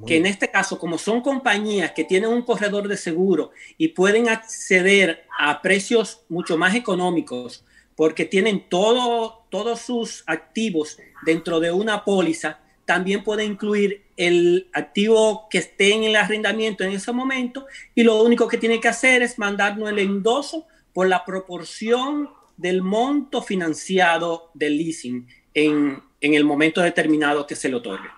[0.07, 4.29] que en este caso, como son compañías que tienen un corredor de seguro y pueden
[4.31, 7.65] acceder a precios mucho más económicos
[7.99, 15.49] porque tienen todo, todos sus activos dentro de una póliza, también puede incluir el activo
[15.51, 17.67] que esté en el arrendamiento en ese momento
[17.97, 22.83] y lo único que tiene que hacer es mandarnos el endoso por la proporción del
[22.83, 28.09] monto financiado del leasing en, el momento determinado que se le otorgue.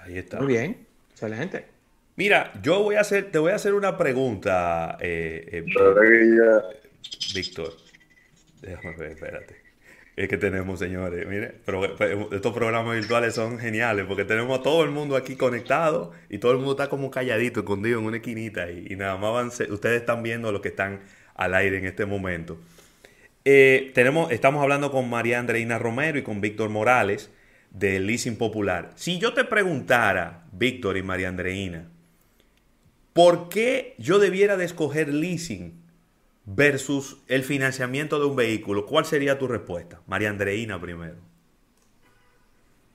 [0.00, 0.38] Ahí está.
[0.38, 1.66] Muy bien, excelente.
[2.14, 5.64] Mira, yo voy a hacer, te voy a hacer una pregunta, eh, eh,
[7.34, 7.81] Víctor.
[8.62, 9.56] Déjame ver, espérate.
[10.14, 11.56] Es que tenemos, señores, mire,
[12.32, 16.52] estos programas virtuales son geniales porque tenemos a todo el mundo aquí conectado y todo
[16.52, 20.52] el mundo está como calladito, escondido en una esquinita y, nada más ustedes están viendo
[20.52, 21.00] lo que están
[21.34, 22.60] al aire en este momento.
[23.44, 27.30] Eh, tenemos, estamos hablando con María Andreina Romero y con Víctor Morales
[27.70, 28.90] de Leasing Popular.
[28.96, 31.88] Si yo te preguntara, Víctor y María Andreina,
[33.14, 35.81] ¿por qué yo debiera de escoger leasing
[36.44, 40.00] versus el financiamiento de un vehículo, ¿cuál sería tu respuesta?
[40.06, 41.16] María Andreina primero.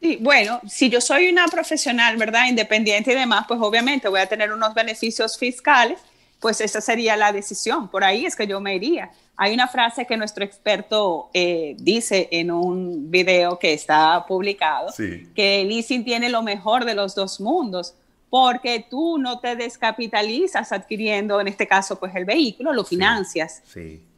[0.02, 2.48] Sí, bueno, si yo soy una profesional, ¿verdad?
[2.48, 6.00] Independiente y demás, pues obviamente voy a tener unos beneficios fiscales,
[6.40, 7.90] pues esa sería la decisión.
[7.90, 9.12] Por ahí es que yo me iría.
[9.36, 14.94] Hay una frase que nuestro experto eh, dice en un video que está publicado,
[15.36, 17.96] que el leasing tiene lo mejor de los dos mundos
[18.30, 23.64] porque tú no te descapitalizas adquiriendo, en este caso, pues el vehículo, lo financias.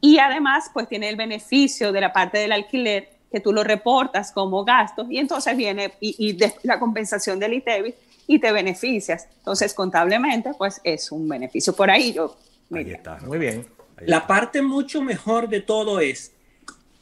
[0.01, 4.31] Y además, pues tiene el beneficio de la parte del alquiler que tú lo reportas
[4.31, 7.93] como gasto y entonces viene y, la compensación del ITEVI
[8.25, 9.27] y te beneficias.
[9.37, 11.75] Entonces, contablemente, pues es un beneficio.
[11.75, 12.35] Por ahí yo...
[12.71, 13.17] Ahí está.
[13.25, 13.67] Muy bien.
[14.01, 16.31] La parte mucho mejor de todo es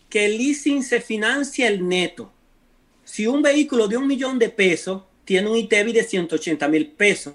[0.10, 2.32] que el leasing se financia el neto.
[3.04, 7.34] Si un vehículo de un millón de pesos tiene un ITEVI de 180 mil pesos.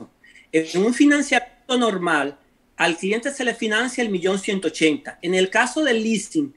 [0.51, 2.39] En un financiamiento normal,
[2.74, 5.19] al cliente se le financia el millón 180.
[5.20, 6.55] En el caso del leasing,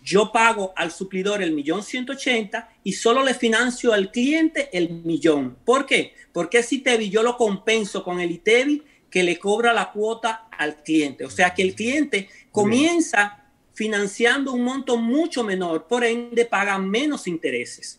[0.00, 5.56] yo pago al suplidor el millón 180 y solo le financio al cliente el millón.
[5.64, 6.14] ¿Por qué?
[6.32, 10.84] Porque ese ITEVI yo lo compenso con el ITEVI que le cobra la cuota al
[10.84, 11.24] cliente.
[11.24, 17.26] O sea que el cliente comienza financiando un monto mucho menor, por ende paga menos
[17.26, 17.98] intereses.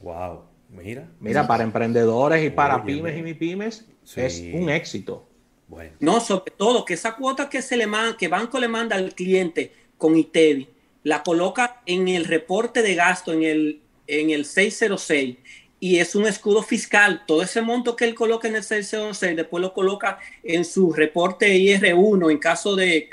[0.00, 0.51] Wow.
[0.72, 1.08] Mira.
[1.20, 3.86] Mira, para emprendedores y para pymes y mi pymes
[4.16, 5.28] es un éxito.
[6.00, 9.14] No, sobre todo que esa cuota que se le manda, que banco le manda al
[9.14, 10.68] cliente con ITEVI
[11.04, 15.36] la coloca en el reporte de gasto, en el, en el 606,
[15.80, 17.24] y es un escudo fiscal.
[17.26, 21.56] Todo ese monto que él coloca en el 606, después lo coloca en su reporte
[21.56, 23.08] IR1 en caso de,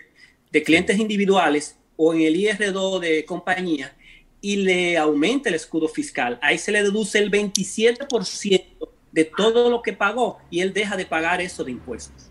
[0.51, 3.95] de clientes individuales o en el IR2 de compañía
[4.41, 6.39] y le aumenta el escudo fiscal.
[6.41, 11.05] Ahí se le deduce el 27% de todo lo que pagó y él deja de
[11.05, 12.29] pagar eso de impuestos.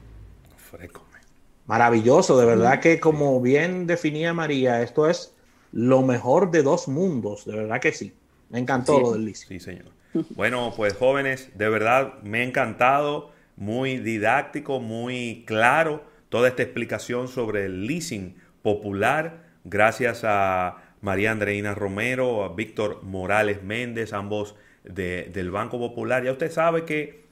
[1.66, 5.34] Maravilloso, de verdad que como bien definía María, esto es
[5.72, 8.14] lo mejor de dos mundos, de verdad que sí.
[8.48, 9.48] Me encantó lo del leasing.
[9.48, 9.92] Sí, señor.
[10.30, 17.28] Bueno, pues jóvenes, de verdad me ha encantado, muy didáctico, muy claro toda esta explicación
[17.28, 25.50] sobre el leasing popular, gracias a María Andreina Romero, a Víctor Morales Méndez, ambos del
[25.50, 26.24] Banco Popular.
[26.24, 27.24] Ya usted sabe que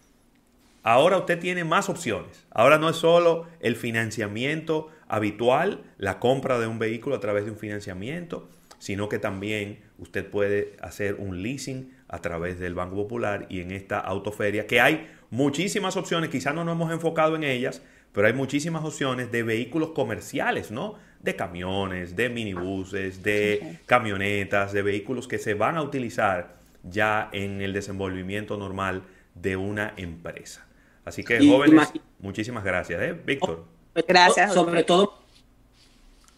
[0.82, 2.46] ahora usted tiene más opciones.
[2.50, 7.50] Ahora no es solo el financiamiento habitual, la compra de un vehículo a través de
[7.50, 8.48] un financiamiento,
[8.78, 13.70] sino que también usted puede hacer un leasing a través del Banco Popular y en
[13.70, 17.82] esta autoferia, que hay muchísimas opciones, quizás no nos hemos enfocado en ellas,
[18.12, 20.94] pero hay muchísimas opciones de vehículos comerciales, ¿no?
[21.26, 27.60] De camiones, de minibuses, de camionetas, de vehículos que se van a utilizar ya en
[27.60, 29.02] el desenvolvimiento normal
[29.34, 30.64] de una empresa.
[31.04, 33.12] Así que, jóvenes, muchísimas gracias, ¿eh?
[33.12, 33.64] Víctor.
[34.06, 34.54] Gracias.
[34.54, 35.18] Sobre todo.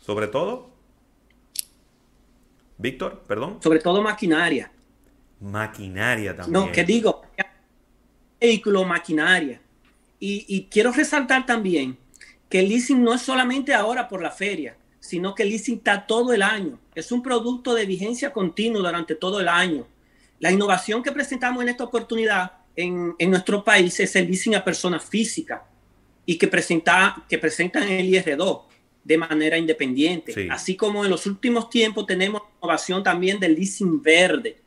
[0.00, 0.70] ¿Sobre todo?
[2.78, 3.58] Víctor, perdón.
[3.62, 4.70] Sobre todo maquinaria.
[5.40, 6.52] Maquinaria también.
[6.52, 7.22] No, que digo,
[8.40, 9.60] vehículo, maquinaria.
[10.20, 11.98] Y, quiero resaltar también
[12.48, 14.76] que el leasing no es solamente ahora por la feria,
[15.08, 16.78] sino que el leasing está todo el año.
[16.94, 19.86] Es un producto de vigencia continua durante todo el año.
[20.38, 25.02] La innovación que presentamos en esta oportunidad en, nuestro país es el leasing a personas
[25.02, 25.62] físicas
[26.26, 28.64] y que, presenta, que presentan el IR2
[29.02, 30.46] de manera independiente.
[30.50, 34.58] Así como en los últimos tiempos tenemos innovación también del leasing verde,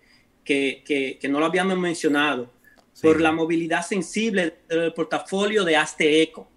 [0.44, 2.52] que, no lo habíamos mencionado,
[3.00, 6.50] por la movilidad sensible del portafolio de Asteeco.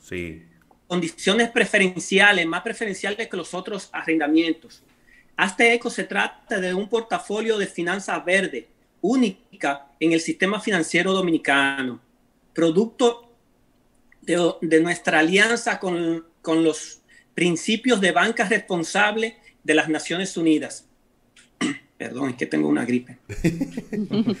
[0.00, 0.49] Sí.
[0.90, 4.82] Condiciones preferenciales, más preferenciales que los otros arrendamientos.
[5.36, 8.66] Asteeco se trata de un portafolio de finanzas verde
[9.00, 12.00] única en el sistema financiero dominicano,
[12.52, 13.32] producto
[14.22, 17.02] de, nuestra alianza con, con los
[17.36, 20.88] principios de banca responsable de las Naciones Unidas.
[21.98, 23.16] Perdón, es que tengo una gripe.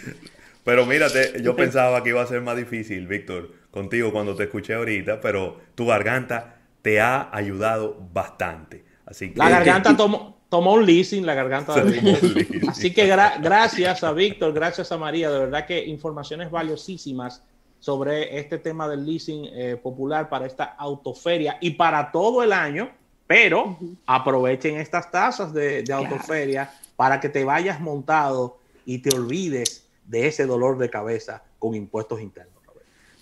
[0.64, 4.74] pero mírate, yo pensaba que iba a ser más difícil, Víctor, contigo cuando te escuché
[4.74, 8.84] ahorita, pero tu garganta te ha ayudado bastante.
[9.06, 14.12] Así que, la garganta tomó, tomó un leasing, la garganta de Así que gracias a
[14.12, 17.42] Víctor, gracias a María, de verdad que informaciones valiosísimas
[17.78, 22.90] sobre este tema del leasing eh, popular para esta autoferia y para todo el año,
[23.26, 30.26] pero aprovechen estas tasas de, autoferia para que te vayas montado y te olvides de
[30.26, 32.49] ese dolor de cabeza con impuestos internos.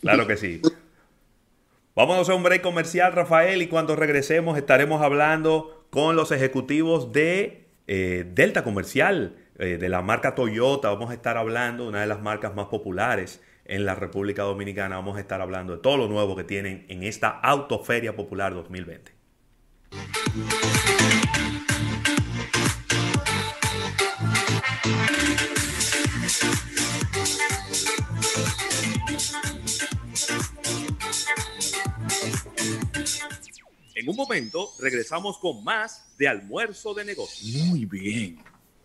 [0.00, 0.62] Claro que sí.
[1.94, 7.66] Vamos a un break comercial, Rafael, y cuando regresemos estaremos hablando con los ejecutivos de
[7.88, 10.90] eh, Delta Comercial, eh, de la marca Toyota.
[10.90, 14.96] Vamos a estar hablando de una de las marcas más populares en la República Dominicana.
[14.96, 19.12] Vamos a estar hablando de todo lo nuevo que tienen en esta Autoferia Popular 2020.
[33.98, 37.66] En un momento regresamos con más de almuerzo de negocios.
[37.66, 38.38] Muy bien.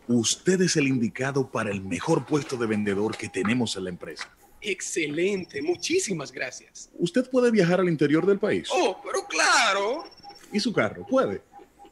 [0.07, 4.35] Usted es el indicado para el mejor puesto de vendedor que tenemos en la empresa.
[4.59, 6.89] Excelente, muchísimas gracias.
[6.97, 8.67] ¿Usted puede viajar al interior del país?
[8.71, 10.03] Oh, pero claro.
[10.51, 11.05] ¿Y su carro?
[11.05, 11.43] ¿Puede?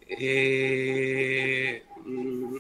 [0.08, 2.56] Eh, mm,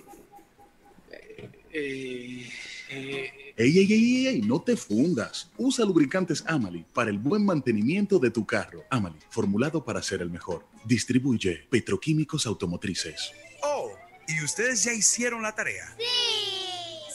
[1.71, 2.49] eh,
[2.91, 5.49] eh, ey, ey, ey, ey, no te fundas.
[5.57, 8.83] Usa lubricantes Amali para el buen mantenimiento de tu carro.
[8.89, 10.65] Amali, formulado para ser el mejor.
[10.85, 13.31] Distribuye Petroquímicos Automotrices.
[13.63, 13.91] Oh,
[14.27, 15.95] ¿y ustedes ya hicieron la tarea?
[15.97, 16.05] Sí.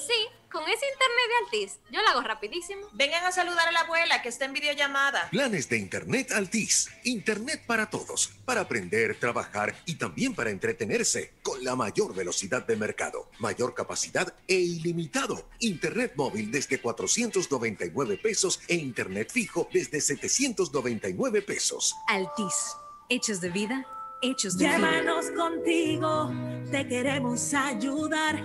[0.07, 2.87] Sí, con ese internet de Altis, yo lo hago rapidísimo.
[2.93, 5.29] Vengan a saludar a la abuela que está en videollamada.
[5.31, 6.89] Planes de Internet Altis.
[7.03, 8.29] Internet para todos.
[8.45, 11.33] Para aprender, trabajar y también para entretenerse.
[11.43, 15.49] Con la mayor velocidad de mercado, mayor capacidad e ilimitado.
[15.59, 21.93] Internet móvil desde 499 pesos e Internet fijo desde 799 pesos.
[22.07, 22.77] Altis.
[23.09, 23.85] Hechos de vida,
[24.23, 26.33] hechos de Llévanos contigo,
[26.71, 28.43] te queremos ayudar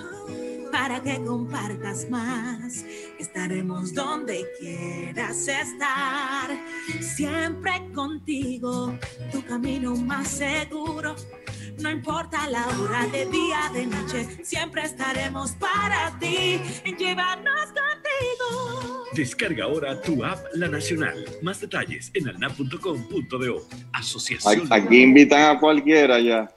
[0.71, 2.83] para que compartas más.
[3.19, 6.49] Estaremos donde quieras estar,
[6.99, 8.97] siempre contigo,
[9.31, 11.15] tu camino más seguro
[11.81, 16.61] No importa la hora de día, de noche, siempre estaremos para ti.
[16.85, 19.05] Llévanos contigo.
[19.13, 21.25] Descarga ahora tu app La Nacional.
[21.41, 23.67] Más detalles en alnap.com.do.
[23.93, 24.67] Asociación.
[24.69, 26.53] Aquí invitan a cualquiera ya.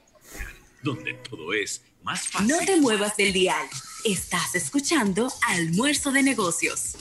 [0.83, 2.49] Donde todo es más fácil.
[2.49, 3.67] No te muevas del dial.
[4.05, 6.97] Estás escuchando Almuerzo de Negocios.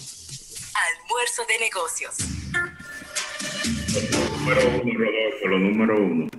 [0.73, 2.15] Almuerzo de Negocios.
[4.39, 6.29] Número uno, Rodolfo, lo número uno.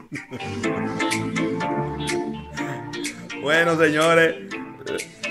[3.44, 4.36] Bueno, señores,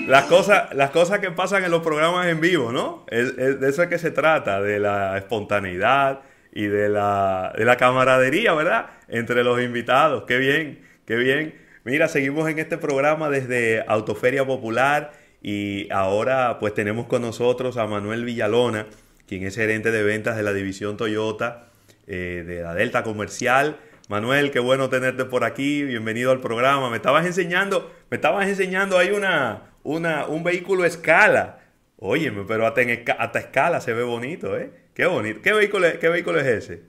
[0.06, 3.04] las cosas, las cosas que pasan en los programas en vivo, ¿no?
[3.08, 6.20] Es, de eso es que se trata, de la espontaneidad
[6.52, 8.86] y de la, de la camaradería, ¿verdad?
[9.08, 10.26] Entre los invitados.
[10.28, 11.56] Qué bien, qué bien.
[11.82, 15.10] Mira, seguimos en este programa desde Autoferia Popular
[15.42, 18.86] y ahora pues tenemos con nosotros a Manuel Villalona,
[19.26, 21.66] quien es gerente de ventas de la división Toyota
[22.06, 23.76] eh, de la Delta Comercial.
[24.08, 26.90] Manuel, qué bueno tenerte por aquí, bienvenido al programa.
[26.90, 31.60] Me estabas enseñando, me estabas enseñando ahí una, una, un vehículo escala.
[31.96, 34.70] Óyeme, pero hasta, en hasta escala se ve bonito, ¿eh?
[34.94, 35.40] Qué bonito.
[35.40, 36.82] ¿Qué vehículo, qué vehículo es ese?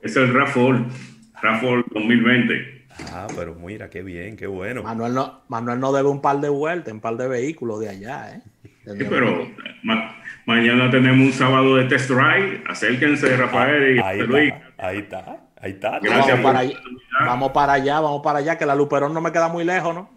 [0.00, 0.86] Es el RAV4,
[1.42, 2.86] RAV4 2020.
[3.12, 4.82] Ah, pero mira, qué bien, qué bueno.
[4.84, 8.36] Manuel no, Manuel no debe un par de vueltas, un par de vehículos de allá,
[8.36, 8.40] ¿eh?
[8.86, 9.50] Sí, pero
[9.82, 10.16] ma
[10.46, 12.62] mañana tenemos un sábado de test drive.
[12.66, 14.52] Acérquense, Rafael y ahí Luis.
[14.52, 15.98] Está, ahí está, ahí está.
[15.98, 16.78] Gracias vamos, para allá,
[17.20, 20.10] vamos para allá, vamos para allá, que la Luperón no me queda muy lejos, ¿no?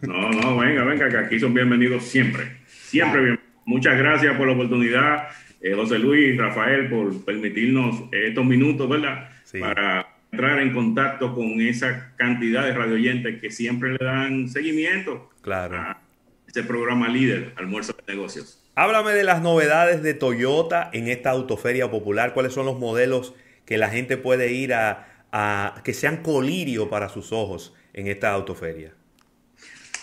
[0.00, 2.58] No, no, venga, venga, que aquí son bienvenidos siempre.
[2.66, 3.40] Siempre bien.
[3.66, 5.28] Muchas gracias por la oportunidad,
[5.60, 9.28] eh, José Luis, Rafael, por permitirnos estos minutos, ¿verdad?
[9.44, 9.58] Sí.
[9.58, 15.76] Para entrar en contacto con esa cantidad de radioyentes que siempre le dan seguimiento Claro.
[15.76, 15.98] a
[16.46, 18.62] este programa líder, Almuerzo de Negocios.
[18.74, 22.32] Háblame de las novedades de Toyota en esta autoferia popular.
[22.32, 23.34] ¿Cuáles son los modelos
[23.66, 28.92] que la gente puede ir a, que sean colirio para sus ojos en esta autoferia?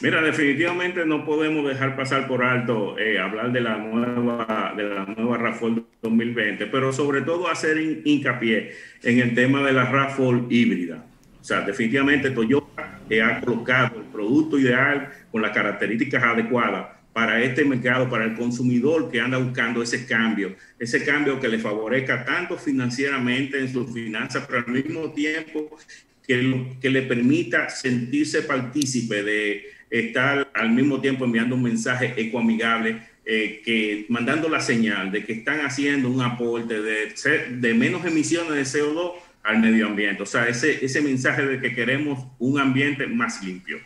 [0.01, 5.05] Mira, definitivamente no podemos dejar pasar por alto eh, hablar de la nueva de la
[5.05, 8.73] nueva RAV4 2020, pero sobre todo hacer hin- hincapié
[9.03, 11.05] en el tema de la RAV4 híbrida.
[11.39, 17.41] O sea, definitivamente Toyota eh, ha colocado el producto ideal con las características adecuadas para
[17.41, 22.25] este mercado, para el consumidor que anda buscando ese cambio, ese cambio que le favorezca
[22.25, 25.77] tanto financieramente en sus finanzas, pero al mismo tiempo
[26.25, 33.61] que, le permita sentirse partícipe de estar al mismo tiempo enviando un mensaje ecoamigable, eh,
[33.63, 39.13] que mandando la señal de que están haciendo un aporte de menos emisiones de CO2
[39.43, 40.23] al medio ambiente.
[40.23, 43.79] O sea, ese, ese mensaje de que queremos un ambiente más limpio.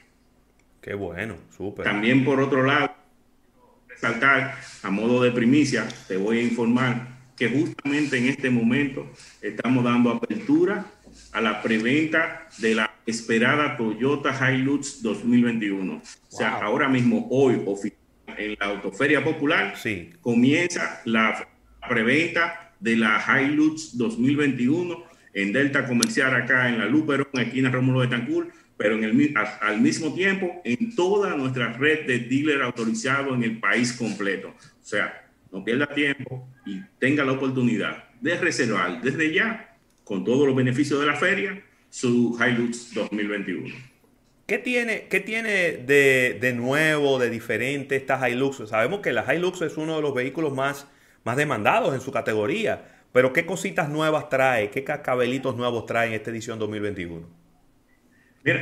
[0.81, 1.83] Qué bueno, súper.
[1.83, 2.95] También por otro lado,
[4.01, 9.11] resaltar a modo de primicia, te voy a informar que justamente en este momento
[9.41, 10.85] estamos dando apertura
[11.31, 15.95] a la preventa de la esperada Toyota Hilux 2021.
[15.95, 16.01] O
[16.35, 16.63] sea, Wow.
[16.63, 17.59] ahora mismo, hoy,
[18.37, 20.11] en la Autoferia Popular, Sí.
[20.21, 21.47] comienza la
[21.87, 25.03] preventa de la Hilux 2021
[25.33, 28.47] en Delta Comercial acá en la Luperón, esquina Rómulo de Tancur,
[28.77, 33.59] pero en el, al mismo tiempo en toda nuestra red de dealer autorizados en el
[33.59, 34.49] país completo.
[34.49, 40.45] O sea, no pierda tiempo y tenga la oportunidad de reservar desde ya, con todos
[40.45, 43.75] los beneficios de la feria, su Hilux 2021.
[44.45, 48.69] ¿Qué tiene, qué tiene de, de nuevo, de diferente esta Hilux?
[48.69, 50.87] Sabemos que la Hilux es uno de los vehículos más,
[51.25, 54.69] más demandados en su categoría, pero ¿qué cositas nuevas trae?
[54.69, 57.46] ¿Qué cascabelitos nuevos trae en esta edición 2021?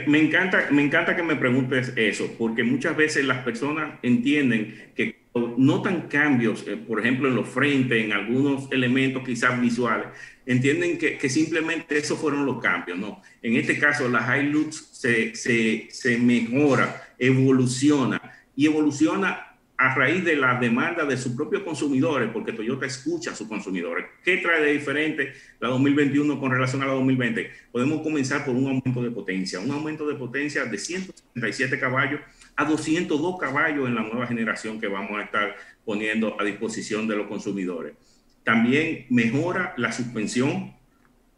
[0.08, 5.20] Me encanta, me encanta que me preguntes eso, porque muchas veces las personas entienden que
[5.58, 10.08] notan cambios, eh, por ejemplo, en los frentes, en algunos elementos quizás visuales,
[10.48, 13.22] entienden que, simplemente esos fueron los cambios, ¿no?
[13.44, 18.20] En este caso, la Hilux se, se mejora, evoluciona
[18.56, 19.45] y evoluciona
[19.78, 24.06] a raíz de las demandas de sus propios consumidores, porque Toyota escucha a sus consumidores.
[24.24, 27.52] ¿Qué trae de diferente la 2021 con relación a la 2020?
[27.72, 32.22] Podemos comenzar por un aumento de potencia, un aumento de potencia de 177 caballos
[32.56, 37.18] a 202 caballos en la nueva generación que vamos a estar poniendo a disposición de
[37.18, 37.96] los consumidores.
[38.44, 40.74] También mejora la suspensión,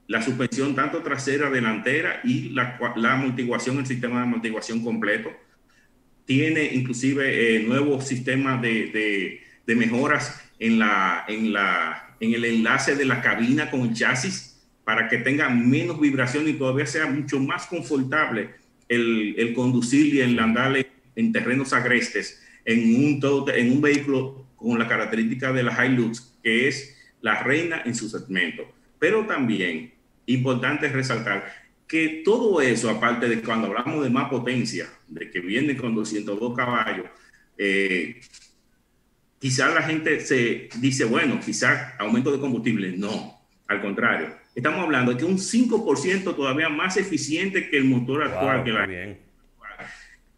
[0.07, 5.31] la suspensión tanto trasera, delantera y la, la amortiguación, el sistema de amortiguación completo
[6.27, 12.45] tiene inclusive eh, nuevos sistemas de, de, de, mejoras en, la, en, la, en el
[12.45, 17.07] enlace de la cabina con el chasis para que tenga menos vibración y todavía sea
[17.07, 18.49] mucho más confortable
[18.89, 20.85] el, el conducir y el andar
[21.15, 26.35] en terrenos agrestes en un, todo, en un vehículo con la característica de la Hilux,
[26.43, 28.63] que es la reina en su segmento.
[28.99, 29.93] Pero también,
[30.25, 31.53] importante resaltar,
[31.87, 36.55] que todo eso, aparte de cuando hablamos de más potencia, de que viene con 202
[36.55, 37.05] caballos,
[37.57, 38.19] eh,
[39.39, 42.97] quizás la gente se dice, bueno, quizás aumento de combustible.
[42.97, 44.35] No, al contrario.
[44.53, 49.15] Estamos hablando de que un 5% todavía más eficiente que el motor actual, que, la,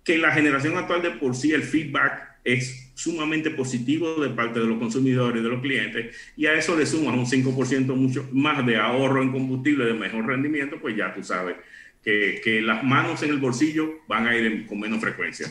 [0.04, 4.66] que la generación actual de por sí, el feedback es sumamente positivo de parte de
[4.66, 8.76] los consumidores, de los clientes, y a eso le sumas un 5% mucho más de
[8.76, 11.56] ahorro en combustible, de mejor rendimiento, pues ya tú sabes
[12.04, 15.50] que, que las manos en el bolsillo van a ir con menos frecuencia.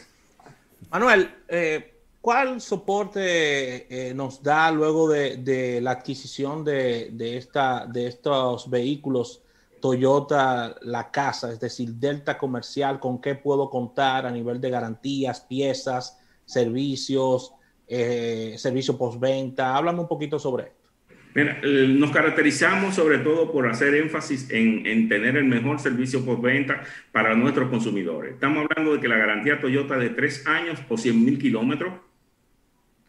[0.90, 7.86] Manuel, eh, ¿cuál soporte eh, nos da luego de, de la adquisición de, de, esta,
[7.86, 9.42] de estos vehículos
[9.80, 13.00] Toyota La Casa, es decir, Delta Comercial?
[13.00, 16.17] ¿Con qué puedo contar a nivel de garantías, piezas?
[16.48, 17.52] Servicios,
[17.86, 19.76] eh, servicio postventa.
[19.76, 20.88] Háblame un poquito sobre esto.
[21.34, 26.24] Mira, eh, nos caracterizamos sobre todo por hacer énfasis en, en, tener el mejor servicio
[26.24, 28.34] postventa para nuestros consumidores.
[28.34, 31.92] Estamos hablando de que la garantía Toyota de tres años o 100 mil kilómetros,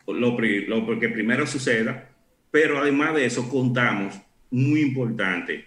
[0.05, 2.09] lo, lo que primero suceda,
[2.51, 4.19] pero además de eso contamos,
[4.51, 5.65] muy importante,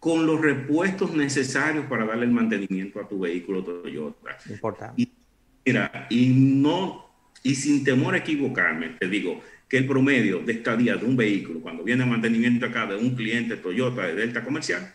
[0.00, 4.36] con los repuestos necesarios para darle el mantenimiento a tu vehículo Toyota.
[4.50, 5.08] Importante.
[5.64, 7.10] Mira, y no,
[7.42, 11.60] y sin temor a equivocarme, te digo que el promedio de estadía de un vehículo,
[11.60, 14.92] cuando viene a mantenimiento acá de un cliente Toyota de Delta Comercial,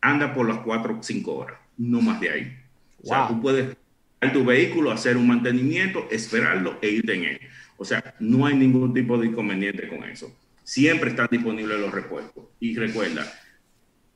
[0.00, 2.56] anda por las 4 o 5 horas, no más de ahí.
[3.02, 3.76] O sea, tú puedes
[4.24, 7.40] a tu vehículo, hacer un mantenimiento, esperarlo e irte en él.
[7.76, 10.34] O sea, no hay ningún tipo de inconveniente con eso.
[10.62, 12.44] Siempre están disponibles los repuestos.
[12.60, 13.30] Y recuerda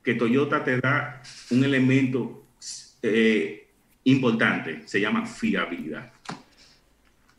[0.03, 2.47] que Toyota te da un elemento
[3.03, 3.58] eh,
[4.11, 6.11] importante, se llama fiabilidad.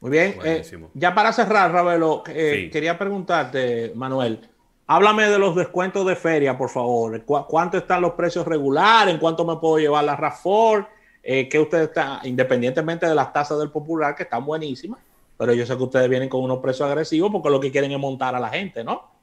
[0.01, 0.63] Muy bien, eh,
[0.93, 4.39] ya para cerrar, Ravelo, eh, quería preguntarte, Manuel,
[4.87, 7.21] háblame de los descuentos de feria, por favor.
[7.25, 9.13] ¿Cuánto están los precios regulares?
[9.13, 10.87] ¿En cuánto me puedo llevar la RAFOR?
[11.21, 15.01] Eh, que ustedes están, independientemente de las tasas del popular, que están buenísimas,
[15.37, 17.99] pero yo sé que ustedes vienen con unos precios agresivos porque lo que quieren es
[17.99, 19.18] montar a la gente, ¿no?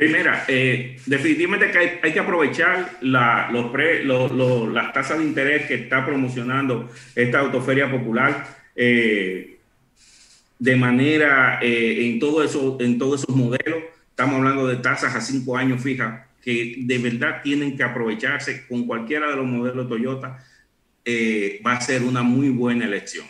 [0.00, 5.66] Sí, mira, eh, definitivamente que hay, que aprovechar la, los pre, las tasas de interés
[5.66, 9.58] que está promocionando esta autoferia popular eh,
[10.58, 13.82] de manera eh, en, todo eso, en todos esos modelos.
[14.08, 18.86] Estamos hablando de tasas a cinco años fijas que de verdad tienen que aprovecharse con
[18.86, 20.42] cualquiera de los modelos Toyota.
[21.66, 23.26] va a ser una muy buena elección.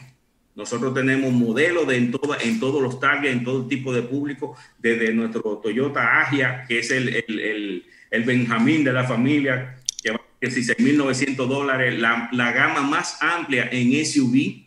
[0.60, 2.12] Nosotros tenemos modelos de en,
[2.42, 6.90] en todos los targets, en todo tipo de público, desde nuestro Toyota Agia, que es
[6.90, 13.22] el, el, el, Benjamín de la familia, que vale 16.900 dólares, la, la gama más
[13.22, 14.66] amplia en SUV,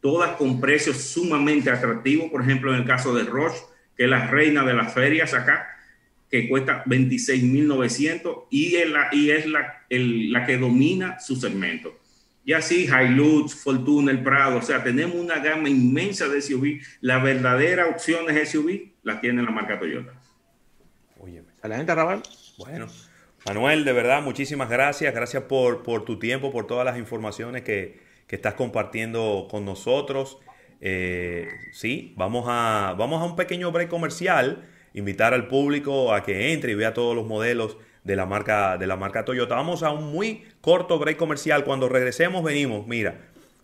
[0.00, 2.30] todas con precios sumamente atractivos.
[2.30, 3.58] Por ejemplo, en el caso de Roche,
[3.98, 5.68] que es la reina de las ferias acá,
[6.30, 12.00] que cuesta 26.900 y es la, y es la, el, la que domina su segmento.
[12.44, 16.80] Y así Hilux, Fortuna, el Prado, o sea, tenemos una gama inmensa de SUV.
[17.00, 20.12] La verdadera opción de SUV la tiene la marca Toyota.
[21.18, 22.22] Oye, gente Raval.
[22.58, 22.86] Bueno,
[23.46, 25.14] Manuel, de verdad, muchísimas gracias.
[25.14, 30.38] Gracias por, por tu tiempo, por todas las informaciones que, que estás compartiendo con nosotros.
[30.80, 34.68] Eh, sí, vamos a, vamos a un pequeño break comercial.
[34.92, 38.86] Invitar al público a que entre y vea todos los modelos de la marca, de
[38.86, 39.56] la marca Toyota.
[39.56, 41.64] Vamos a un muy corto break comercial.
[41.64, 43.16] Cuando regresemos venimos, mira,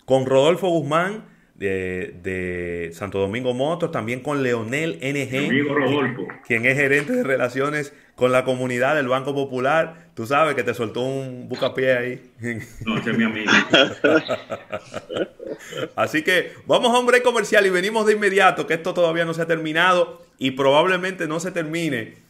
[0.06, 6.26] con Rodolfo Guzmán de, Santo Domingo Motos, también con Leonel NG, Rodolfo.
[6.46, 10.08] quien es gerente de relaciones con la comunidad del Banco Popular.
[10.14, 12.22] Tú sabes que te soltó un bucapié ahí.
[12.86, 13.52] No, ese es mi amigo.
[15.96, 19.34] Así que vamos a un break comercial y venimos de inmediato, que esto todavía no
[19.34, 22.30] se ha terminado y probablemente no se termine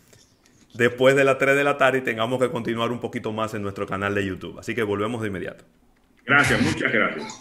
[0.75, 3.63] después de las 3 de la tarde y tengamos que continuar un poquito más en
[3.63, 4.59] nuestro canal de YouTube.
[4.59, 5.65] Así que volvemos de inmediato.
[6.25, 7.41] Gracias, muchas gracias.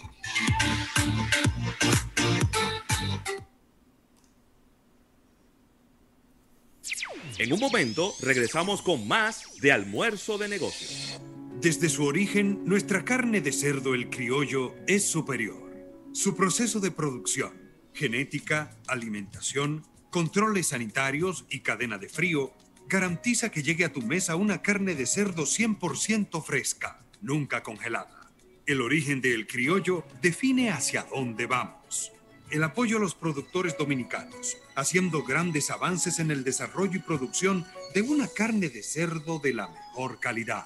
[7.37, 11.21] En un momento regresamos con más de almuerzo de negocios.
[11.61, 15.71] Desde su origen, nuestra carne de cerdo el criollo es superior.
[16.11, 17.53] Su proceso de producción,
[17.93, 22.53] genética, alimentación, controles sanitarios y cadena de frío
[22.89, 28.31] garantiza que llegue a tu mesa una carne de cerdo 100% fresca, nunca congelada.
[28.65, 32.11] El origen del criollo define hacia dónde vamos.
[32.49, 37.63] El apoyo a los productores dominicanos, haciendo grandes avances en el desarrollo y producción
[37.93, 40.65] de una carne de cerdo de la mejor calidad.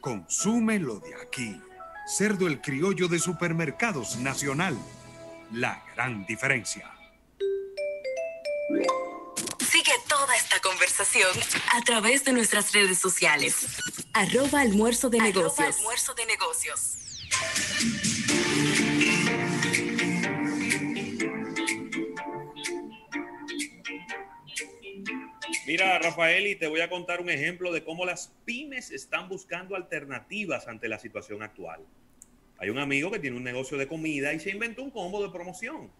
[0.00, 1.60] Consúmelo de aquí.
[2.08, 4.76] Cerdo el criollo de supermercados nacional.
[5.52, 6.90] La gran diferencia.
[10.04, 11.30] Toda esta conversación
[11.72, 13.66] a través de nuestras redes sociales.
[14.12, 15.76] Arroba almuerzo de negocios.
[15.78, 16.96] Almuerzo de negocios.
[25.66, 29.74] Mira, Rafael, y te voy a contar un ejemplo de cómo las pymes están buscando
[29.74, 31.84] alternativas ante la situación actual.
[32.58, 35.30] Hay un amigo que tiene un negocio de comida y se inventó un combo de
[35.30, 35.90] promoción,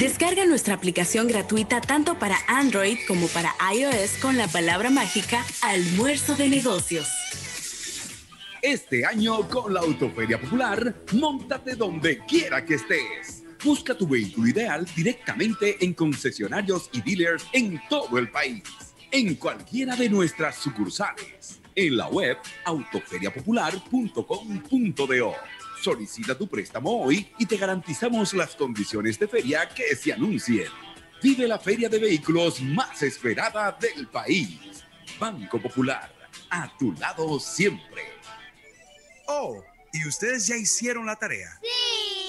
[0.09, 6.35] Descarga nuestra aplicación gratuita tanto para Android como para iOS con la palabra mágica almuerzo
[6.35, 7.07] de negocios.
[8.59, 13.43] Este año con la Autoferia Popular, montate donde quiera que estés.
[13.63, 18.63] Busca tu vehículo ideal directamente en concesionarios y dealers en todo el país,
[19.11, 25.35] en cualquiera de nuestras sucursales, en la web autoferiapopular.com.do
[25.81, 30.67] Solicita tu préstamo hoy y te garantizamos las condiciones de feria que se anuncien.
[31.23, 34.59] Vive la feria de vehículos más esperada del país.
[35.17, 36.13] Banco Popular,
[36.49, 38.03] a tu lado siempre.
[39.27, 41.59] Oh, ¿y ustedes ya hicieron la tarea?
[41.61, 42.28] Sí.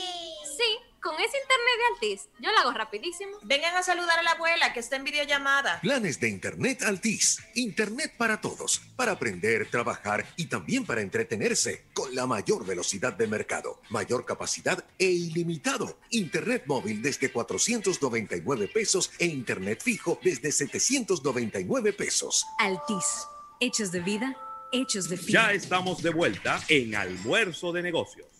[1.10, 3.32] Con ese internet de Altis, yo lo hago rapidísimo.
[3.42, 5.80] Vengan a saludar a la abuela que está en videollamada.
[5.80, 7.40] Planes de Internet Altis.
[7.56, 8.80] Internet para todos.
[8.94, 11.86] Para aprender, trabajar y también para entretenerse.
[11.94, 15.98] Con la mayor velocidad de mercado, mayor capacidad e ilimitado.
[16.10, 22.46] Internet móvil desde 499 pesos e Internet fijo desde 799 pesos.
[22.60, 23.26] Altis.
[23.58, 24.36] Hechos de vida,
[24.70, 25.34] hechos de fin.
[25.34, 28.39] Ya estamos de vuelta en Almuerzo de Negocios.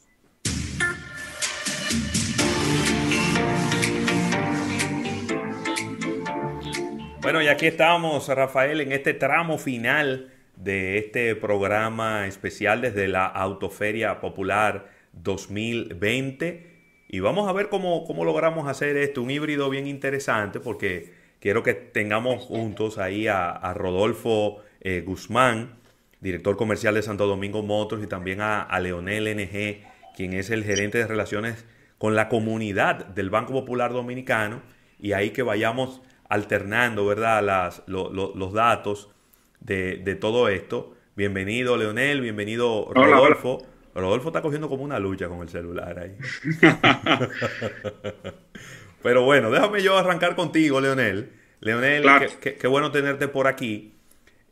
[7.23, 13.27] Bueno, y aquí estamos, Rafael, en este tramo final de este programa especial desde la
[13.27, 16.67] Autoferia Popular 2020.
[17.09, 21.63] Y vamos a ver cómo, cómo logramos hacer esto, un híbrido bien interesante, porque quiero
[21.63, 25.75] que tengamos juntos ahí a, Rodolfo eh, Guzmán,
[26.23, 29.85] director comercial de Santo Domingo Motors, y también a, a Leonel NG,
[30.17, 31.67] quien es el gerente de relaciones
[31.99, 34.63] con la comunidad del Banco Popular Dominicano,
[34.99, 36.01] y ahí que vayamos
[36.31, 37.45] alternando, ¿verdad?
[37.45, 39.11] Las, los datos
[39.61, 40.97] de, de, todo esto.
[41.17, 43.67] Bienvenido, Leonel, bienvenido, Rodolfo.
[43.95, 46.17] Rodolfo está cogiendo como una lucha con el celular ahí.
[49.03, 51.33] Pero bueno, déjame yo arrancar contigo, Leonel.
[51.59, 52.07] Leonel,
[52.41, 53.95] qué, bueno tenerte por aquí.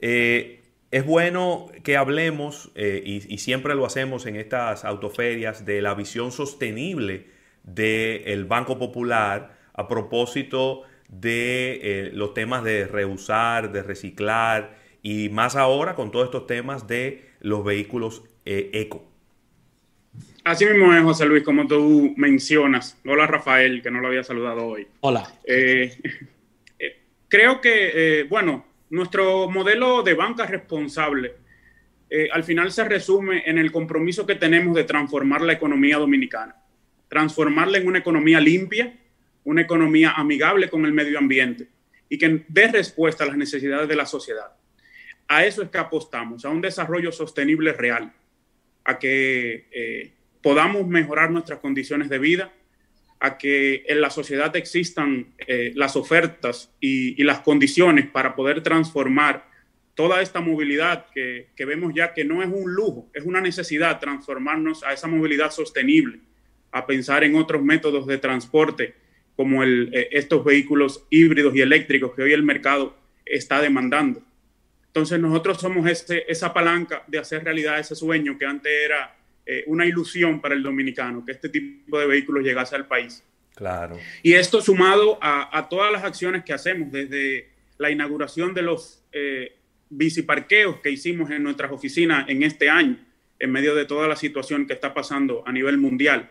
[0.01, 5.81] Eh, es bueno que hablemos, eh, y, y, siempre lo hacemos en estas autoferias, de
[5.81, 7.29] la visión sostenible
[7.63, 15.57] del Banco Popular a propósito de eh, los temas de reusar, de reciclar y más
[15.57, 19.05] ahora con todos estos temas de los vehículos eh, eco.
[20.45, 22.99] Así mismo es, José Luis, como tú mencionas.
[23.05, 24.87] Hola, Rafael, que no lo había saludado hoy.
[25.01, 25.31] Hola.
[25.45, 25.95] Eh,
[27.29, 31.35] creo que, bueno, nuestro modelo de banca responsable
[32.33, 36.57] al final se resume en el compromiso que tenemos de transformar la economía dominicana,
[37.09, 38.95] transformarla en una economía limpia,
[39.49, 41.69] una economía amigable con el medio ambiente
[42.07, 44.53] y que dé respuesta a las necesidades de la sociedad.
[45.27, 48.13] A eso es que apostamos, a un desarrollo sostenible real,
[48.85, 50.13] a que eh,
[50.43, 52.53] podamos mejorar nuestras condiciones de vida,
[53.21, 59.49] a que en la sociedad existan eh, las ofertas y, las condiciones para poder transformar
[59.95, 63.99] toda esta movilidad que, que, vemos ya que no es un lujo, es una necesidad
[63.99, 66.21] transformarnos a esa movilidad sostenible,
[66.71, 69.08] a pensar en otros métodos de transporte
[69.39, 74.21] como el, eh, estos vehículos híbridos y eléctricos que hoy el mercado está demandando.
[74.89, 79.17] Entonces nosotros somos ese, esa palanca de hacer realidad ese sueño que antes era
[79.47, 83.23] eh, una ilusión para el dominicano, que este tipo de vehículos llegase al país.
[83.55, 83.97] Claro.
[84.25, 89.53] Y esto sumado a, todas las acciones que hacemos desde la inauguración de los eh,
[89.89, 92.99] biciparqueos que hicimos en nuestras oficinas en este año,
[93.39, 96.29] en medio de toda la situación que está pasando a nivel mundial,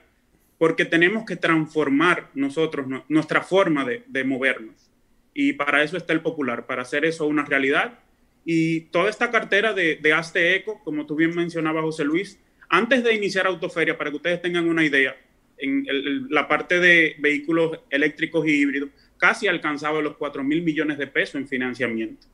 [0.57, 4.91] porque tenemos que transformar nosotros nuestra forma de, movernos.
[5.34, 7.99] Y para eso está el popular, para hacer eso una realidad.
[8.43, 12.39] Y toda esta cartera de, de Aste Eco, como tú bien mencionabas, José Luis,
[12.69, 15.15] antes de iniciar Autoferia, para que ustedes tengan una idea,
[15.59, 21.07] en la parte de vehículos eléctricos y híbridos, casi alcanzaba los 4 mil millones de
[21.07, 22.27] pesos en financiamiento.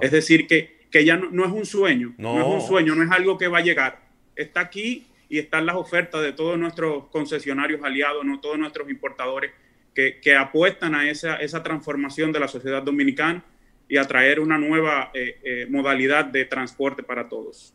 [0.00, 2.38] Es decir, que, que ya no, es un sueño, no.
[2.38, 4.00] es un sueño, no es algo que va a llegar.
[4.36, 9.52] Está aquí y están las ofertas de todos nuestros concesionarios aliados, no todos nuestros importadores
[9.94, 13.44] que, que apuestan a esa, esa, transformación de la sociedad dominicana
[13.88, 17.74] y a traer una nueva eh, eh, modalidad de transporte para todos.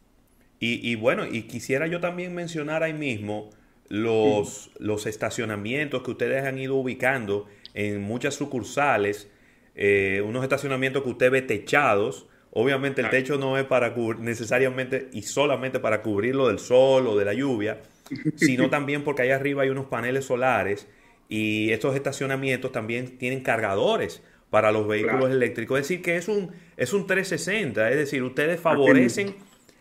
[0.66, 3.50] Y, bueno, y quisiera yo también mencionar ahí mismo
[3.90, 9.30] los, los estacionamientos que ustedes han ido ubicando en muchas sucursales,
[9.76, 12.28] eh, unos estacionamientos que usted ve techados.
[12.56, 17.26] Obviamente el techo no es para necesariamente y solamente para cubrirlo del sol o de
[17.26, 17.82] la lluvia,
[18.36, 20.88] sino también porque allá arriba hay unos paneles solares
[21.30, 24.22] y estos estacionamientos también tienen cargadores
[24.52, 25.80] para los vehículos eléctricos.
[25.80, 29.36] Es decir, que es un, es un 360, es decir, ustedes favorecen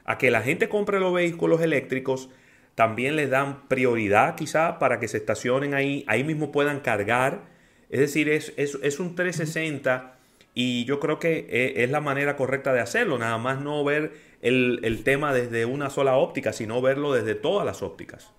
[0.07, 2.31] a que la gente compre los vehículos eléctricos,
[2.75, 7.43] también les dan prioridad quizá para que se estacionen ahí, ahí mismo puedan cargar.
[7.91, 10.17] Es decir, es, es, un 360
[10.55, 14.13] y yo creo que e, es la manera correcta de hacerlo, nada más no ver
[14.43, 18.33] el, tema desde una sola óptica, sino verlo desde todas las ópticas.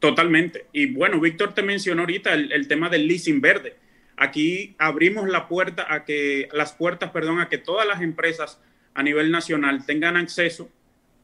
[0.00, 0.66] Totalmente.
[0.72, 3.76] Y bueno, Víctor te mencionó ahorita el, el, tema del leasing verde.
[4.16, 8.60] Aquí abrimos la puerta a que, las puertas, perdón, a que todas las empresas
[8.94, 10.70] a nivel nacional tengan acceso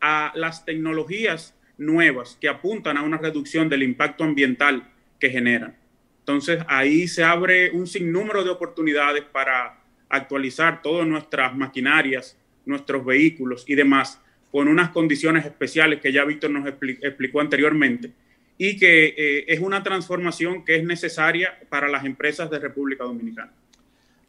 [0.01, 5.77] a las tecnologías nuevas que apuntan a una reducción del impacto ambiental que generan.
[6.21, 9.82] Entonces ahí se abre un sinnúmero de oportunidades para
[10.13, 14.21] actualizar todas nuestras maquinarias, nuestros vehículos y demás
[14.51, 18.13] con unas condiciones especiales que ya Víctor nos explicó anteriormente
[18.59, 23.53] y que eh, es una transformación que es necesaria para las empresas de República Dominicana.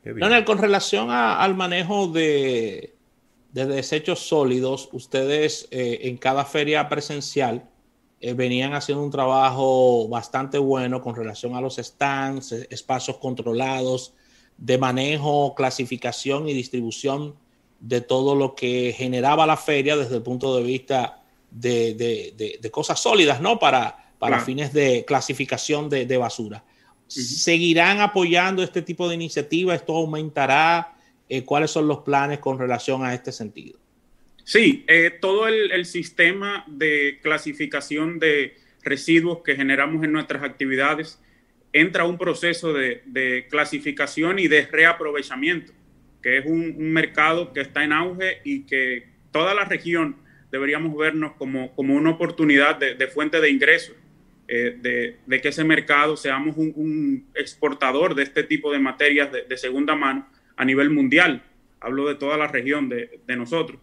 [0.03, 2.93] Leonel, con relación al manejo de,
[3.53, 7.63] de desechos sólidos, ustedes eh, en cada feria presencial
[8.25, 14.13] eh, venían haciendo un trabajo bastante bueno con relación a los stands, eh, espacios controlados,
[14.57, 17.35] de manejo, clasificación y distribución
[17.79, 21.21] de todo lo que generaba la feria desde el punto de vista
[21.51, 23.59] de, cosas sólidas, ¿no?
[23.59, 26.63] Para, para fines de clasificación de, basura.
[27.07, 29.75] ¿Seguirán apoyando este tipo de iniciativa?
[29.75, 30.95] ¿Esto aumentará?
[31.29, 33.79] Eh, cuáles son los planes con relación a este sentido.
[34.43, 41.19] Sí, eh, todo el, sistema de clasificación de residuos que generamos en nuestras actividades
[41.73, 45.73] entra un proceso de, clasificación y de reaprovechamiento,
[46.21, 50.15] que es un, mercado que está en auge y que toda la región
[50.51, 53.95] deberíamos vernos como, una oportunidad de, fuente de ingresos,
[54.47, 59.95] eh, de, que ese mercado seamos un, exportador de este tipo de materias de segunda
[59.95, 61.43] mano a nivel mundial.
[61.79, 63.79] Hablo de toda la región de, nosotros.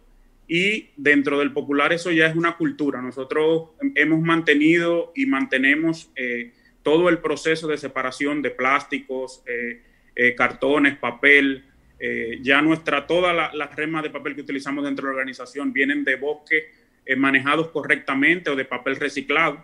[0.47, 3.01] Y dentro del popular eso ya es una cultura.
[3.01, 6.51] Nosotros hemos mantenido y mantenemos eh,
[6.83, 9.81] todo el proceso de separación de plásticos, eh,
[10.15, 11.65] eh, cartones, papel.
[12.41, 16.15] ya nuestra, todas las remas de papel que utilizamos dentro de la organización vienen de
[16.15, 16.63] bosques
[17.15, 19.63] manejados correctamente o de papel reciclado.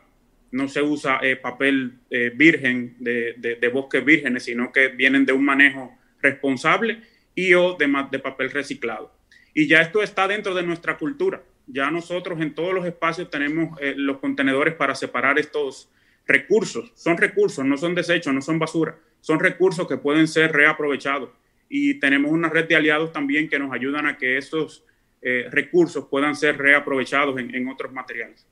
[0.51, 1.93] No se usa papel
[2.35, 7.01] virgen de, de, bosques vírgenes, sino que vienen de un manejo responsable
[7.33, 9.11] y o de, de papel reciclado.
[9.57, 11.41] Y ya esto está dentro de nuestra cultura.
[11.65, 15.89] Ya nosotros en todos los espacios tenemos eh, los contenedores para separar estos
[16.27, 16.91] recursos.
[16.95, 18.99] Son recursos, no son desechos, no son basura.
[19.21, 21.29] Son recursos que pueden ser reaprovechados.
[21.69, 24.83] Y tenemos una red de aliados también que nos ayudan a que estos
[25.21, 28.45] eh, recursos puedan ser reaprovechados en, otros materiales.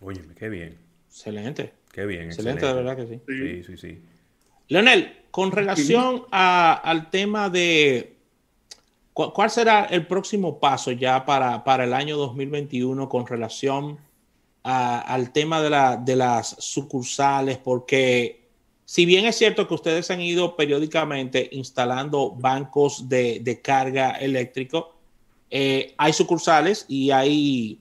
[0.00, 0.76] Oye, qué bien.
[1.08, 1.72] Excelente.
[1.92, 2.26] Qué bien.
[2.26, 3.20] Excelente, de verdad que sí.
[3.26, 4.02] Sí, sí, sí.
[4.68, 8.16] Leonel, con relación al tema de
[9.12, 13.98] cuál será el próximo paso ya para, para el año 2021 con relación
[14.62, 18.48] al tema de, la, de las sucursales, porque
[18.84, 24.94] si bien es cierto que ustedes han ido periódicamente instalando bancos de, carga eléctrico,
[25.50, 27.80] eh, hay sucursales y hay,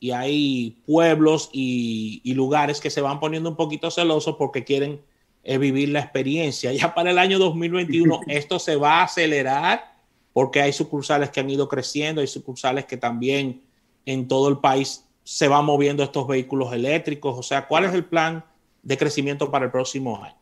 [0.00, 5.00] y hay pueblos y, y lugares que se van poniendo un poquito celosos porque quieren
[5.44, 6.72] eh, vivir la experiencia.
[6.78, 9.96] Ya para el año 2021 esto se va a acelerar
[10.34, 13.62] porque hay sucursales que han ido creciendo, hay sucursales que también
[14.04, 17.38] en todo el país se van moviendo estos vehículos eléctricos.
[17.38, 18.42] O sea, ¿cuál es el plan
[18.82, 20.34] de crecimiento para el próximo año?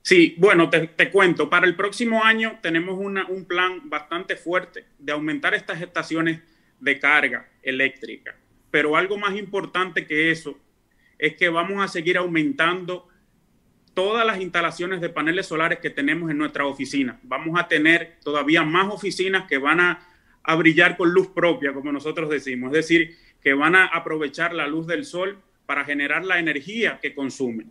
[0.00, 5.52] Sí, bueno, te, cuento, para el próximo año tenemos un plan bastante fuerte de aumentar
[5.52, 6.40] estas estaciones
[6.80, 8.34] de carga eléctrica.
[8.70, 10.58] Pero algo más importante que eso
[11.18, 13.06] es que vamos a seguir aumentando
[13.92, 17.20] todas las instalaciones de paneles solares que tenemos en nuestra oficina.
[17.24, 20.08] Vamos a tener todavía más oficinas que van a,
[20.42, 24.66] a brillar con luz propia, como nosotros decimos, es decir, que van a aprovechar la
[24.66, 27.70] luz del sol para generar la energía que consumen.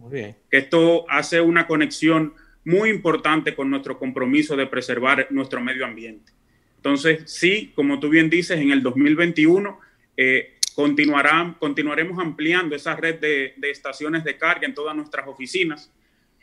[0.51, 6.31] Esto hace una conexión muy importante con nuestro compromiso de preservar nuestro medio ambiente.
[6.77, 9.79] Entonces, sí, como tú bien dices, en el 2021
[10.15, 15.91] eh, continuaremos ampliando esa red de, estaciones de carga en todas nuestras oficinas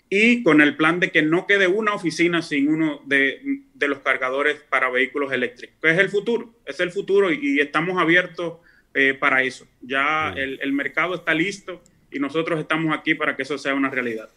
[0.09, 4.61] y con el plan de que no quede una oficina sin uno de, los cargadores
[4.69, 8.59] para vehículos eléctricos, que es el futuro, es el futuro y estamos abiertos
[8.94, 9.66] eh, para eso.
[9.80, 14.28] Ya el, mercado está listo y nosotros estamos aquí para que eso sea una realidad.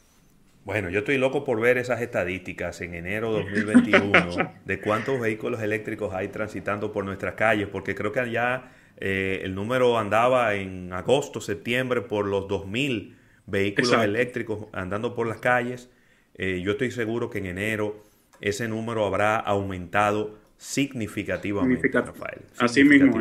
[0.65, 6.13] Bueno, yo estoy loco por ver esas estadísticas en enero 2021 de cuántos vehículos eléctricos
[6.13, 11.41] hay transitando por nuestras calles, porque creo que allá eh, el número andaba en agosto,
[11.41, 13.13] septiembre por los 2.000
[13.45, 15.89] vehículos eléctricos andando por las calles.
[16.35, 18.01] Eh, yo estoy seguro que en enero
[18.39, 22.41] ese número habrá aumentado significativamente, Rafael.
[22.57, 23.19] Así mismo.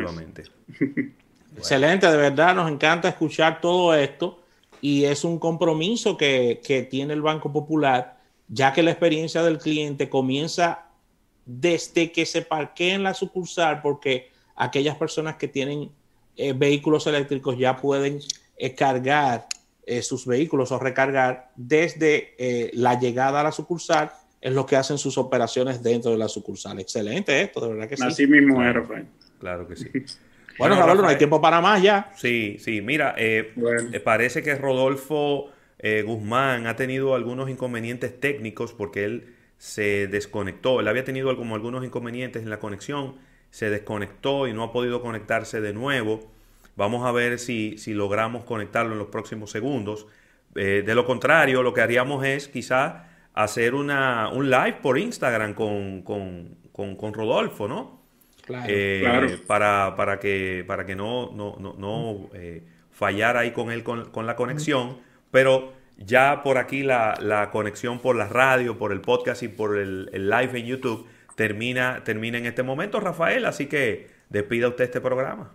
[1.57, 4.43] Excelente, de verdad, nos encanta escuchar todo esto
[4.81, 8.17] y es un compromiso que, tiene el Banco Popular,
[8.47, 10.87] ya que la experiencia del cliente comienza
[11.45, 15.89] desde que se parquea en la sucursal, porque aquellas personas que tienen
[16.35, 18.19] eh, vehículos eléctricos ya pueden
[18.57, 19.47] eh, cargar
[19.85, 24.11] eh, sus vehículos o recargar desde la llegada a la sucursal,
[24.41, 26.77] es lo que hacen sus operaciones dentro de la sucursal.
[26.79, 28.03] Excelente esto, de verdad que sí.
[28.05, 29.07] Así mismo es, Rafael.
[29.39, 29.87] Claro que sí.
[30.57, 32.11] Bueno, Rafael, no hay tiempo para más ya.
[32.15, 33.53] Sí, sí, mira, eh,
[33.91, 40.79] eh, parece que Rodolfo eh, Guzmán ha tenido algunos inconvenientes técnicos porque él se desconectó.
[40.79, 43.15] Él había tenido como algunos inconvenientes en la conexión,
[43.49, 46.31] se desconectó y no ha podido conectarse de nuevo.
[46.75, 50.07] Vamos a ver si, si logramos conectarlo en los próximos segundos.
[50.53, 56.03] de lo contrario, lo que haríamos es quizá hacer una, un live por Instagram con,
[56.03, 58.02] con, con Rodolfo, ¿no?
[58.49, 64.25] Eh, para, para, que, para que no, no, no, eh, fallara ahí con él con,
[64.25, 64.97] la conexión,
[65.31, 70.09] pero ya por aquí la, conexión por la radio, por el podcast y por el,
[70.11, 75.51] live en YouTube termina, termina en este momento, Rafael, así que despida usted este programa.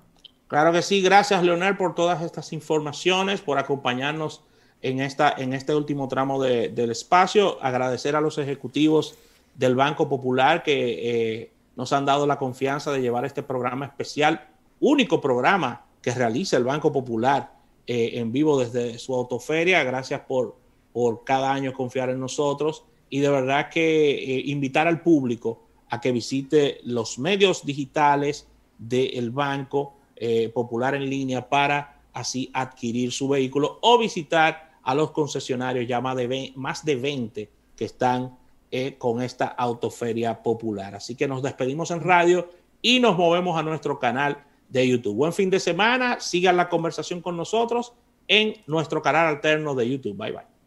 [0.46, 4.42] Claro que sí, gracias Leonel por todas estas informaciones, por acompañarnos
[4.80, 9.18] en, esta, en este último tramo del espacio, agradecer a los ejecutivos
[9.54, 14.48] del Banco Popular que eh, nos han dado la confianza de llevar este programa especial,
[14.80, 17.52] único programa que realiza el Banco Popular
[17.86, 19.84] eh, en vivo desde su autoferia.
[19.84, 20.56] Gracias por,
[20.92, 26.00] por cada año confiar en nosotros y de verdad que eh, invitar al público a
[26.00, 33.28] que visite los medios digitales del Banco eh, Popular en línea para así adquirir su
[33.28, 38.36] vehículo o visitar a los concesionarios ya más de, más de 20 que están
[38.70, 40.94] eh, con esta autoferia popular.
[40.94, 42.50] Así que nos despedimos en radio
[42.82, 45.14] y nos movemos a nuestro canal de YouTube.
[45.14, 47.92] Buen fin de semana, sigan la conversación con nosotros
[48.26, 50.16] en nuestro canal alterno de YouTube.
[50.16, 50.58] Bye bye.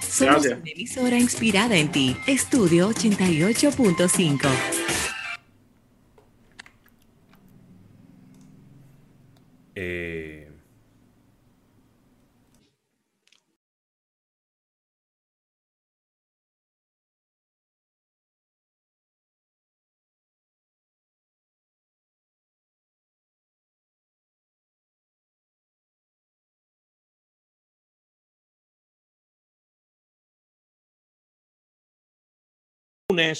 [0.00, 2.14] Somos una emisora inspirada en ti.
[2.26, 4.48] Estudio 88.5.
[9.74, 10.31] Eh,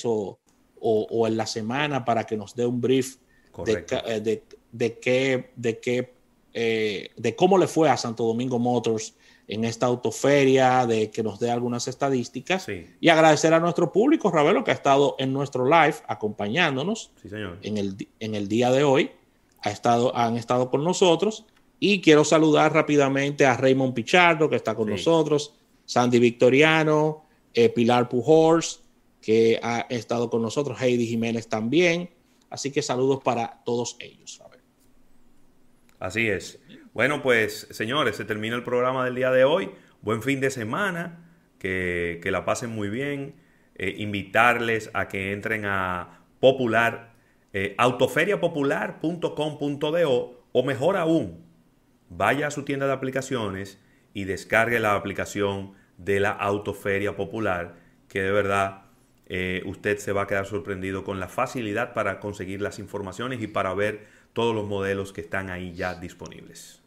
[0.04, 0.38] o,
[0.80, 3.16] o, en la semana para que nos dé un brief
[3.64, 6.14] de, eh, de, de, qué, de, qué,
[6.52, 9.14] eh, de cómo le fue a Santo Domingo Motors
[9.48, 12.66] en esta autoferia, de que nos dé algunas estadísticas
[13.00, 17.12] y agradecer a nuestro público, Ravelo, que ha estado en nuestro live acompañándonos
[17.62, 19.10] En, el, en el día de hoy.
[19.62, 21.44] Ha estado, han estado con nosotros.
[21.78, 25.54] Y quiero saludar rápidamente a Raymond Pichardo, que está con nosotros,
[25.84, 28.81] Sandy Victoriano, eh, Pilar Pujols,
[29.22, 32.10] que ha estado con nosotros, Heidi Jiménez también.
[32.50, 34.42] Así que saludos para todos ellos.
[35.98, 36.60] Así es.
[36.92, 39.70] Bueno, pues señores, se termina el programa del día de hoy.
[40.02, 41.28] Buen fin de semana.
[41.58, 43.36] que, la pasen muy bien,
[43.76, 47.14] eh, invitarles a que entren a popular,
[47.52, 51.44] eh, autoferiapopular.com.do o mejor aún,
[52.08, 53.78] vaya a su tienda de aplicaciones
[54.12, 57.76] y descargue la aplicación de la Autoferia Popular,
[58.08, 58.81] que de verdad
[59.34, 63.46] eh, usted se va a quedar sorprendido con la facilidad para conseguir las informaciones y
[63.46, 66.82] para ver todos los modelos que están ahí ya disponibles.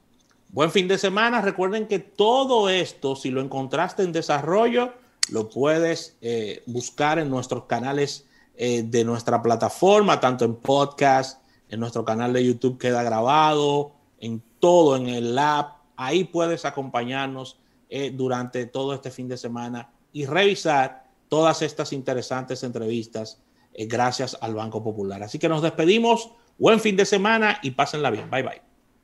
[0.49, 1.41] Buen fin de semana.
[1.41, 4.93] Recuerden que todo esto, si lo encontraste en desarrollo,
[5.31, 11.80] lo puedes eh, buscar en nuestros canales eh, de nuestra plataforma, tanto en podcast, en
[11.80, 15.77] nuestro canal de YouTube queda grabado, en todo, en el app.
[15.97, 17.57] Ahí puedes acompañarnos
[18.13, 21.05] durante todo este fin de semana y revisar
[21.35, 23.41] todas estas interesantes entrevistas
[23.77, 25.21] gracias al Banco Popular.
[25.21, 26.31] Así que nos despedimos.
[26.57, 28.31] Buen fin de semana y pásenla bien.
[28.31, 28.64] Bye bye.